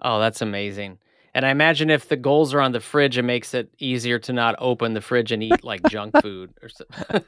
Oh, 0.00 0.18
that's 0.20 0.40
amazing. 0.40 0.96
And 1.34 1.44
I 1.44 1.50
imagine 1.50 1.90
if 1.90 2.08
the 2.08 2.16
goals 2.16 2.54
are 2.54 2.60
on 2.62 2.72
the 2.72 2.80
fridge, 2.80 3.18
it 3.18 3.22
makes 3.22 3.52
it 3.52 3.70
easier 3.78 4.18
to 4.20 4.32
not 4.32 4.54
open 4.58 4.94
the 4.94 5.02
fridge 5.02 5.32
and 5.32 5.42
eat 5.42 5.62
like 5.62 5.82
junk 5.90 6.18
food 6.22 6.54
or 6.62 6.70
something. 6.70 7.24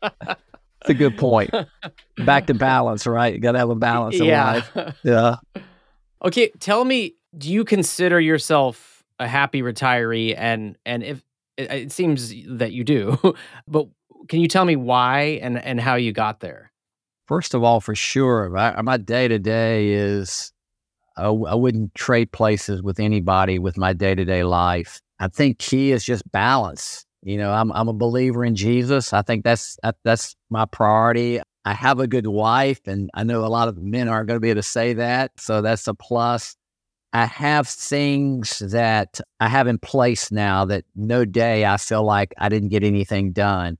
That's 0.00 0.88
a 0.88 0.94
good 0.94 1.16
point. 1.16 1.54
Back 2.18 2.48
to 2.48 2.54
balance, 2.54 3.06
right? 3.06 3.34
You 3.34 3.38
got 3.38 3.52
to 3.52 3.58
have 3.58 3.70
a 3.70 3.74
balance 3.76 4.18
in 4.18 4.26
life. 4.26 4.68
Yeah. 5.04 5.36
Okay, 6.20 6.50
tell 6.58 6.84
me, 6.84 7.14
do 7.38 7.52
you 7.52 7.64
consider 7.64 8.20
yourself 8.20 9.04
a 9.18 9.28
happy 9.28 9.62
retiree? 9.62 10.34
And 10.36 10.76
and 10.84 11.02
if 11.02 11.22
it, 11.56 11.92
seems 11.92 12.34
that 12.46 12.72
you 12.72 12.84
do, 12.84 13.18
but 13.68 13.88
can 14.28 14.40
you 14.40 14.48
tell 14.48 14.64
me 14.64 14.76
why 14.76 15.38
and 15.42 15.62
and 15.62 15.80
how 15.80 15.94
you 15.94 16.12
got 16.12 16.40
there? 16.40 16.72
First 17.26 17.54
of 17.54 17.62
all, 17.62 17.80
for 17.80 17.94
sure, 17.94 18.48
my, 18.48 18.80
my 18.82 18.96
day 18.96 19.28
to 19.28 19.38
day 19.38 19.90
is 19.92 20.52
I, 21.16 21.26
I 21.26 21.54
wouldn't 21.54 21.94
trade 21.94 22.32
places 22.32 22.82
with 22.82 22.98
anybody 22.98 23.58
with 23.58 23.76
my 23.76 23.92
day 23.92 24.14
to 24.14 24.24
day 24.24 24.44
life. 24.44 25.00
I 25.20 25.28
think 25.28 25.58
key 25.58 25.92
is 25.92 26.04
just 26.04 26.30
balance. 26.30 27.04
You 27.22 27.36
know, 27.36 27.52
I'm 27.52 27.72
I'm 27.72 27.88
a 27.88 27.92
believer 27.92 28.44
in 28.44 28.54
Jesus. 28.54 29.12
I 29.12 29.22
think 29.22 29.44
that's 29.44 29.76
that, 29.82 29.96
that's 30.04 30.36
my 30.50 30.64
priority. 30.64 31.40
I 31.64 31.74
have 31.74 32.00
a 32.00 32.06
good 32.06 32.26
wife, 32.26 32.80
and 32.86 33.10
I 33.12 33.24
know 33.24 33.44
a 33.44 33.46
lot 33.48 33.68
of 33.68 33.76
men 33.76 34.08
aren't 34.08 34.28
going 34.28 34.36
to 34.36 34.40
be 34.40 34.50
able 34.50 34.60
to 34.60 34.68
say 34.68 34.94
that, 34.94 35.32
so 35.38 35.60
that's 35.60 35.86
a 35.86 35.94
plus. 35.94 36.56
I 37.12 37.26
have 37.26 37.66
things 37.66 38.58
that 38.58 39.20
I 39.40 39.48
have 39.48 39.66
in 39.66 39.78
place 39.78 40.30
now 40.30 40.64
that 40.66 40.84
no 40.94 41.24
day 41.24 41.64
I 41.64 41.76
feel 41.78 42.04
like 42.04 42.34
I 42.38 42.48
didn't 42.48 42.68
get 42.68 42.84
anything 42.84 43.32
done. 43.32 43.78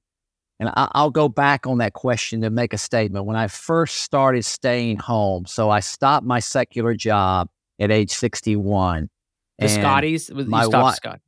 And 0.61 0.70
I, 0.74 1.03
will 1.03 1.11
go 1.11 1.29
back 1.29 1.66
on 1.66 1.79
that 1.79 1.93
question 1.93 2.41
to 2.41 2.51
make 2.51 2.72
a 2.72 2.79
statement. 2.79 3.26
When 3.26 3.37
I 3.37 3.47
first 3.47 3.99
started 3.99 4.45
staying 4.45 4.97
home, 4.97 5.47
so 5.47 5.70
I 5.70 5.81
stopped 5.81 6.26
my 6.26 6.41
secular 6.41 6.95
job 6.95 7.49
at 7.79 7.93
age 7.93 8.11
61. 8.11 9.09
The 9.59 9.68
Scotty's? 9.68 10.31
My 10.33 10.66
wife, 10.66 10.97
Scott. 10.97 11.20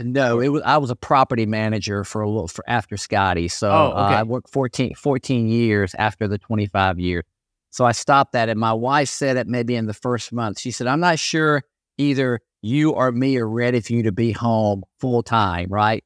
No, 0.00 0.40
it 0.40 0.48
was 0.48 0.62
I 0.62 0.78
was 0.78 0.90
a 0.90 0.96
property 0.96 1.44
manager 1.44 2.04
for 2.04 2.22
a 2.22 2.28
little 2.28 2.48
for 2.48 2.64
after 2.68 2.96
Scotty. 2.96 3.48
So 3.48 3.70
oh, 3.70 3.86
okay. 3.88 4.14
uh, 4.14 4.20
I 4.20 4.22
worked 4.22 4.50
14, 4.50 4.94
14 4.94 5.48
years 5.48 5.94
after 5.98 6.28
the 6.28 6.38
25 6.38 7.00
years. 7.00 7.24
So 7.70 7.84
I 7.84 7.92
stopped 7.92 8.32
that. 8.32 8.48
And 8.48 8.58
my 8.58 8.72
wife 8.72 9.08
said 9.08 9.36
it 9.36 9.46
maybe 9.46 9.76
in 9.76 9.86
the 9.86 9.94
first 9.94 10.32
month. 10.32 10.58
She 10.60 10.70
said, 10.70 10.86
I'm 10.86 11.00
not 11.00 11.18
sure 11.18 11.62
either 11.96 12.40
you 12.62 12.90
or 12.90 13.12
me 13.12 13.36
are 13.36 13.48
ready 13.48 13.80
for 13.80 13.92
you 13.92 14.02
to 14.04 14.12
be 14.12 14.32
home 14.32 14.82
full 14.98 15.22
time, 15.22 15.68
right? 15.70 16.04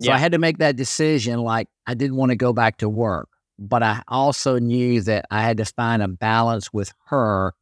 So 0.00 0.08
yeah. 0.08 0.14
I 0.14 0.18
had 0.18 0.32
to 0.32 0.38
make 0.38 0.58
that 0.58 0.76
decision. 0.76 1.40
Like 1.40 1.68
I 1.86 1.94
didn't 1.94 2.16
want 2.16 2.30
to 2.30 2.36
go 2.36 2.52
back 2.52 2.78
to 2.78 2.88
work, 2.88 3.28
but 3.58 3.82
I 3.82 4.02
also 4.08 4.58
knew 4.58 5.02
that 5.02 5.26
I 5.30 5.42
had 5.42 5.58
to 5.58 5.64
find 5.64 6.02
a 6.02 6.08
balance 6.08 6.72
with 6.72 6.92
her. 7.06 7.54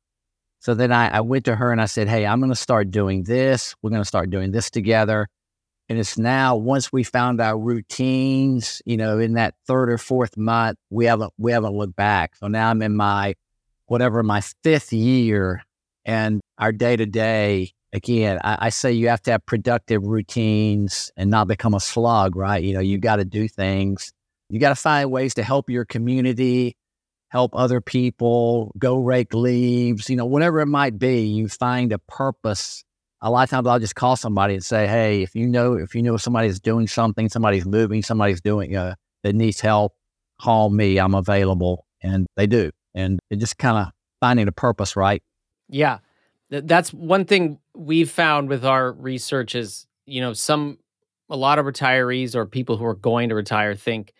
So 0.60 0.74
then 0.74 0.92
I, 0.92 1.08
I 1.08 1.20
went 1.20 1.44
to 1.46 1.56
her 1.56 1.72
and 1.72 1.80
I 1.80 1.86
said, 1.86 2.08
Hey, 2.08 2.26
I'm 2.26 2.40
going 2.40 2.50
to 2.50 2.56
start 2.56 2.90
doing 2.90 3.24
this. 3.24 3.74
We're 3.82 3.90
going 3.90 4.02
to 4.02 4.08
start 4.08 4.30
doing 4.30 4.52
this 4.52 4.70
together. 4.70 5.28
And 5.88 5.98
it's 5.98 6.18
now 6.18 6.54
once 6.54 6.92
we 6.92 7.02
found 7.02 7.40
our 7.40 7.58
routines, 7.58 8.82
you 8.84 8.96
know, 8.96 9.18
in 9.18 9.34
that 9.34 9.54
third 9.66 9.90
or 9.90 9.98
fourth 9.98 10.36
month, 10.36 10.76
we 10.90 11.06
haven't 11.06 11.32
we 11.38 11.52
haven't 11.52 11.74
looked 11.74 11.96
back. 11.96 12.36
So 12.36 12.46
now 12.48 12.68
I'm 12.68 12.82
in 12.82 12.94
my 12.94 13.34
whatever 13.86 14.22
my 14.22 14.42
fifth 14.62 14.92
year, 14.92 15.64
and 16.04 16.40
our 16.58 16.72
day 16.72 16.96
to 16.96 17.06
day. 17.06 17.72
Again, 17.94 18.38
I, 18.44 18.66
I, 18.66 18.68
say 18.68 18.92
you 18.92 19.08
have 19.08 19.22
to 19.22 19.30
have 19.30 19.46
productive 19.46 20.02
routines 20.02 21.10
and 21.16 21.30
not 21.30 21.48
become 21.48 21.72
a 21.72 21.80
slug, 21.80 22.36
right? 22.36 22.62
You 22.62 22.74
know, 22.74 22.80
you 22.80 22.98
got 22.98 23.16
to 23.16 23.24
do 23.24 23.48
things. 23.48 24.12
You 24.50 24.60
got 24.60 24.68
to 24.68 24.74
find 24.74 25.10
ways 25.10 25.32
to 25.34 25.42
help 25.42 25.70
your 25.70 25.86
community, 25.86 26.76
help 27.30 27.54
other 27.54 27.80
people, 27.80 28.74
go 28.76 28.96
rake 28.96 29.32
leaves, 29.32 30.10
you 30.10 30.16
know, 30.16 30.26
whatever 30.26 30.60
it 30.60 30.66
might 30.66 30.98
be. 30.98 31.22
You 31.22 31.48
find 31.48 31.90
a 31.90 31.98
purpose 31.98 32.84
a 33.20 33.30
lot 33.30 33.44
of 33.44 33.50
times 33.50 33.66
I'll 33.66 33.78
just 33.78 33.94
call 33.94 34.16
somebody 34.16 34.54
and 34.54 34.64
say, 34.64 34.86
"Hey, 34.86 35.22
if 35.22 35.34
you 35.34 35.46
know 35.46 35.74
if 35.74 35.94
you 35.94 36.02
know 36.02 36.16
somebody's 36.16 36.60
doing 36.60 36.86
something, 36.86 37.28
somebody's 37.28 37.66
moving, 37.66 38.02
somebody's 38.02 38.40
doing 38.40 38.76
uh, 38.76 38.94
that 39.22 39.34
needs 39.34 39.60
help, 39.60 39.94
call 40.40 40.70
me. 40.70 40.98
I'm 40.98 41.14
available." 41.14 41.84
And 42.02 42.26
they 42.36 42.46
do, 42.46 42.70
and 42.94 43.18
it 43.30 43.36
just 43.36 43.58
kind 43.58 43.76
of 43.76 43.92
finding 44.20 44.48
a 44.48 44.52
purpose, 44.52 44.96
right? 44.96 45.22
Yeah, 45.68 45.98
that's 46.48 46.92
one 46.92 47.24
thing 47.24 47.58
we've 47.74 48.10
found 48.10 48.48
with 48.48 48.64
our 48.64 48.92
research 48.92 49.54
is 49.54 49.86
you 50.06 50.20
know 50.20 50.32
some 50.32 50.78
a 51.30 51.36
lot 51.36 51.58
of 51.58 51.66
retirees 51.66 52.34
or 52.34 52.46
people 52.46 52.76
who 52.76 52.84
are 52.86 52.94
going 52.94 53.28
to 53.28 53.34
retire 53.34 53.74
think, 53.74 54.14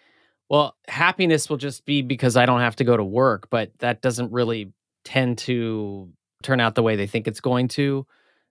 well, 0.51 0.76
happiness 0.88 1.49
will 1.49 1.57
just 1.57 1.84
be 1.86 2.03
because 2.03 2.36
I 2.36 2.46
don't 2.46 2.61
have 2.61 2.76
to 2.76 2.84
go 2.84 2.96
to 2.96 3.05
work, 3.05 3.49
but 3.51 3.70
that 3.78 4.03
doesn't 4.03 4.32
really 4.32 4.72
tend 5.05 5.38
to 5.38 6.11
turn 6.42 6.61
out 6.61 6.74
the 6.74 6.82
way 6.82 6.96
they 6.96 7.07
think 7.07 7.26
it's 7.26 7.40
going 7.40 7.68
to 7.68 8.07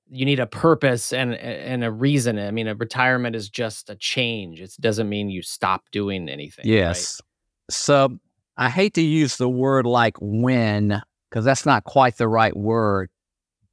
you 0.10 0.26
need 0.26 0.40
a 0.40 0.48
purpose 0.48 1.14
and 1.14 1.36
and 1.36 1.84
a 1.84 1.92
reason. 1.92 2.40
I 2.40 2.52
mean, 2.52 2.68
a 2.68 2.76
retirement 2.76 3.36
is 3.36 3.50
just 3.50 3.90
a 3.90 3.96
change. 3.96 4.62
It 4.62 4.76
doesn't 4.80 5.10
mean 5.10 5.30
you 5.30 5.42
stop 5.42 5.84
doing 5.92 6.30
anything. 6.30 6.66
Yes. 6.66 7.22
Right? 7.22 7.74
So 7.74 8.20
I 8.58 8.70
hate 8.70 8.94
to 8.96 9.02
use 9.02 9.38
the 9.38 9.50
word 9.50 9.86
like 9.86 10.18
when 10.20 11.02
because 11.30 11.46
that's 11.46 11.66
not 11.66 11.84
quite 11.84 12.18
the 12.18 12.28
right 12.28 12.56
word. 12.56 13.10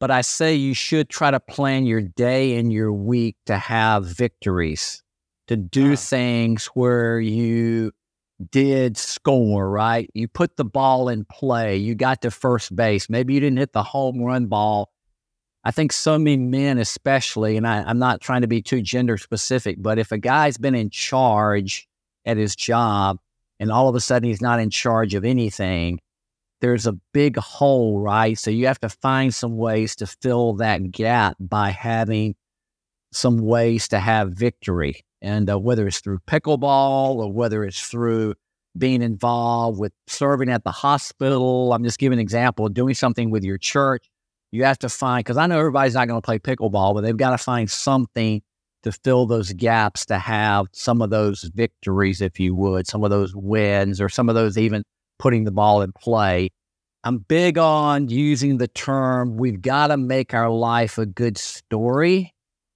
But 0.00 0.10
I 0.10 0.22
say 0.22 0.54
you 0.54 0.74
should 0.74 1.08
try 1.08 1.30
to 1.30 1.40
plan 1.40 1.86
your 1.86 2.02
day 2.02 2.56
and 2.56 2.72
your 2.72 2.92
week 2.92 3.36
to 3.46 3.56
have 3.56 4.04
victories, 4.04 5.02
to 5.46 5.56
do 5.56 5.92
uh. 5.92 5.96
things 5.96 6.66
where 6.66 7.20
you 7.20 7.92
did 8.50 8.96
score, 8.96 9.70
right? 9.70 10.10
You 10.12 10.26
put 10.26 10.56
the 10.56 10.64
ball 10.64 11.08
in 11.08 11.24
play. 11.24 11.76
You 11.76 11.94
got 11.94 12.20
to 12.22 12.30
first 12.30 12.74
base. 12.74 13.08
Maybe 13.08 13.34
you 13.34 13.40
didn't 13.40 13.58
hit 13.58 13.72
the 13.72 13.84
home 13.84 14.20
run 14.20 14.46
ball 14.46 14.90
I 15.64 15.70
think 15.70 15.92
so 15.92 16.18
many 16.18 16.36
men, 16.36 16.78
especially, 16.78 17.56
and 17.56 17.66
I, 17.66 17.88
am 17.90 17.98
not 17.98 18.20
trying 18.20 18.42
to 18.42 18.46
be 18.46 18.60
too 18.60 18.82
gender 18.82 19.16
specific, 19.16 19.76
but 19.80 19.98
if 19.98 20.12
a 20.12 20.18
guy's 20.18 20.58
been 20.58 20.74
in 20.74 20.90
charge 20.90 21.88
at 22.26 22.36
his 22.36 22.54
job 22.54 23.18
and 23.58 23.72
all 23.72 23.88
of 23.88 23.94
a 23.94 24.00
sudden 24.00 24.28
he's 24.28 24.42
not 24.42 24.60
in 24.60 24.68
charge 24.68 25.14
of 25.14 25.24
anything, 25.24 26.00
there's 26.60 26.86
a 26.86 26.92
big 27.12 27.36
hole, 27.38 27.98
right? 27.98 28.38
So 28.38 28.50
you 28.50 28.66
have 28.66 28.80
to 28.80 28.90
find 28.90 29.34
some 29.34 29.56
ways 29.56 29.96
to 29.96 30.06
fill 30.06 30.54
that 30.54 30.90
gap 30.90 31.36
by 31.40 31.70
having 31.70 32.34
some 33.12 33.38
ways 33.38 33.88
to 33.88 33.98
have 33.98 34.32
victory. 34.32 35.00
And 35.22 35.48
uh, 35.48 35.58
whether 35.58 35.86
it's 35.86 36.00
through 36.00 36.18
pickleball 36.26 37.16
or 37.16 37.32
whether 37.32 37.64
it's 37.64 37.80
through 37.80 38.34
being 38.76 39.00
involved 39.00 39.78
with 39.78 39.92
serving 40.08 40.50
at 40.50 40.64
the 40.64 40.72
hospital, 40.72 41.72
I'm 41.72 41.84
just 41.84 41.98
giving 41.98 42.18
an 42.18 42.22
example, 42.22 42.68
doing 42.68 42.94
something 42.94 43.30
with 43.30 43.44
your 43.44 43.56
church 43.56 44.10
you 44.54 44.64
have 44.64 44.78
to 44.78 44.88
find 44.88 45.24
because 45.24 45.36
I 45.36 45.46
know 45.46 45.58
everybody's 45.58 45.94
not 45.94 46.06
going 46.06 46.20
to 46.20 46.24
play 46.24 46.38
pickleball, 46.38 46.94
but 46.94 47.00
they've 47.00 47.16
got 47.16 47.30
to 47.30 47.38
find 47.38 47.68
something 47.68 48.40
to 48.84 48.92
fill 48.92 49.26
those 49.26 49.52
gaps 49.52 50.06
to 50.06 50.18
have 50.18 50.66
some 50.72 51.02
of 51.02 51.10
those 51.10 51.50
victories, 51.54 52.20
if 52.20 52.38
you 52.38 52.54
would, 52.54 52.86
some 52.86 53.02
of 53.02 53.10
those 53.10 53.34
wins, 53.34 54.00
or 54.00 54.08
some 54.08 54.28
of 54.28 54.34
those 54.34 54.56
even 54.56 54.84
putting 55.18 55.44
the 55.44 55.50
ball 55.50 55.82
in 55.82 55.90
play. 55.92 56.50
I'm 57.02 57.18
big 57.18 57.58
on 57.58 58.08
using 58.08 58.58
the 58.58 58.68
term 58.68 59.36
we've 59.36 59.60
got 59.60 59.88
to 59.88 59.96
make 59.96 60.34
our 60.34 60.50
life 60.50 60.98
a 60.98 61.06
good 61.06 61.36
story. 61.36 62.32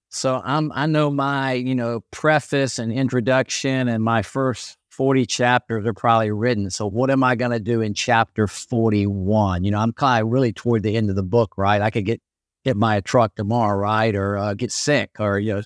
So 0.09 0.41
I'm 0.43 0.73
I 0.75 0.87
know 0.87 1.11
my, 1.11 1.53
you 1.53 1.75
know, 1.75 2.01
preface 2.11 2.79
and 2.79 2.91
introduction 2.91 3.89
and 3.89 4.03
my 4.03 4.23
first 4.23 4.78
40 4.99 5.27
chapters 5.27 5.87
are 5.87 5.95
probably 5.95 6.33
written. 6.33 6.71
So 6.71 6.85
what 6.89 7.09
am 7.09 7.23
I 7.23 7.37
going 7.37 7.53
to 7.53 7.61
do 7.61 7.81
in 7.83 7.95
chapter 7.95 8.49
41? 8.49 9.63
You 9.63 9.71
know, 9.71 9.79
I'm 9.79 9.93
kind 9.93 10.25
of 10.25 10.33
really 10.33 10.53
toward 10.53 10.83
the 10.83 10.97
end 10.97 11.09
of 11.09 11.15
the 11.15 11.23
book, 11.23 11.57
right? 11.57 11.81
I 11.81 11.91
could 11.91 12.05
get 12.05 12.21
hit 12.65 12.77
by 12.77 12.97
a 12.97 13.01
truck 13.01 13.37
tomorrow, 13.37 13.79
right? 13.79 14.13
Or 14.17 14.37
uh, 14.37 14.55
get 14.55 14.73
sick 14.73 15.13
or, 15.21 15.39
you 15.39 15.55
know, 15.55 15.63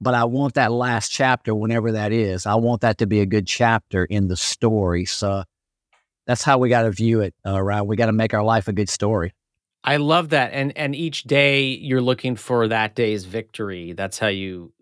but 0.00 0.14
I 0.14 0.24
want 0.24 0.54
that 0.54 0.72
last 0.72 1.10
chapter, 1.10 1.54
whenever 1.54 1.92
that 1.92 2.10
is, 2.10 2.46
I 2.46 2.56
want 2.56 2.80
that 2.80 2.98
to 2.98 3.06
be 3.06 3.20
a 3.20 3.26
good 3.26 3.46
chapter 3.46 4.04
in 4.04 4.26
the 4.26 4.36
story. 4.36 5.04
So 5.04 5.44
that's 6.26 6.42
how 6.42 6.58
we 6.58 6.68
got 6.68 6.82
to 6.82 6.90
view 6.90 7.20
it, 7.20 7.36
uh, 7.46 7.62
right? 7.62 7.82
We 7.82 7.94
got 7.94 8.06
to 8.06 8.12
make 8.12 8.34
our 8.34 8.42
life 8.42 8.66
a 8.66 8.72
good 8.72 8.88
story. 8.88 9.34
I 9.84 9.98
love 9.98 10.30
that. 10.30 10.50
And 10.52 10.76
and 10.76 10.96
each 10.96 11.22
day 11.22 11.62
you're 11.62 12.02
looking 12.02 12.34
for 12.34 12.66
that 12.66 12.96
day's 12.96 13.24
victory. 13.24 13.92
That's 13.92 14.18
how 14.18 14.26
you 14.26 14.72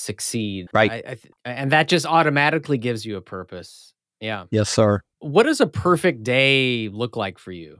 succeed. 0.00 0.68
Right. 0.72 0.90
I, 0.90 0.96
I 0.96 1.14
th- 1.14 1.32
and 1.44 1.72
that 1.72 1.88
just 1.88 2.06
automatically 2.06 2.78
gives 2.78 3.04
you 3.04 3.16
a 3.16 3.20
purpose. 3.20 3.92
Yeah. 4.20 4.44
Yes, 4.50 4.68
sir. 4.68 5.00
What 5.20 5.44
does 5.44 5.60
a 5.60 5.66
perfect 5.66 6.22
day 6.22 6.88
look 6.88 7.16
like 7.16 7.38
for 7.38 7.52
you? 7.52 7.78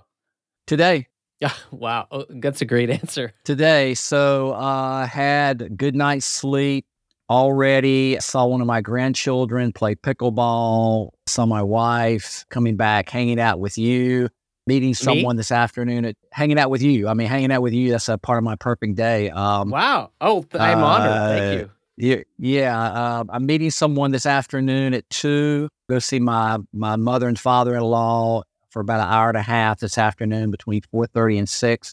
Today. 0.66 1.06
Yeah. 1.40 1.52
Wow. 1.70 2.06
Oh, 2.10 2.26
that's 2.28 2.60
a 2.60 2.64
great 2.66 2.90
answer. 2.90 3.32
Today. 3.44 3.94
So 3.94 4.52
uh, 4.52 4.56
I 4.56 5.02
uh, 5.02 5.06
had 5.06 5.76
good 5.76 5.94
night's 5.94 6.26
sleep. 6.26 6.84
already. 7.30 8.18
Saw 8.20 8.44
one 8.46 8.60
of 8.60 8.66
my 8.66 8.80
grandchildren 8.82 9.72
play 9.72 9.94
pickleball. 9.94 11.10
Saw 11.26 11.46
my 11.46 11.62
wife 11.62 12.44
coming 12.50 12.76
back, 12.76 13.08
hanging 13.08 13.40
out 13.40 13.58
with 13.60 13.78
you, 13.78 14.28
meeting 14.66 14.94
someone 14.94 15.36
this 15.36 15.50
afternoon. 15.52 16.04
At, 16.04 16.16
hanging 16.32 16.58
out 16.58 16.70
with 16.70 16.82
you. 16.82 17.08
I 17.08 17.14
mean, 17.14 17.28
hanging 17.28 17.52
out 17.52 17.62
with 17.62 17.72
you. 17.72 17.90
That's 17.92 18.08
a 18.08 18.18
part 18.18 18.36
of 18.38 18.44
my 18.44 18.56
perfect 18.56 18.96
day. 18.96 19.30
Um, 19.30 19.70
wow. 19.70 20.10
Oh, 20.20 20.44
I'm 20.54 20.82
uh, 20.82 20.86
honored. 20.86 21.38
Thank 21.38 21.60
you. 21.60 21.70
Yeah. 22.00 22.78
Uh, 22.78 23.24
I'm 23.28 23.46
meeting 23.46 23.70
someone 23.70 24.10
this 24.10 24.26
afternoon 24.26 24.94
at 24.94 25.08
two. 25.10 25.68
Go 25.88 25.98
see 25.98 26.18
my 26.18 26.58
my 26.72 26.96
mother 26.96 27.28
and 27.28 27.38
father 27.38 27.74
in 27.74 27.82
law 27.82 28.42
for 28.70 28.80
about 28.80 29.00
an 29.00 29.12
hour 29.12 29.28
and 29.28 29.36
a 29.36 29.42
half 29.42 29.80
this 29.80 29.98
afternoon 29.98 30.50
between 30.50 30.80
four 30.90 31.06
thirty 31.06 31.36
and 31.36 31.48
six. 31.48 31.92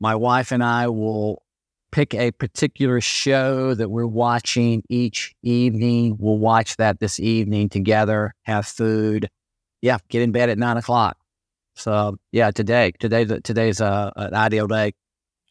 My 0.00 0.14
wife 0.14 0.52
and 0.52 0.62
I 0.62 0.88
will 0.88 1.42
pick 1.90 2.14
a 2.14 2.30
particular 2.32 3.00
show 3.00 3.74
that 3.74 3.90
we're 3.90 4.06
watching 4.06 4.82
each 4.88 5.34
evening. 5.42 6.16
We'll 6.18 6.38
watch 6.38 6.76
that 6.76 7.00
this 7.00 7.18
evening 7.18 7.68
together. 7.68 8.34
Have 8.42 8.66
food. 8.66 9.28
Yeah, 9.80 9.98
get 10.08 10.22
in 10.22 10.30
bed 10.30 10.50
at 10.50 10.58
nine 10.58 10.76
o'clock. 10.76 11.16
So 11.74 12.16
yeah, 12.30 12.52
today 12.52 12.92
today 13.00 13.24
today's 13.24 13.80
a, 13.80 14.12
an 14.14 14.34
ideal 14.34 14.68
day. 14.68 14.92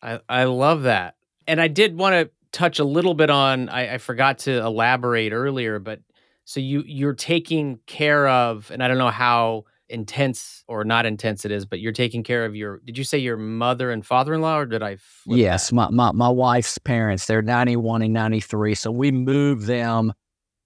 I 0.02 0.20
I 0.30 0.46
love 0.46 0.84
that, 0.84 1.16
and 1.46 1.60
I 1.60 1.68
did 1.68 1.98
want 1.98 2.14
to 2.14 2.30
touch 2.52 2.80
a 2.80 2.84
little 2.84 3.14
bit 3.14 3.30
on 3.30 3.70
I, 3.70 3.95
I, 3.95 3.97
forgot 3.97 4.39
to 4.39 4.58
elaborate 4.58 5.32
earlier 5.32 5.80
but 5.80 5.99
so 6.45 6.60
you 6.60 6.84
you're 6.86 7.14
taking 7.14 7.80
care 7.88 8.28
of 8.28 8.70
and 8.72 8.84
i 8.84 8.88
don't 8.88 8.97
know 8.97 9.10
how 9.10 9.66
intense 9.89 10.64
or 10.68 10.84
not 10.84 11.06
intense 11.06 11.45
it 11.45 11.52
is 11.52 11.66
but 11.66 11.80
you're 11.80 11.91
taking 11.91 12.24
care 12.24 12.45
of 12.45 12.56
your 12.56 12.80
did 12.86 12.97
you 12.97 13.04
say 13.04 13.18
your 13.18 13.38
mother 13.38 13.91
and 13.91 14.06
father-in-law 14.06 14.60
or 14.60 14.66
did 14.66 14.84
i 14.84 14.97
yes 15.26 15.72
my, 15.72 15.89
my, 15.89 16.12
my 16.12 16.30
wife's 16.30 16.78
parents 16.78 17.26
they're 17.26 17.41
91 17.41 18.02
and 18.02 18.14
93 18.14 18.76
so 18.76 18.91
we 18.91 19.12
moved 19.12 19.66
them 19.66 20.14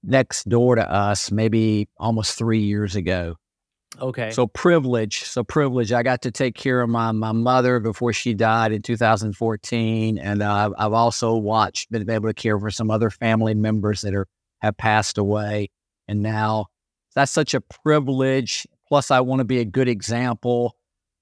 next 0.04 0.48
door 0.48 0.76
to 0.76 0.92
us 0.92 1.32
maybe 1.32 1.88
almost 1.98 2.38
three 2.38 2.62
years 2.62 2.96
ago 2.96 3.36
Okay. 4.02 4.32
So 4.32 4.48
privilege. 4.48 5.24
So 5.24 5.44
privilege. 5.44 5.92
I 5.92 6.04
got 6.04 6.22
to 6.24 6.32
take 6.32 6.56
care 6.56 6.82
of 6.82 6.90
my 6.90 7.12
my 7.12 7.32
mother 7.32 7.80
before 7.80 8.14
she 8.14 8.34
died 8.34 8.72
in 8.72 8.82
2014, 8.82 10.18
and 10.18 10.42
uh, 10.42 10.72
I've 10.78 10.94
also 10.94 11.36
watched, 11.36 11.92
been 11.92 12.10
able 12.10 12.30
to 12.30 12.34
care 12.34 12.60
for 12.60 12.72
some 12.72 12.92
other 12.92 13.10
family 13.10 13.54
members 13.54 14.02
that 14.02 14.14
are 14.14 14.28
have 14.62 14.78
passed 14.78 15.18
away, 15.18 15.70
and 16.08 16.22
now 16.22 16.68
that's 17.16 17.32
such 17.32 17.54
a 17.54 17.62
privilege. 17.62 18.68
Plus, 18.88 19.12
I 19.12 19.22
want 19.22 19.40
to 19.40 19.46
be 19.46 19.60
a 19.60 19.66
good 19.66 19.88
example 19.88 20.76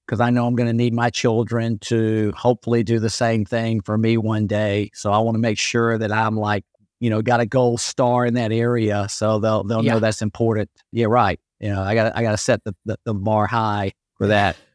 because 0.05 0.19
I 0.19 0.29
know 0.31 0.45
I'm 0.47 0.55
going 0.55 0.67
to 0.67 0.73
need 0.73 0.93
my 0.93 1.09
children 1.09 1.79
to 1.79 2.33
hopefully 2.35 2.83
do 2.83 2.99
the 2.99 3.09
same 3.09 3.45
thing 3.45 3.81
for 3.81 3.97
me 3.97 4.17
one 4.17 4.47
day. 4.47 4.91
So 4.93 5.11
I 5.11 5.19
want 5.19 5.35
to 5.35 5.39
make 5.39 5.57
sure 5.57 5.97
that 5.97 6.11
I'm 6.11 6.35
like, 6.35 6.65
you 6.99 7.09
know, 7.09 7.21
got 7.21 7.39
a 7.39 7.45
gold 7.45 7.79
star 7.79 8.25
in 8.25 8.33
that 8.33 8.51
area, 8.51 9.07
so 9.09 9.39
they'll 9.39 9.63
they'll 9.63 9.83
yeah. 9.83 9.93
know 9.93 9.99
that's 9.99 10.21
important. 10.21 10.69
Yeah, 10.91 11.05
right 11.05 11.39
you 11.63 11.69
know, 11.69 11.81
I 11.81 11.95
got 11.95 12.15
I 12.15 12.23
got 12.23 12.31
to 12.31 12.37
set 12.37 12.61
the, 12.65 12.75
the, 12.83 12.97
the 13.05 13.13
bar 13.13 13.47
high 13.47 13.93
for 14.17 14.27
that. 14.27 14.57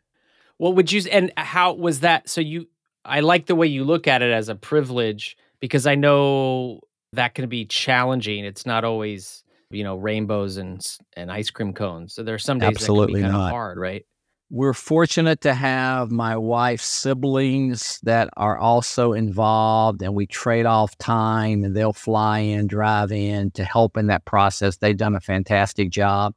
What 0.60 0.74
would 0.74 0.90
you 0.90 1.02
and 1.12 1.32
how 1.36 1.74
was 1.74 2.00
that? 2.00 2.28
So 2.28 2.40
you, 2.40 2.66
I 3.04 3.20
like 3.20 3.46
the 3.46 3.54
way 3.54 3.68
you 3.68 3.84
look 3.84 4.08
at 4.08 4.22
it 4.22 4.32
as 4.32 4.48
a 4.48 4.56
privilege 4.56 5.36
because 5.60 5.86
I 5.86 5.94
know 5.94 6.80
that 7.12 7.36
can 7.36 7.48
be 7.48 7.64
challenging. 7.64 8.44
It's 8.44 8.66
not 8.66 8.82
always 8.82 9.44
you 9.70 9.84
know 9.84 9.94
rainbows 9.94 10.56
and 10.56 10.84
and 11.16 11.30
ice 11.30 11.50
cream 11.50 11.74
cones. 11.74 12.12
So 12.12 12.24
there 12.24 12.34
are 12.34 12.40
some 12.40 12.58
days 12.58 12.70
absolutely 12.70 13.22
that 13.22 13.30
not 13.30 13.52
hard, 13.52 13.78
right? 13.78 14.04
We're 14.50 14.74
fortunate 14.74 15.42
to 15.42 15.54
have 15.54 16.10
my 16.10 16.36
wife's 16.36 16.86
siblings 16.86 18.00
that 18.02 18.28
are 18.36 18.58
also 18.58 19.12
involved, 19.12 20.02
and 20.02 20.12
we 20.12 20.26
trade 20.26 20.66
off 20.66 20.98
time, 20.98 21.62
and 21.62 21.76
they'll 21.76 21.92
fly 21.92 22.40
in, 22.40 22.66
drive 22.66 23.12
in 23.12 23.52
to 23.52 23.62
help 23.62 23.96
in 23.96 24.08
that 24.08 24.24
process. 24.24 24.78
They've 24.78 24.96
done 24.96 25.14
a 25.14 25.20
fantastic 25.20 25.90
job. 25.90 26.34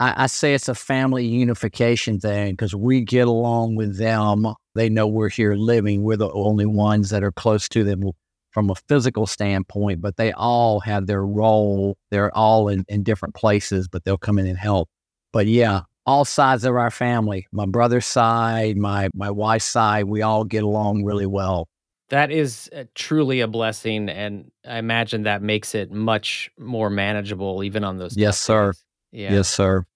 I, 0.00 0.24
I 0.24 0.26
say 0.26 0.54
it's 0.54 0.68
a 0.68 0.74
family 0.74 1.26
unification 1.26 2.18
thing 2.18 2.52
because 2.52 2.74
we 2.74 3.02
get 3.02 3.28
along 3.28 3.76
with 3.76 3.98
them. 3.98 4.46
They 4.74 4.88
know 4.88 5.06
we're 5.06 5.28
here 5.28 5.54
living. 5.54 6.02
We're 6.02 6.16
the 6.16 6.32
only 6.32 6.66
ones 6.66 7.10
that 7.10 7.22
are 7.22 7.32
close 7.32 7.68
to 7.68 7.84
them 7.84 8.02
from 8.50 8.70
a 8.70 8.74
physical 8.88 9.26
standpoint, 9.26 10.00
but 10.00 10.16
they 10.16 10.32
all 10.32 10.80
have 10.80 11.06
their 11.06 11.24
role. 11.24 11.96
They're 12.10 12.34
all 12.36 12.68
in, 12.68 12.84
in 12.88 13.04
different 13.04 13.34
places, 13.34 13.86
but 13.86 14.04
they'll 14.04 14.18
come 14.18 14.38
in 14.38 14.46
and 14.46 14.58
help. 14.58 14.88
But 15.32 15.46
yeah, 15.46 15.82
all 16.06 16.24
sides 16.24 16.64
of 16.64 16.74
our 16.74 16.90
family, 16.90 17.46
my 17.52 17.66
brother's 17.66 18.06
side, 18.06 18.76
my 18.76 19.10
my 19.14 19.30
wife's 19.30 19.66
side, 19.66 20.06
we 20.06 20.22
all 20.22 20.44
get 20.44 20.64
along 20.64 21.04
really 21.04 21.26
well. 21.26 21.68
That 22.08 22.32
is 22.32 22.68
uh, 22.74 22.84
truly 22.96 23.38
a 23.40 23.46
blessing, 23.46 24.08
and 24.08 24.50
I 24.66 24.78
imagine 24.78 25.22
that 25.24 25.42
makes 25.42 25.76
it 25.76 25.92
much 25.92 26.50
more 26.58 26.90
manageable, 26.90 27.62
even 27.62 27.84
on 27.84 27.98
those. 27.98 28.16
Yes, 28.16 28.40
sir. 28.40 28.72
Days. 28.72 28.84
Yeah. 29.12 29.34
Yes, 29.34 29.48
sir. 29.48 29.86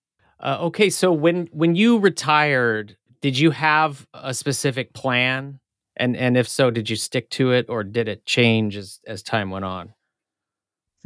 Uh, 0.41 0.59
okay, 0.63 0.91
so 0.91 1.13
when 1.13 1.49
when 1.53 1.75
you 1.75 1.99
retired, 1.99 2.97
did 3.21 3.39
you 3.39 3.51
have 3.53 4.07
a 4.13 4.35
specific 4.35 4.93
plan? 4.93 5.61
And 5.97 6.17
and 6.17 6.37
if 6.37 6.49
so, 6.49 6.71
did 6.71 6.91
you 6.91 6.97
stick 6.97 7.31
to 7.31 7.53
it, 7.53 7.67
or 7.69 7.85
did 7.85 8.09
it 8.09 8.27
change 8.27 8.77
as 8.77 9.01
as 9.07 9.23
time 9.23 9.51
went 9.51 9.65
on? 9.65 9.95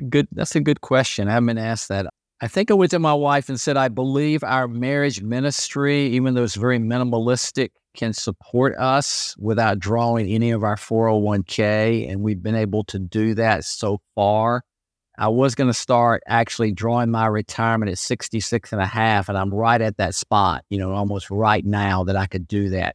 Good. 0.08 0.28
That's 0.32 0.56
a 0.56 0.60
good 0.60 0.80
question. 0.80 1.28
I 1.28 1.32
haven't 1.32 1.46
been 1.46 1.58
asked 1.58 1.88
that. 1.88 2.06
I 2.40 2.46
think 2.46 2.70
I 2.70 2.74
went 2.74 2.92
to 2.92 3.00
my 3.00 3.14
wife 3.14 3.48
and 3.48 3.58
said, 3.58 3.76
I 3.76 3.88
believe 3.88 4.44
our 4.44 4.68
marriage 4.68 5.20
ministry, 5.22 6.06
even 6.10 6.34
though 6.34 6.44
it's 6.44 6.54
very 6.54 6.78
minimalistic, 6.78 7.70
can 7.96 8.12
support 8.12 8.76
us 8.76 9.34
without 9.38 9.80
drawing 9.80 10.28
any 10.28 10.52
of 10.52 10.62
our 10.62 10.76
401k. 10.76 12.08
And 12.08 12.22
we've 12.22 12.40
been 12.40 12.54
able 12.54 12.84
to 12.84 12.98
do 13.00 13.34
that 13.34 13.64
so 13.64 14.00
far. 14.14 14.62
I 15.18 15.26
was 15.26 15.56
going 15.56 15.66
to 15.66 15.74
start 15.74 16.22
actually 16.28 16.70
drawing 16.70 17.10
my 17.10 17.26
retirement 17.26 17.90
at 17.90 17.98
66 17.98 18.72
and 18.72 18.80
a 18.80 18.86
half, 18.86 19.28
and 19.28 19.36
I'm 19.36 19.52
right 19.52 19.80
at 19.80 19.96
that 19.96 20.14
spot, 20.14 20.64
you 20.70 20.78
know, 20.78 20.92
almost 20.92 21.28
right 21.28 21.64
now 21.64 22.04
that 22.04 22.14
I 22.14 22.26
could 22.26 22.46
do 22.46 22.68
that, 22.70 22.94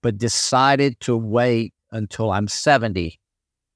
but 0.00 0.16
decided 0.16 1.00
to 1.00 1.16
wait 1.16 1.74
until 1.90 2.30
I'm 2.30 2.46
70. 2.46 3.18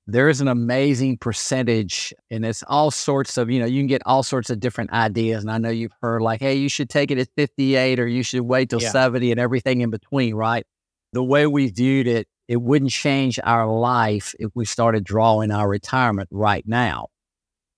There 0.07 0.29
is 0.29 0.41
an 0.41 0.47
amazing 0.47 1.19
percentage, 1.19 2.15
and 2.31 2.47
it's 2.47 2.63
all 2.69 2.93
sorts 2.93 3.37
of, 3.37 3.51
you 3.51 3.59
know, 3.59 3.67
you 3.67 3.81
can 3.81 3.89
get 3.89 4.03
all 4.07 4.23
sorts 4.23 4.51
of 4.51 4.61
different 4.61 4.93
ideas. 4.93 5.43
And 5.43 5.51
I 5.51 5.59
know 5.59 5.69
you've 5.69 5.95
heard 6.01 6.23
like, 6.23 6.41
hey, 6.41 6.55
you 6.55 6.69
should 6.69 6.91
take 6.91 7.11
it 7.11 7.19
at 7.19 7.29
58 7.37 7.99
or 7.99 8.07
you 8.07 8.23
should 8.23 8.43
wait 8.43 8.71
till 8.71 8.81
yeah. 8.81 8.91
70 8.91 9.33
and 9.33 9.41
everything 9.41 9.81
in 9.81 9.91
between, 9.91 10.37
right? 10.37 10.65
The 11.13 11.25
way 11.25 11.49
we 11.49 11.71
viewed 11.71 12.07
it, 12.07 12.29
it 12.47 12.63
wouldn't 12.63 12.93
change 12.93 13.41
our 13.43 13.67
life 13.67 14.33
if 14.39 14.51
we 14.55 14.65
started 14.65 15.03
drawing 15.03 15.51
our 15.51 15.69
retirement 15.69 16.29
right 16.31 16.65
now 16.67 17.09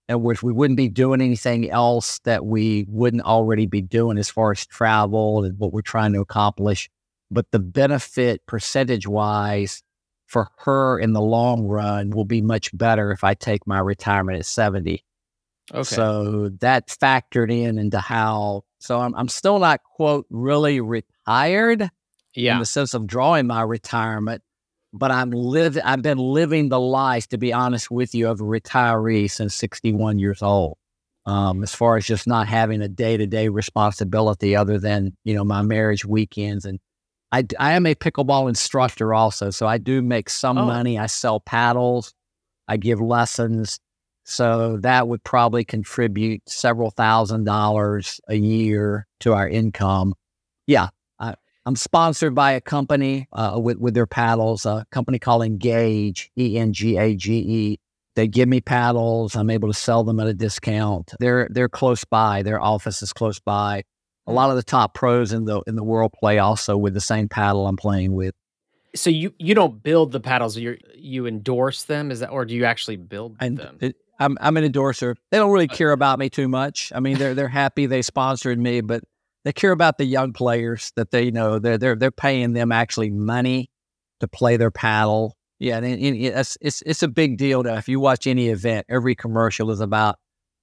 in 0.08 0.22
which 0.22 0.42
we 0.42 0.52
wouldn't 0.52 0.76
be 0.76 0.88
doing 0.88 1.20
anything 1.20 1.70
else 1.70 2.18
that 2.20 2.44
we 2.44 2.84
wouldn't 2.88 3.22
already 3.22 3.66
be 3.66 3.80
doing 3.80 4.18
as 4.18 4.28
far 4.28 4.52
as 4.52 4.66
travel 4.66 5.44
and 5.44 5.58
what 5.58 5.72
we're 5.72 5.80
trying 5.80 6.12
to 6.12 6.20
accomplish. 6.20 6.90
But 7.30 7.50
the 7.50 7.58
benefit 7.58 8.44
percentage 8.46 9.06
wise 9.06 9.82
for 10.26 10.48
her 10.58 10.98
in 10.98 11.12
the 11.12 11.20
long 11.20 11.66
run 11.66 12.10
will 12.10 12.24
be 12.24 12.42
much 12.42 12.76
better 12.76 13.12
if 13.12 13.22
I 13.22 13.34
take 13.34 13.66
my 13.66 13.78
retirement 13.78 14.38
at 14.38 14.46
70. 14.46 15.04
Okay. 15.72 15.82
So 15.82 16.50
that 16.60 16.88
factored 16.88 17.52
in 17.52 17.78
into 17.78 18.00
how, 18.00 18.64
so 18.80 19.00
I'm, 19.00 19.14
I'm 19.14 19.28
still 19.28 19.58
not, 19.58 19.82
quote, 19.82 20.26
really 20.30 20.80
retired 20.80 21.88
yeah. 22.34 22.54
in 22.54 22.58
the 22.58 22.66
sense 22.66 22.94
of 22.94 23.06
drawing 23.06 23.46
my 23.46 23.62
retirement, 23.62 24.42
but 24.92 25.10
I'm 25.10 25.30
live 25.30 25.78
I've 25.82 26.02
been 26.02 26.18
living 26.18 26.68
the 26.68 26.80
life, 26.80 27.28
to 27.28 27.38
be 27.38 27.52
honest 27.52 27.90
with 27.90 28.14
you, 28.14 28.28
of 28.28 28.40
a 28.40 28.44
retiree 28.44 29.30
since 29.30 29.54
61 29.54 30.18
years 30.18 30.42
old. 30.42 30.76
Um, 31.24 31.62
as 31.62 31.72
far 31.72 31.96
as 31.96 32.04
just 32.04 32.26
not 32.26 32.48
having 32.48 32.82
a 32.82 32.88
day 32.88 33.16
to 33.16 33.26
day 33.26 33.48
responsibility 33.48 34.56
other 34.56 34.78
than, 34.78 35.16
you 35.24 35.34
know, 35.34 35.44
my 35.44 35.62
marriage 35.62 36.04
weekends. 36.04 36.64
And 36.64 36.80
I, 37.30 37.44
I 37.60 37.72
am 37.72 37.86
a 37.86 37.94
pickleball 37.94 38.48
instructor 38.48 39.14
also. 39.14 39.50
So 39.50 39.66
I 39.66 39.78
do 39.78 40.02
make 40.02 40.28
some 40.28 40.58
oh. 40.58 40.66
money. 40.66 40.98
I 40.98 41.06
sell 41.06 41.38
paddles, 41.38 42.12
I 42.66 42.76
give 42.76 43.00
lessons. 43.00 43.78
So 44.24 44.78
that 44.78 45.08
would 45.08 45.22
probably 45.24 45.64
contribute 45.64 46.42
several 46.48 46.90
thousand 46.90 47.44
dollars 47.44 48.20
a 48.28 48.34
year 48.34 49.06
to 49.20 49.32
our 49.32 49.48
income. 49.48 50.14
Yeah, 50.66 50.88
I'm 51.64 51.76
sponsored 51.76 52.34
by 52.34 52.52
a 52.52 52.60
company 52.60 53.28
uh, 53.32 53.58
with, 53.62 53.78
with 53.78 53.94
their 53.94 54.06
paddles, 54.06 54.66
a 54.66 54.84
company 54.90 55.18
called 55.18 55.44
Engage, 55.44 56.30
E 56.36 56.58
N 56.58 56.72
G 56.72 56.96
A 56.96 57.14
G 57.14 57.34
E. 57.34 57.80
They 58.14 58.28
give 58.28 58.48
me 58.48 58.60
paddles. 58.60 59.36
I'm 59.36 59.48
able 59.48 59.68
to 59.68 59.78
sell 59.78 60.04
them 60.04 60.20
at 60.20 60.26
a 60.26 60.34
discount. 60.34 61.12
They're 61.18 61.48
they're 61.50 61.68
close 61.68 62.04
by. 62.04 62.42
Their 62.42 62.60
office 62.60 63.02
is 63.02 63.12
close 63.12 63.38
by. 63.38 63.84
A 64.26 64.32
lot 64.32 64.50
of 64.50 64.56
the 64.56 64.62
top 64.62 64.94
pros 64.94 65.32
in 65.32 65.46
the 65.46 65.62
in 65.66 65.76
the 65.76 65.82
world 65.82 66.12
play 66.12 66.38
also 66.38 66.76
with 66.76 66.94
the 66.94 67.00
same 67.00 67.28
paddle 67.28 67.66
I'm 67.66 67.76
playing 67.76 68.12
with. 68.12 68.34
So 68.94 69.08
you 69.08 69.32
you 69.38 69.54
don't 69.54 69.82
build 69.82 70.12
the 70.12 70.20
paddles. 70.20 70.56
You 70.56 70.76
you 70.94 71.26
endorse 71.26 71.84
them. 71.84 72.10
Is 72.10 72.20
that 72.20 72.30
or 72.30 72.44
do 72.44 72.54
you 72.54 72.64
actually 72.64 72.96
build 72.96 73.36
and 73.40 73.56
them? 73.56 73.78
It, 73.80 73.96
I'm 74.18 74.36
I'm 74.40 74.56
an 74.56 74.64
endorser. 74.64 75.16
They 75.30 75.38
don't 75.38 75.50
really 75.50 75.68
care 75.68 75.92
about 75.92 76.18
me 76.18 76.28
too 76.28 76.48
much. 76.48 76.92
I 76.94 77.00
mean, 77.00 77.18
they're 77.18 77.34
they're 77.34 77.48
happy 77.48 77.86
they 77.86 78.02
sponsored 78.02 78.58
me, 78.58 78.80
but 78.80 79.02
they 79.44 79.52
care 79.52 79.72
about 79.72 79.98
the 79.98 80.04
young 80.04 80.32
players 80.32 80.92
that 80.96 81.10
they 81.10 81.30
know 81.30 81.58
they're 81.58 81.78
they're 81.78 81.96
they're 81.96 82.10
paying 82.10 82.52
them 82.52 82.72
actually 82.72 83.10
money 83.10 83.70
to 84.20 84.28
play 84.28 84.56
their 84.56 84.70
paddle. 84.70 85.36
Yeah, 85.58 85.76
and, 85.76 85.86
and 85.86 86.16
it's 86.16 86.58
it's 86.60 86.82
it's 86.82 87.02
a 87.02 87.08
big 87.08 87.38
deal. 87.38 87.62
Now, 87.62 87.76
if 87.76 87.88
you 87.88 88.00
watch 88.00 88.26
any 88.26 88.48
event, 88.48 88.86
every 88.88 89.14
commercial 89.14 89.70
is 89.70 89.80
about 89.80 90.16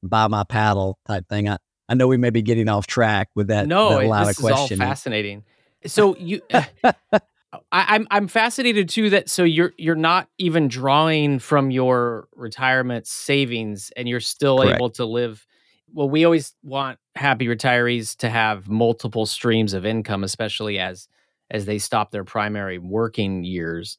buy 0.03 0.27
my 0.27 0.43
paddle 0.43 0.99
type 1.05 1.27
thing. 1.27 1.49
I, 1.49 1.57
I 1.88 1.95
know 1.95 2.07
we 2.07 2.17
may 2.17 2.30
be 2.30 2.41
getting 2.41 2.69
off 2.69 2.88
track 2.88 3.30
with 3.36 3.47
that. 3.47 3.67
No, 3.67 3.99
that 3.99 4.07
line 4.07 4.27
this 4.27 4.38
of 4.38 4.43
question. 4.43 4.75
is 4.75 4.80
all 4.82 4.88
fascinating. 4.88 5.43
So 5.86 6.15
you, 6.17 6.41
I, 6.51 7.61
I'm 7.71 8.07
I'm 8.11 8.27
fascinated 8.27 8.89
too 8.89 9.09
that 9.11 9.30
so 9.30 9.43
you're 9.43 9.73
you're 9.77 9.95
not 9.95 10.27
even 10.38 10.67
drawing 10.67 11.39
from 11.39 11.71
your 11.71 12.27
retirement 12.36 13.07
savings 13.07 13.91
and 13.95 14.07
you're 14.07 14.19
still 14.19 14.59
Correct. 14.59 14.75
able 14.75 14.89
to 14.91 15.05
live. 15.05 15.45
Well, 15.91 16.09
we 16.09 16.25
always 16.25 16.53
want 16.61 16.99
happy 17.20 17.45
retirees 17.45 18.15
to 18.17 18.30
have 18.30 18.67
multiple 18.70 19.26
streams 19.26 19.74
of 19.74 19.86
income, 19.86 20.24
especially 20.24 20.80
as 20.80 21.07
as 21.51 21.65
they 21.65 21.80
stop 21.80 22.11
their 22.11 22.24
primary 22.24 22.78
working 22.78 23.43
years 23.43 23.97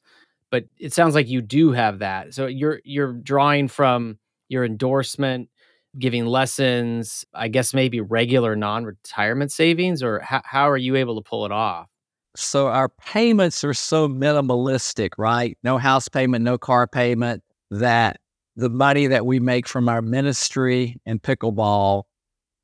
but 0.51 0.65
it 0.77 0.93
sounds 0.93 1.15
like 1.15 1.29
you 1.29 1.41
do 1.41 1.71
have 1.71 1.99
that. 1.99 2.33
So 2.33 2.45
you're 2.45 2.81
you're 2.83 3.13
drawing 3.13 3.69
from 3.69 4.19
your 4.49 4.65
endorsement, 4.65 5.49
giving 5.97 6.25
lessons, 6.25 7.25
I 7.33 7.47
guess 7.47 7.73
maybe 7.73 8.01
regular 8.01 8.55
non-retirement 8.55 9.51
savings, 9.51 10.03
or 10.03 10.19
how, 10.19 10.41
how 10.43 10.69
are 10.69 10.77
you 10.77 10.97
able 10.97 11.15
to 11.15 11.27
pull 11.27 11.45
it 11.45 11.51
off? 11.53 11.87
So 12.35 12.67
our 12.67 12.89
payments 12.89 13.63
are 13.63 13.73
so 13.73 14.07
minimalistic, 14.07 15.11
right? 15.17 15.57
No 15.63 15.77
house 15.77 16.09
payment, 16.09 16.43
no 16.43 16.57
car 16.57 16.85
payment, 16.85 17.43
that 17.71 18.19
the 18.57 18.69
money 18.69 19.07
that 19.07 19.25
we 19.25 19.39
make 19.39 19.67
from 19.67 19.87
our 19.87 20.01
ministry 20.01 20.97
and 21.05 21.21
pickleball 21.21 22.03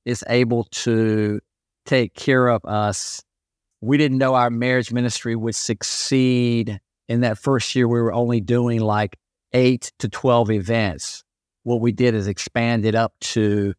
is 0.07 0.23
able 0.29 0.63
to 0.63 1.39
take 1.85 2.13
care 2.13 2.47
of 2.47 2.63
us. 2.65 3.21
We 3.81 3.97
didn't 3.97 4.17
know 4.17 4.33
our 4.33 4.49
marriage 4.49 4.91
ministry 4.91 5.35
would 5.35 5.53
succeed 5.53 6.79
in 7.07 7.21
that 7.21 7.37
first 7.37 7.75
year, 7.75 7.87
we 7.87 8.01
were 8.01 8.13
only 8.13 8.41
doing 8.41 8.81
like 8.81 9.17
eight 9.53 9.91
to 9.99 10.09
12 10.09 10.51
events. 10.51 11.23
What 11.63 11.81
we 11.81 11.91
did 11.91 12.15
is 12.15 12.27
expand 12.27 12.85
it 12.85 12.95
up 12.95 13.13
to 13.21 13.73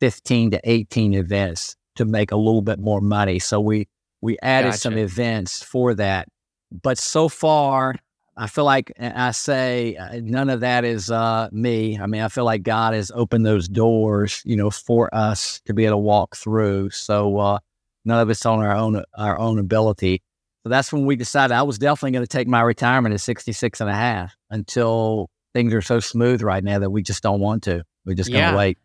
15 0.00 0.52
to 0.52 0.60
18 0.64 1.14
events 1.14 1.76
to 1.96 2.04
make 2.04 2.32
a 2.32 2.36
little 2.36 2.62
bit 2.62 2.78
more 2.78 3.00
money. 3.00 3.38
So 3.38 3.60
we, 3.60 3.88
we 4.20 4.38
added 4.42 4.74
some 4.74 4.96
events 4.96 5.62
for 5.62 5.94
that. 5.94 6.28
But 6.70 6.98
so 6.98 7.28
far, 7.28 7.96
I 8.40 8.46
feel 8.46 8.64
like 8.64 8.90
I 8.98 9.32
say 9.32 9.96
uh, 9.96 10.18
none 10.22 10.48
of 10.48 10.60
that 10.60 10.82
is 10.86 11.10
uh, 11.10 11.50
me. 11.52 11.98
I 11.98 12.06
mean, 12.06 12.22
I 12.22 12.28
feel 12.28 12.46
like 12.46 12.62
God 12.62 12.94
has 12.94 13.12
opened 13.14 13.44
those 13.44 13.68
doors, 13.68 14.40
you 14.46 14.56
know, 14.56 14.70
for 14.70 15.14
us 15.14 15.60
to 15.66 15.74
be 15.74 15.84
able 15.84 15.96
to 15.96 15.98
walk 15.98 16.36
through. 16.36 16.88
So 16.88 17.36
uh, 17.36 17.58
none 18.06 18.18
of 18.18 18.30
it's 18.30 18.46
on 18.46 18.60
our 18.60 18.74
own 18.74 19.02
our 19.14 19.38
own 19.38 19.58
ability. 19.58 20.22
So 20.62 20.70
that's 20.70 20.90
when 20.90 21.04
we 21.04 21.16
decided 21.16 21.52
I 21.54 21.62
was 21.64 21.78
definitely 21.78 22.12
going 22.12 22.24
to 22.24 22.28
take 22.28 22.48
my 22.48 22.62
retirement 22.62 23.12
at 23.12 23.20
66 23.20 23.78
and 23.78 23.90
a 23.90 23.94
half 23.94 24.34
until 24.48 25.28
things 25.52 25.74
are 25.74 25.82
so 25.82 26.00
smooth 26.00 26.40
right 26.40 26.64
now 26.64 26.78
that 26.78 26.90
we 26.90 27.02
just 27.02 27.22
don't 27.22 27.40
want 27.40 27.62
to. 27.64 27.82
We're 28.06 28.14
just 28.14 28.30
going 28.32 28.42
to 28.46 28.52
Yeah. 28.52 28.56
wait. 28.56 28.78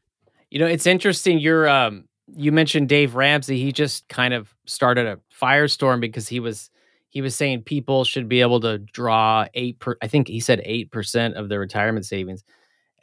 You 0.51 0.59
know, 0.59 0.67
it's 0.67 0.85
interesting. 0.85 1.39
You're 1.39 1.69
um, 1.69 2.09
you 2.35 2.51
mentioned 2.51 2.89
Dave 2.89 3.15
Ramsey. 3.15 3.61
He 3.63 3.71
just 3.71 4.05
kind 4.09 4.33
of 4.33 4.53
started 4.65 5.05
a 5.05 5.19
firestorm 5.33 6.01
because 6.01 6.27
he 6.27 6.41
was 6.41 6.69
he 7.15 7.21
was 7.21 7.33
saying 7.33 7.63
people 7.63 8.03
should 8.03 8.27
be 8.27 8.41
able 8.41 8.59
to 8.59 8.77
draw 8.77 9.47
eight. 9.53 9.79
Per, 9.79 9.95
I 10.01 10.07
think 10.07 10.27
he 10.27 10.41
said 10.41 10.61
eight 10.65 10.91
percent 10.91 11.37
of 11.37 11.47
their 11.47 11.61
retirement 11.61 12.05
savings. 12.05 12.43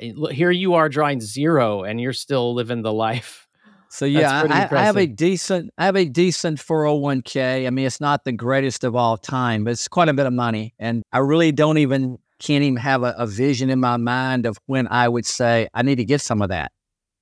Eh, 0.00 0.12
here 0.30 0.50
you 0.50 0.74
are 0.74 0.90
drawing 0.90 1.22
zero, 1.22 1.82
and 1.82 1.98
you're 1.98 2.12
still 2.12 2.54
living 2.54 2.82
the 2.82 2.92
life. 2.92 3.48
So 3.88 4.06
yeah, 4.06 4.42
I, 4.48 4.74
I 4.74 4.84
have 4.84 4.96
a 4.96 5.06
decent, 5.06 5.70
I 5.76 5.84
have 5.84 5.96
a 5.96 6.06
decent 6.06 6.58
401k. 6.58 7.66
I 7.66 7.70
mean, 7.70 7.84
it's 7.84 8.00
not 8.00 8.24
the 8.24 8.32
greatest 8.32 8.84
of 8.84 8.96
all 8.96 9.18
time, 9.18 9.64
but 9.64 9.72
it's 9.72 9.86
quite 9.86 10.08
a 10.08 10.14
bit 10.14 10.24
of 10.24 10.32
money. 10.32 10.72
And 10.78 11.02
I 11.12 11.18
really 11.18 11.52
don't 11.52 11.76
even, 11.76 12.16
can't 12.38 12.64
even 12.64 12.78
have 12.78 13.02
a, 13.02 13.14
a 13.18 13.26
vision 13.26 13.68
in 13.68 13.80
my 13.80 13.98
mind 13.98 14.46
of 14.46 14.56
when 14.64 14.88
I 14.88 15.10
would 15.10 15.26
say, 15.26 15.68
I 15.74 15.82
need 15.82 15.96
to 15.96 16.06
get 16.06 16.22
some 16.22 16.40
of 16.40 16.48
that. 16.48 16.72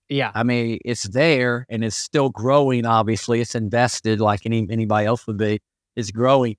Yeah, 0.09 0.31
I 0.33 0.45
mean, 0.45 0.79
it's 0.85 1.09
there 1.09 1.67
and 1.69 1.83
it's 1.83 1.97
still 1.97 2.31
growing. 2.31 2.87
Obviously, 2.87 3.41
it's 3.41 3.57
invested 3.57 4.21
like 4.21 4.47
any 4.47 4.69
anybody 4.71 5.07
else 5.07 5.27
would 5.27 5.39
be. 5.39 5.59
It's 5.97 6.13
growing, 6.13 6.57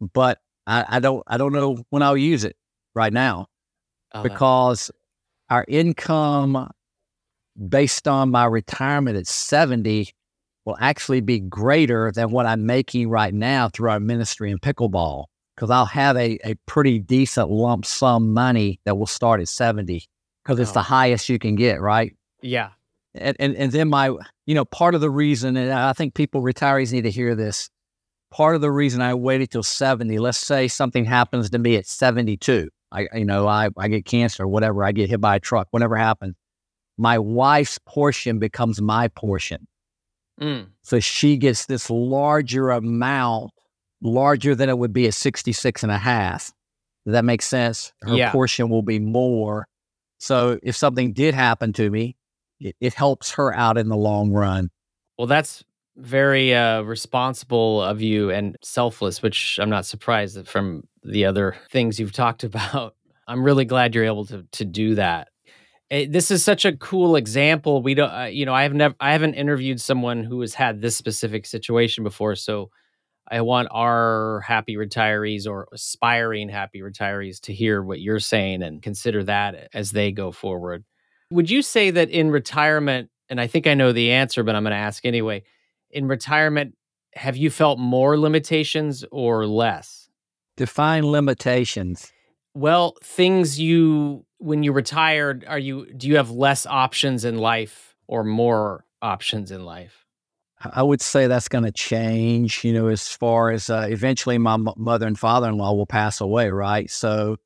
but 0.00 0.38
I, 0.66 0.84
I 0.88 1.00
don't 1.00 1.22
I 1.26 1.36
don't 1.36 1.52
know 1.52 1.82
when 1.90 2.02
I'll 2.02 2.16
use 2.16 2.44
it 2.44 2.56
right 2.94 3.12
now 3.12 3.46
Oh, 4.12 4.22
because 4.24 4.90
our 5.48 5.64
income 5.68 6.68
based 7.68 8.08
on 8.08 8.30
my 8.30 8.44
retirement 8.44 9.16
at 9.16 9.26
70 9.26 10.10
will 10.64 10.76
actually 10.80 11.20
be 11.20 11.38
greater 11.40 12.10
than 12.12 12.30
what 12.30 12.46
I'm 12.46 12.66
making 12.66 13.08
right 13.08 13.32
now 13.34 13.68
through 13.68 13.90
our 13.90 14.00
ministry 14.00 14.50
and 14.50 14.60
pickleball 14.60 15.26
because 15.54 15.70
I'll 15.70 15.86
have 15.86 16.16
a, 16.16 16.38
a 16.44 16.54
pretty 16.66 16.98
decent 16.98 17.50
lump 17.50 17.84
sum 17.84 18.32
money 18.32 18.80
that 18.84 18.96
will 18.96 19.06
start 19.06 19.40
at 19.40 19.48
70 19.48 20.04
because 20.42 20.58
it's 20.58 20.70
Oh. 20.70 20.74
the 20.74 20.82
highest 20.82 21.28
you 21.28 21.38
can 21.38 21.54
get, 21.54 21.80
right? 21.80 22.14
yeah, 22.42 22.70
and, 23.14 23.36
and 23.38 23.54
and 23.56 23.70
then 23.72 23.88
my 23.90 24.06
you 24.46 24.54
know 24.54 24.64
part 24.64 24.94
of 24.94 25.00
the 25.02 25.10
reason 25.10 25.56
and 25.56 25.70
i 25.72 25.92
think 25.92 26.14
people 26.14 26.42
retirees 26.42 26.92
need 26.92 27.02
to 27.02 27.10
hear 27.10 27.34
this 27.34 27.68
part 28.30 28.54
of 28.54 28.60
the 28.60 28.70
reason 28.70 29.00
i 29.00 29.12
waited 29.14 29.50
till 29.50 29.62
70 29.62 30.18
let's 30.18 30.38
say 30.38 30.68
something 30.68 31.04
happens 31.04 31.50
to 31.50 31.58
me 31.58 31.76
at 31.76 31.86
72 31.86 32.68
i 32.92 33.08
you 33.14 33.24
know 33.24 33.46
i, 33.48 33.68
I 33.76 33.88
get 33.88 34.04
cancer 34.04 34.44
or 34.44 34.48
whatever 34.48 34.84
i 34.84 34.92
get 34.92 35.10
hit 35.10 35.20
by 35.20 35.36
a 35.36 35.40
truck 35.40 35.68
whatever 35.70 35.96
happens 35.96 36.34
my 36.98 37.18
wife's 37.18 37.78
portion 37.86 38.38
becomes 38.38 38.82
my 38.82 39.08
portion. 39.08 39.66
Mm, 40.38 40.66
so 40.82 41.00
she 41.00 41.38
gets 41.38 41.64
this 41.64 41.88
larger 41.88 42.68
amount 42.68 43.52
larger 44.02 44.54
than 44.54 44.68
it 44.68 44.76
would 44.76 44.92
be 44.92 45.06
at 45.06 45.14
66 45.14 45.82
and 45.82 45.90
a 45.90 45.96
half. 45.96 46.52
Does 47.06 47.12
that 47.12 47.24
make 47.24 47.40
sense? 47.40 47.94
Her 48.02 48.16
Yeah. 48.16 48.32
portion 48.32 48.68
will 48.68 48.82
be 48.82 48.98
more. 48.98 49.66
So 50.18 50.58
if 50.62 50.76
something 50.76 51.14
did 51.14 51.32
happen 51.34 51.72
to 51.74 51.88
me 51.88 52.16
it, 52.60 52.76
it 52.80 52.92
helps 52.92 53.30
her 53.32 53.54
out 53.56 53.78
in 53.78 53.88
the 53.88 53.96
long 53.96 54.30
run. 54.30 54.68
Well, 55.16 55.26
that's 55.26 55.64
very 55.96 56.54
uh, 56.54 56.82
responsible 56.82 57.82
of 57.82 58.00
you 58.00 58.30
and 58.30 58.56
selfless, 58.62 59.22
which 59.22 59.58
I'm 59.60 59.70
not 59.70 59.86
surprised 59.86 60.46
from 60.46 60.84
the 61.02 61.24
other 61.24 61.56
things 61.70 61.98
you've 61.98 62.12
talked 62.12 62.44
about. 62.44 62.94
I'm 63.26 63.44
really 63.44 63.64
glad 63.64 63.94
you're 63.94 64.04
able 64.04 64.26
to 64.26 64.46
to 64.52 64.64
do 64.64 64.96
that. 64.96 65.28
Eh, 65.90 66.06
this 66.08 66.30
is 66.30 66.44
such 66.44 66.64
a 66.64 66.76
cool 66.76 67.16
example. 67.16 67.82
We 67.82 67.94
don't, 67.94 68.12
uh, 68.12 68.24
you 68.24 68.46
know, 68.46 68.54
I 68.54 68.62
have 68.62 68.74
never, 68.74 68.94
I 69.00 69.12
haven't 69.12 69.34
interviewed 69.34 69.80
someone 69.80 70.24
who 70.24 70.40
has 70.40 70.54
had 70.54 70.80
this 70.80 70.96
specific 70.96 71.46
situation 71.46 72.04
before. 72.04 72.36
So 72.36 72.70
I 73.30 73.40
want 73.42 73.68
our 73.70 74.40
happy 74.40 74.76
retirees 74.76 75.46
or 75.46 75.68
aspiring 75.72 76.48
happy 76.48 76.80
retirees 76.80 77.40
to 77.42 77.54
hear 77.54 77.82
what 77.82 78.00
you're 78.00 78.20
saying 78.20 78.62
and 78.62 78.82
consider 78.82 79.22
that 79.24 79.68
as 79.72 79.92
they 79.92 80.10
go 80.10 80.32
forward. 80.32 80.84
Would 81.30 81.48
you 81.48 81.62
say 81.62 81.92
that 81.92 82.10
in 82.10 82.30
retirement, 82.30 83.08
and 83.28 83.40
I 83.40 83.46
think 83.46 83.68
I 83.68 83.74
know 83.74 83.92
the 83.92 84.10
answer, 84.10 84.42
but 84.42 84.56
I'm 84.56 84.64
going 84.64 84.72
to 84.72 84.76
ask 84.76 85.04
anyway, 85.04 85.44
in 85.90 86.06
retirement, 86.08 86.76
have 87.14 87.36
you 87.36 87.50
felt 87.50 87.78
more 87.78 88.18
limitations 88.18 89.04
or 89.10 89.46
less? 89.46 90.08
define 90.56 91.04
limitations 91.10 92.12
Well, 92.54 92.96
things 93.02 93.58
you 93.58 94.26
when 94.38 94.62
you 94.62 94.72
retired, 94.72 95.44
are 95.46 95.58
you 95.58 95.86
do 95.94 96.06
you 96.08 96.16
have 96.16 96.30
less 96.30 96.66
options 96.66 97.24
in 97.24 97.38
life 97.38 97.94
or 98.06 98.24
more 98.24 98.84
options 99.00 99.50
in 99.50 99.64
life? 99.64 100.04
I 100.60 100.82
would 100.82 101.00
say 101.00 101.26
that's 101.26 101.48
going 101.48 101.64
to 101.64 101.72
change, 101.72 102.64
you 102.64 102.72
know, 102.74 102.88
as 102.88 103.08
far 103.08 103.50
as 103.50 103.70
uh, 103.70 103.86
eventually 103.88 104.36
my 104.36 104.54
m- 104.54 104.68
mother 104.76 105.06
and 105.06 105.18
father 105.18 105.48
in 105.48 105.56
law 105.56 105.72
will 105.72 105.86
pass 105.86 106.20
away, 106.20 106.50
right? 106.50 106.90
So 106.90 107.36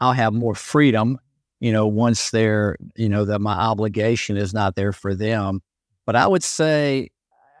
I'll 0.00 0.14
have 0.14 0.32
more 0.32 0.54
freedom, 0.54 1.18
you 1.60 1.70
know, 1.72 1.86
once 1.86 2.30
they're, 2.30 2.76
you 2.96 3.10
know, 3.10 3.26
that 3.26 3.40
my 3.40 3.52
obligation 3.52 4.38
is 4.38 4.54
not 4.54 4.74
there 4.74 4.92
for 4.92 5.14
them. 5.14 5.60
But 6.06 6.16
I 6.16 6.26
would 6.26 6.42
say 6.42 7.10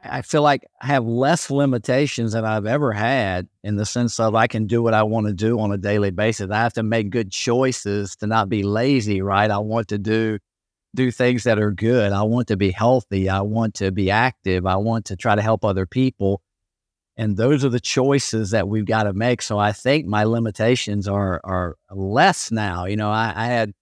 I 0.04 0.22
feel 0.22 0.42
like 0.42 0.66
I 0.80 0.86
have 0.86 1.04
less 1.06 1.50
limitations 1.50 2.32
than 2.32 2.44
I've 2.44 2.66
ever 2.66 2.92
had 2.92 3.48
in 3.62 3.76
the 3.76 3.86
sense 3.86 4.18
of 4.18 4.34
I 4.34 4.46
can 4.48 4.66
do 4.66 4.82
what 4.82 4.94
I 4.94 5.04
want 5.04 5.28
to 5.28 5.32
do 5.32 5.60
on 5.60 5.72
a 5.72 5.78
daily 5.78 6.10
basis. 6.10 6.50
I 6.50 6.56
have 6.56 6.72
to 6.74 6.82
make 6.82 7.10
good 7.10 7.30
choices 7.30 8.16
to 8.16 8.26
not 8.26 8.48
be 8.48 8.62
lazy, 8.64 9.22
right? 9.22 9.50
I 9.50 9.58
want 9.58 9.88
to 9.88 9.98
do 9.98 10.38
do 10.94 11.10
things 11.10 11.44
that 11.44 11.58
are 11.58 11.70
good. 11.70 12.12
I 12.12 12.22
want 12.22 12.48
to 12.48 12.56
be 12.56 12.70
healthy. 12.70 13.28
I 13.28 13.40
want 13.40 13.74
to 13.76 13.90
be 13.90 14.10
active. 14.10 14.66
I 14.66 14.76
want 14.76 15.06
to 15.06 15.16
try 15.16 15.34
to 15.34 15.40
help 15.40 15.64
other 15.64 15.86
people. 15.86 16.42
And 17.16 17.36
those 17.36 17.64
are 17.64 17.70
the 17.70 17.80
choices 17.80 18.50
that 18.50 18.68
we've 18.68 18.84
got 18.84 19.04
to 19.04 19.12
make. 19.12 19.40
So 19.42 19.58
I 19.58 19.72
think 19.72 20.06
my 20.06 20.24
limitations 20.24 21.08
are 21.08 21.40
are 21.44 21.76
less 21.90 22.50
now. 22.50 22.84
You 22.86 22.96
know, 22.96 23.10
I, 23.10 23.32
I 23.34 23.46
had, 23.46 23.72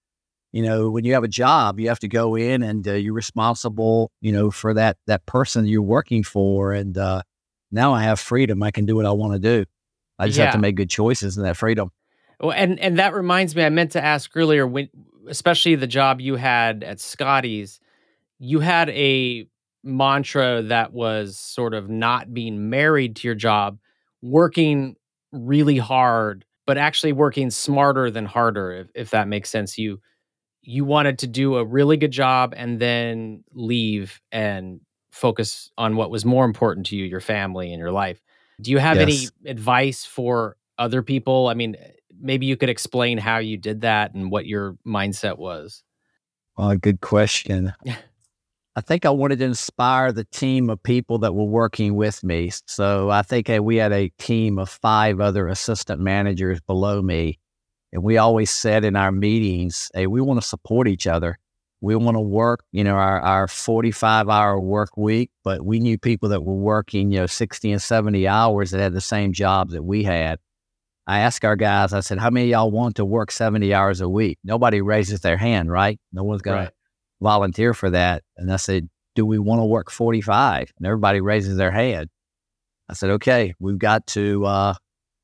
you 0.51 0.61
know, 0.61 0.89
when 0.89 1.05
you 1.05 1.13
have 1.13 1.23
a 1.23 1.29
job, 1.29 1.79
you 1.79 1.87
have 1.87 1.99
to 1.99 2.07
go 2.07 2.35
in 2.35 2.63
and 2.63 2.87
uh, 2.87 2.93
you're 2.93 3.13
responsible, 3.13 4.11
you 4.21 4.31
know, 4.31 4.51
for 4.51 4.73
that 4.73 4.97
that 5.07 5.25
person 5.25 5.65
you're 5.65 5.81
working 5.81 6.23
for. 6.23 6.73
And 6.73 6.97
uh, 6.97 7.21
now 7.71 7.93
I 7.93 8.03
have 8.03 8.19
freedom. 8.19 8.61
I 8.63 8.71
can 8.71 8.85
do 8.85 8.95
what 8.95 9.05
I 9.05 9.11
want 9.11 9.33
to 9.33 9.39
do. 9.39 9.65
I 10.19 10.27
just 10.27 10.39
have 10.39 10.53
to 10.53 10.59
make 10.59 10.75
good 10.75 10.89
choices 10.89 11.37
in 11.37 11.43
that 11.43 11.57
freedom. 11.57 11.91
Well, 12.39 12.51
and 12.51 12.79
and 12.79 12.99
that 12.99 13.13
reminds 13.13 13.55
me, 13.55 13.63
I 13.63 13.69
meant 13.69 13.91
to 13.91 14.03
ask 14.03 14.31
earlier 14.35 14.67
when, 14.67 14.89
especially 15.27 15.75
the 15.75 15.87
job 15.87 16.19
you 16.19 16.35
had 16.35 16.83
at 16.83 16.99
Scotty's, 16.99 17.79
you 18.39 18.59
had 18.59 18.89
a 18.89 19.47
mantra 19.83 20.61
that 20.63 20.93
was 20.93 21.37
sort 21.37 21.73
of 21.73 21.89
not 21.89 22.33
being 22.33 22.69
married 22.69 23.15
to 23.17 23.27
your 23.27 23.35
job, 23.35 23.79
working 24.21 24.95
really 25.31 25.77
hard, 25.77 26.45
but 26.65 26.71
but 26.71 26.77
actually 26.77 27.11
working 27.11 27.49
smarter 27.49 28.09
than 28.09 28.25
harder, 28.25 28.71
if, 28.71 28.87
if 28.95 29.09
that 29.09 29.27
makes 29.27 29.49
sense. 29.49 29.77
You 29.77 29.99
you 30.63 30.85
wanted 30.85 31.19
to 31.19 31.27
do 31.27 31.55
a 31.55 31.65
really 31.65 31.97
good 31.97 32.11
job 32.11 32.53
and 32.55 32.79
then 32.79 33.43
leave 33.53 34.21
and 34.31 34.79
focus 35.11 35.71
on 35.77 35.95
what 35.95 36.11
was 36.11 36.23
more 36.23 36.45
important 36.45 36.85
to 36.87 36.95
you, 36.95 37.05
your 37.05 37.19
family 37.19 37.71
and 37.71 37.79
your 37.79 37.91
life. 37.91 38.21
Do 38.61 38.71
you 38.71 38.77
have 38.77 38.97
yes. 38.97 39.03
any 39.03 39.49
advice 39.49 40.05
for 40.05 40.55
other 40.77 41.01
people? 41.01 41.47
I 41.47 41.53
mean, 41.55 41.75
maybe 42.19 42.45
you 42.45 42.55
could 42.55 42.69
explain 42.69 43.17
how 43.17 43.39
you 43.39 43.57
did 43.57 43.81
that 43.81 44.13
and 44.13 44.31
what 44.31 44.45
your 44.45 44.77
mindset 44.85 45.37
was. 45.37 45.83
Well, 46.57 46.75
good 46.77 47.01
question. 47.01 47.73
I 48.75 48.81
think 48.81 49.05
I 49.05 49.09
wanted 49.09 49.39
to 49.39 49.45
inspire 49.45 50.13
the 50.13 50.23
team 50.25 50.69
of 50.69 50.81
people 50.81 51.17
that 51.19 51.35
were 51.35 51.43
working 51.43 51.95
with 51.95 52.23
me. 52.23 52.51
So 52.67 53.09
I 53.09 53.21
think 53.21 53.49
we 53.61 53.75
had 53.77 53.91
a 53.91 54.09
team 54.17 54.59
of 54.59 54.69
five 54.69 55.19
other 55.19 55.47
assistant 55.47 55.99
managers 55.99 56.61
below 56.61 57.01
me. 57.01 57.39
And 57.93 58.03
we 58.03 58.17
always 58.17 58.49
said 58.49 58.85
in 58.85 58.95
our 58.95 59.11
meetings, 59.11 59.91
hey, 59.93 60.07
we 60.07 60.21
want 60.21 60.41
to 60.41 60.47
support 60.47 60.87
each 60.87 61.07
other. 61.07 61.37
We 61.81 61.95
want 61.95 62.15
to 62.15 62.21
work, 62.21 62.63
you 62.71 62.83
know, 62.83 62.95
our, 62.95 63.19
our 63.19 63.47
45 63.47 64.29
hour 64.29 64.59
work 64.59 64.95
week, 64.95 65.31
but 65.43 65.65
we 65.65 65.79
knew 65.79 65.97
people 65.97 66.29
that 66.29 66.43
were 66.43 66.55
working, 66.55 67.11
you 67.11 67.19
know, 67.19 67.25
60 67.25 67.71
and 67.71 67.81
70 67.81 68.27
hours 68.27 68.71
that 68.71 68.79
had 68.79 68.93
the 68.93 69.01
same 69.01 69.33
jobs 69.33 69.73
that 69.73 69.83
we 69.83 70.03
had. 70.03 70.39
I 71.07 71.19
asked 71.19 71.43
our 71.43 71.55
guys, 71.55 71.91
I 71.91 72.01
said, 72.01 72.19
how 72.19 72.29
many 72.29 72.49
y'all 72.49 72.69
want 72.69 72.95
to 72.97 73.05
work 73.05 73.31
70 73.31 73.73
hours 73.73 73.99
a 73.99 74.07
week? 74.07 74.37
Nobody 74.43 74.79
raises 74.81 75.21
their 75.21 75.37
hand, 75.37 75.71
right? 75.71 75.99
No 76.13 76.23
one's 76.23 76.43
going 76.43 76.59
right. 76.59 76.67
to 76.67 76.73
volunteer 77.21 77.73
for 77.73 77.89
that. 77.89 78.23
And 78.37 78.51
I 78.51 78.57
said, 78.57 78.89
Do 79.15 79.25
we 79.25 79.39
want 79.39 79.59
to 79.59 79.65
work 79.65 79.89
45? 79.89 80.71
And 80.77 80.85
everybody 80.85 81.21
raises 81.21 81.57
their 81.57 81.71
hand. 81.71 82.09
I 82.89 82.93
said, 82.93 83.09
Okay, 83.11 83.53
we've 83.59 83.79
got 83.79 84.05
to, 84.07 84.45
uh, 84.45 84.73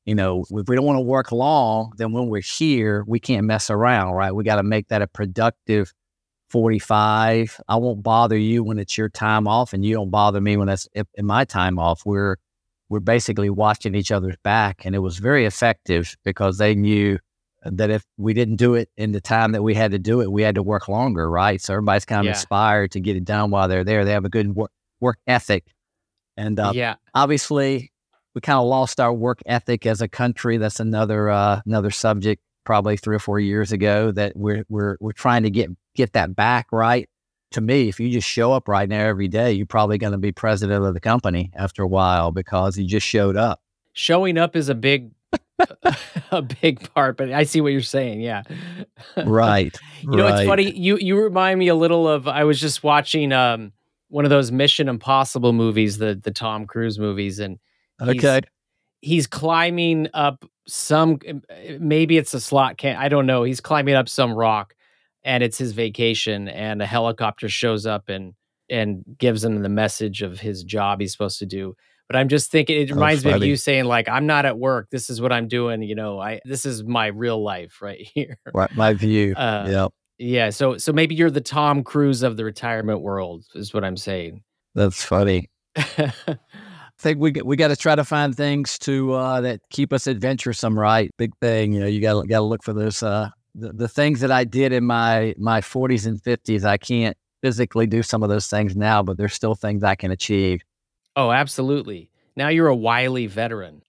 you 0.08 0.16
know, 0.16 0.46
if 0.50 0.70
we 0.70 0.76
don't 0.76 0.86
want 0.86 0.96
to 0.96 1.02
work 1.02 1.34
long, 1.34 1.92
then 1.98 2.14
when 2.14 2.30
we're 2.30 2.42
here, 2.42 3.04
we 3.08 3.20
can't 3.20 3.46
mess 3.46 3.70
around, 3.70 4.14
right? 4.14 4.32
We 4.32 4.46
got 4.46 4.56
to 4.56 4.64
make 4.64 4.88
that 4.88 5.02
a 5.02 5.08
productive 5.08 5.94
45. 6.50 7.60
I 7.68 7.76
won't 7.76 8.02
bother 8.04 8.38
you 8.38 8.64
when 8.64 8.80
it's 8.80 8.98
your 8.98 9.10
time 9.10 9.50
off, 9.50 9.74
and 9.74 9.84
you 9.84 9.94
don't 9.94 10.10
bother 10.10 10.40
me 10.40 10.56
when 10.56 10.68
that's 10.68 10.88
in 10.96 11.26
my 11.26 11.44
time 11.44 11.78
off. 11.78 12.04
We're 12.06 12.38
we're 12.88 13.02
basically 13.02 13.50
watching 13.50 13.96
each 13.96 14.10
other's 14.10 14.38
back, 14.44 14.86
and 14.86 14.96
it 14.96 15.00
was 15.00 15.18
very 15.18 15.46
effective 15.46 16.16
because 16.24 16.58
they 16.58 16.74
knew 16.74 17.20
that 17.66 17.90
if 17.90 18.06
we 18.16 18.34
didn't 18.34 18.56
do 18.56 18.76
it 18.76 18.90
in 18.96 19.12
the 19.12 19.20
time 19.20 19.52
that 19.52 19.62
we 19.62 19.74
had 19.74 19.92
to 19.92 20.00
do 20.00 20.22
it, 20.22 20.32
we 20.32 20.42
had 20.42 20.56
to 20.56 20.64
work 20.64 20.88
longer, 20.88 21.30
right? 21.30 21.60
So 21.60 21.74
everybody's 21.74 22.06
kind 22.06 22.22
of 22.22 22.26
yeah. 22.28 22.32
inspired 22.32 22.92
to 22.92 23.02
get 23.02 23.18
it 23.18 23.26
done 23.26 23.52
while 23.52 23.68
they're 23.68 23.84
there. 23.84 24.06
They 24.06 24.14
have 24.14 24.24
a 24.24 24.30
good 24.30 24.56
work, 24.56 24.72
work 25.02 25.18
ethic. 25.28 25.66
And 26.38 26.58
uh, 26.58 26.72
yeah, 26.74 26.96
obviously, 27.14 27.92
we 28.38 28.42
kind 28.42 28.60
of 28.60 28.68
lost 28.68 29.00
our 29.00 29.12
work 29.12 29.42
ethic 29.48 29.88
as 29.88 30.00
a 30.00 30.08
country. 30.08 30.58
That's 30.58 30.80
another 30.80 31.28
uh, 31.28 31.62
another 31.66 31.90
subject. 31.90 32.44
Probably 32.66 32.96
three 32.96 33.16
or 33.16 33.20
four 33.20 33.40
years 33.40 33.72
ago, 33.72 34.12
that 34.12 34.36
we're 34.36 34.64
we're 34.70 34.96
we're 35.00 35.12
trying 35.12 35.42
to 35.42 35.50
get 35.50 35.72
get 35.96 36.14
that 36.14 36.36
back 36.36 36.68
right. 36.72 37.10
To 37.54 37.62
me, 37.62 37.90
if 37.90 38.00
you 38.00 38.12
just 38.12 38.28
show 38.28 38.54
up 38.54 38.68
right 38.68 38.88
now 38.88 39.08
every 39.08 39.28
day, 39.28 39.54
you're 39.54 39.66
probably 39.66 39.98
going 39.98 40.12
to 40.12 40.20
be 40.20 40.32
president 40.32 40.86
of 40.86 40.94
the 40.94 41.00
company 41.00 41.50
after 41.56 41.82
a 41.82 41.88
while 41.88 42.32
because 42.32 42.78
you 42.78 42.86
just 42.86 43.08
showed 43.08 43.36
up. 43.36 43.60
Showing 43.94 44.38
up 44.38 44.56
is 44.56 44.70
a 44.70 44.76
big 44.76 45.10
a 46.32 46.44
big 46.44 46.94
part, 46.94 47.18
but 47.18 47.32
I 47.32 47.42
see 47.42 47.60
what 47.60 47.72
you're 47.72 47.82
saying. 47.82 48.22
Yeah. 48.22 48.44
right. 49.26 49.76
you 50.02 50.12
know, 50.12 50.26
right. 50.26 50.42
it's 50.42 50.48
funny. 50.48 50.78
You 50.78 50.98
you 50.98 51.20
remind 51.20 51.58
me 51.58 51.70
a 51.70 51.76
little 51.76 52.08
of 52.08 52.28
I 52.28 52.44
was 52.44 52.62
just 52.62 52.84
watching 52.84 53.32
um 53.32 53.72
one 54.10 54.26
of 54.26 54.30
those 54.30 54.52
Mission 54.52 54.90
Impossible 54.90 55.54
movies, 55.54 55.98
the 55.98 56.14
the 56.14 56.30
Tom 56.30 56.68
Cruise 56.68 57.00
movies, 57.00 57.40
and 57.40 57.58
okay. 58.02 58.42
he's 59.02 59.28
climbing 59.28 60.08
up 60.14 60.46
some 60.68 61.20
maybe 61.80 62.18
it's 62.18 62.34
a 62.34 62.42
slot 62.42 62.78
can 62.78 62.96
I 62.98 63.10
don't 63.10 63.26
know. 63.26 63.44
He's 63.44 63.62
climbing 63.62 63.96
up 63.96 64.10
some 64.10 64.34
rock 64.34 64.76
and 65.24 65.44
it's 65.44 65.58
his 65.58 65.72
vacation 65.72 66.48
and 66.50 66.82
a 66.82 66.86
helicopter 66.86 67.50
shows 67.50 67.86
up 67.86 68.10
and 68.10 68.34
and 68.70 69.04
gives 69.18 69.44
him 69.44 69.62
the 69.62 69.70
message 69.70 70.22
of 70.22 70.40
his 70.40 70.64
job 70.64 71.00
he's 71.00 71.14
supposed 71.14 71.40
to 71.40 71.46
do 71.46 71.76
but 72.08 72.16
I'm 72.16 72.30
just 72.30 72.52
thinking 72.52 72.82
it 72.82 72.92
oh, 72.92 72.96
reminds 72.96 73.26
oh, 73.26 73.30
me 73.30 73.36
of 73.36 73.44
you 73.44 73.56
saying 73.56 73.86
like 73.86 74.08
I'm 74.08 74.26
not 74.26 74.46
at 74.46 74.58
work. 74.58 74.90
This 74.90 75.10
is 75.10 75.22
what 75.22 75.34
I'm 75.34 75.48
doing. 75.48 75.82
You 75.82 75.96
know, 75.96 76.20
I 76.20 76.40
this 76.46 76.66
is 76.66 76.84
my 76.84 77.08
real 77.08 77.44
life 77.44 77.82
right 77.82 78.00
here. 78.14 78.38
Right, 78.54 78.74
my 78.76 78.94
view. 78.94 79.34
Uh, 79.36 79.68
yeah. 79.70 79.88
Yeah. 80.18 80.50
So 80.50 80.78
so 80.78 80.94
maybe 80.94 81.16
you're 81.16 81.30
the 81.30 81.42
Tom 81.42 81.84
Cruise 81.84 82.24
of 82.24 82.38
the 82.38 82.46
retirement 82.46 83.02
world 83.02 83.46
is 83.54 83.74
what 83.74 83.84
I'm 83.84 83.98
saying. 83.98 84.44
That's 84.74 85.04
funny. 85.04 85.50
I 87.00 87.02
think 87.02 87.20
we 87.20 87.32
we 87.44 87.56
got 87.56 87.68
to 87.68 87.76
try 87.76 87.96
to 87.96 88.04
find 88.04 88.36
things 88.36 88.80
to 88.80 89.14
uh, 89.14 89.42
that 89.42 89.62
keep 89.70 89.94
us 89.94 90.08
adventuresome, 90.08 90.78
right? 90.78 91.12
Big 91.18 91.36
thing, 91.40 91.74
you 91.74 91.80
know. 91.80 91.86
You 91.86 92.02
got 92.02 92.28
got 92.28 92.40
to 92.40 92.46
look 92.46 92.64
for 92.64 92.74
those 92.74 93.04
uh, 93.04 93.30
the, 93.54 93.72
the 93.72 93.88
things 93.88 94.20
that 94.22 94.32
I 94.32 94.44
did 94.44 94.72
in 94.72 94.84
my 94.84 95.36
my 95.38 95.62
40s 95.62 96.08
and 96.08 96.22
50s. 96.22 96.64
I 96.64 96.78
can't 96.78 97.16
physically 97.42 97.86
do 97.86 98.02
some 98.02 98.24
of 98.24 98.30
those 98.30 98.48
things 98.48 98.76
now, 98.76 99.04
but 99.04 99.18
there's 99.18 99.34
still 99.34 99.54
things 99.54 99.84
I 99.84 99.96
can 99.96 100.10
achieve. 100.10 100.62
Oh, 101.16 101.32
absolutely. 101.32 102.10
Now 102.36 102.50
you're 102.50 102.68
a 102.68 102.76
wily 102.76 103.28
veteran. 103.28 103.84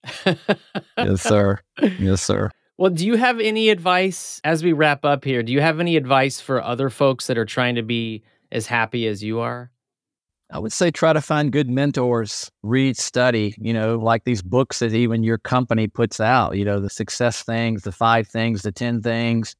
yes, 0.97 1.23
sir. 1.23 1.61
Yes, 1.99 2.23
sir. 2.23 2.51
Well, 2.77 2.91
do 2.91 3.07
you 3.07 3.17
have 3.17 3.41
any 3.41 3.71
advice 3.71 4.41
as 4.45 4.63
we 4.63 4.73
wrap 4.73 5.05
up 5.05 5.25
here? 5.25 5.43
Do 5.43 5.53
you 5.53 5.61
have 5.61 5.81
any 5.81 5.97
advice 5.97 6.41
for 6.41 6.63
other 6.63 6.91
folks 6.91 7.27
that 7.27 7.37
are 7.37 7.45
trying 7.45 7.75
to 7.75 7.83
be 7.83 8.23
as 8.53 8.67
happy 8.67 9.07
as 9.07 9.23
you 9.23 9.41
are? 9.41 9.71
I 10.51 10.59
would 10.59 10.73
say 10.73 10.91
try 10.91 11.13
to 11.13 11.21
find 11.21 11.53
good 11.53 11.69
mentors, 11.69 12.51
read, 12.63 12.97
study, 12.97 13.55
you 13.59 13.75
know, 13.75 13.97
like 13.97 14.25
these 14.25 14.41
books 14.41 14.79
that 14.79 14.95
even 14.95 15.23
your 15.23 15.37
company 15.37 15.89
puts 15.89 16.21
out, 16.21 16.57
you 16.57 16.65
know, 16.65 16.81
the 16.81 16.89
success 16.89 17.43
things, 17.43 17.83
the 17.83 17.93
five 17.93 18.27
things, 18.27 18.63
the 18.63 18.73
10 18.73 19.03
things. 19.03 19.55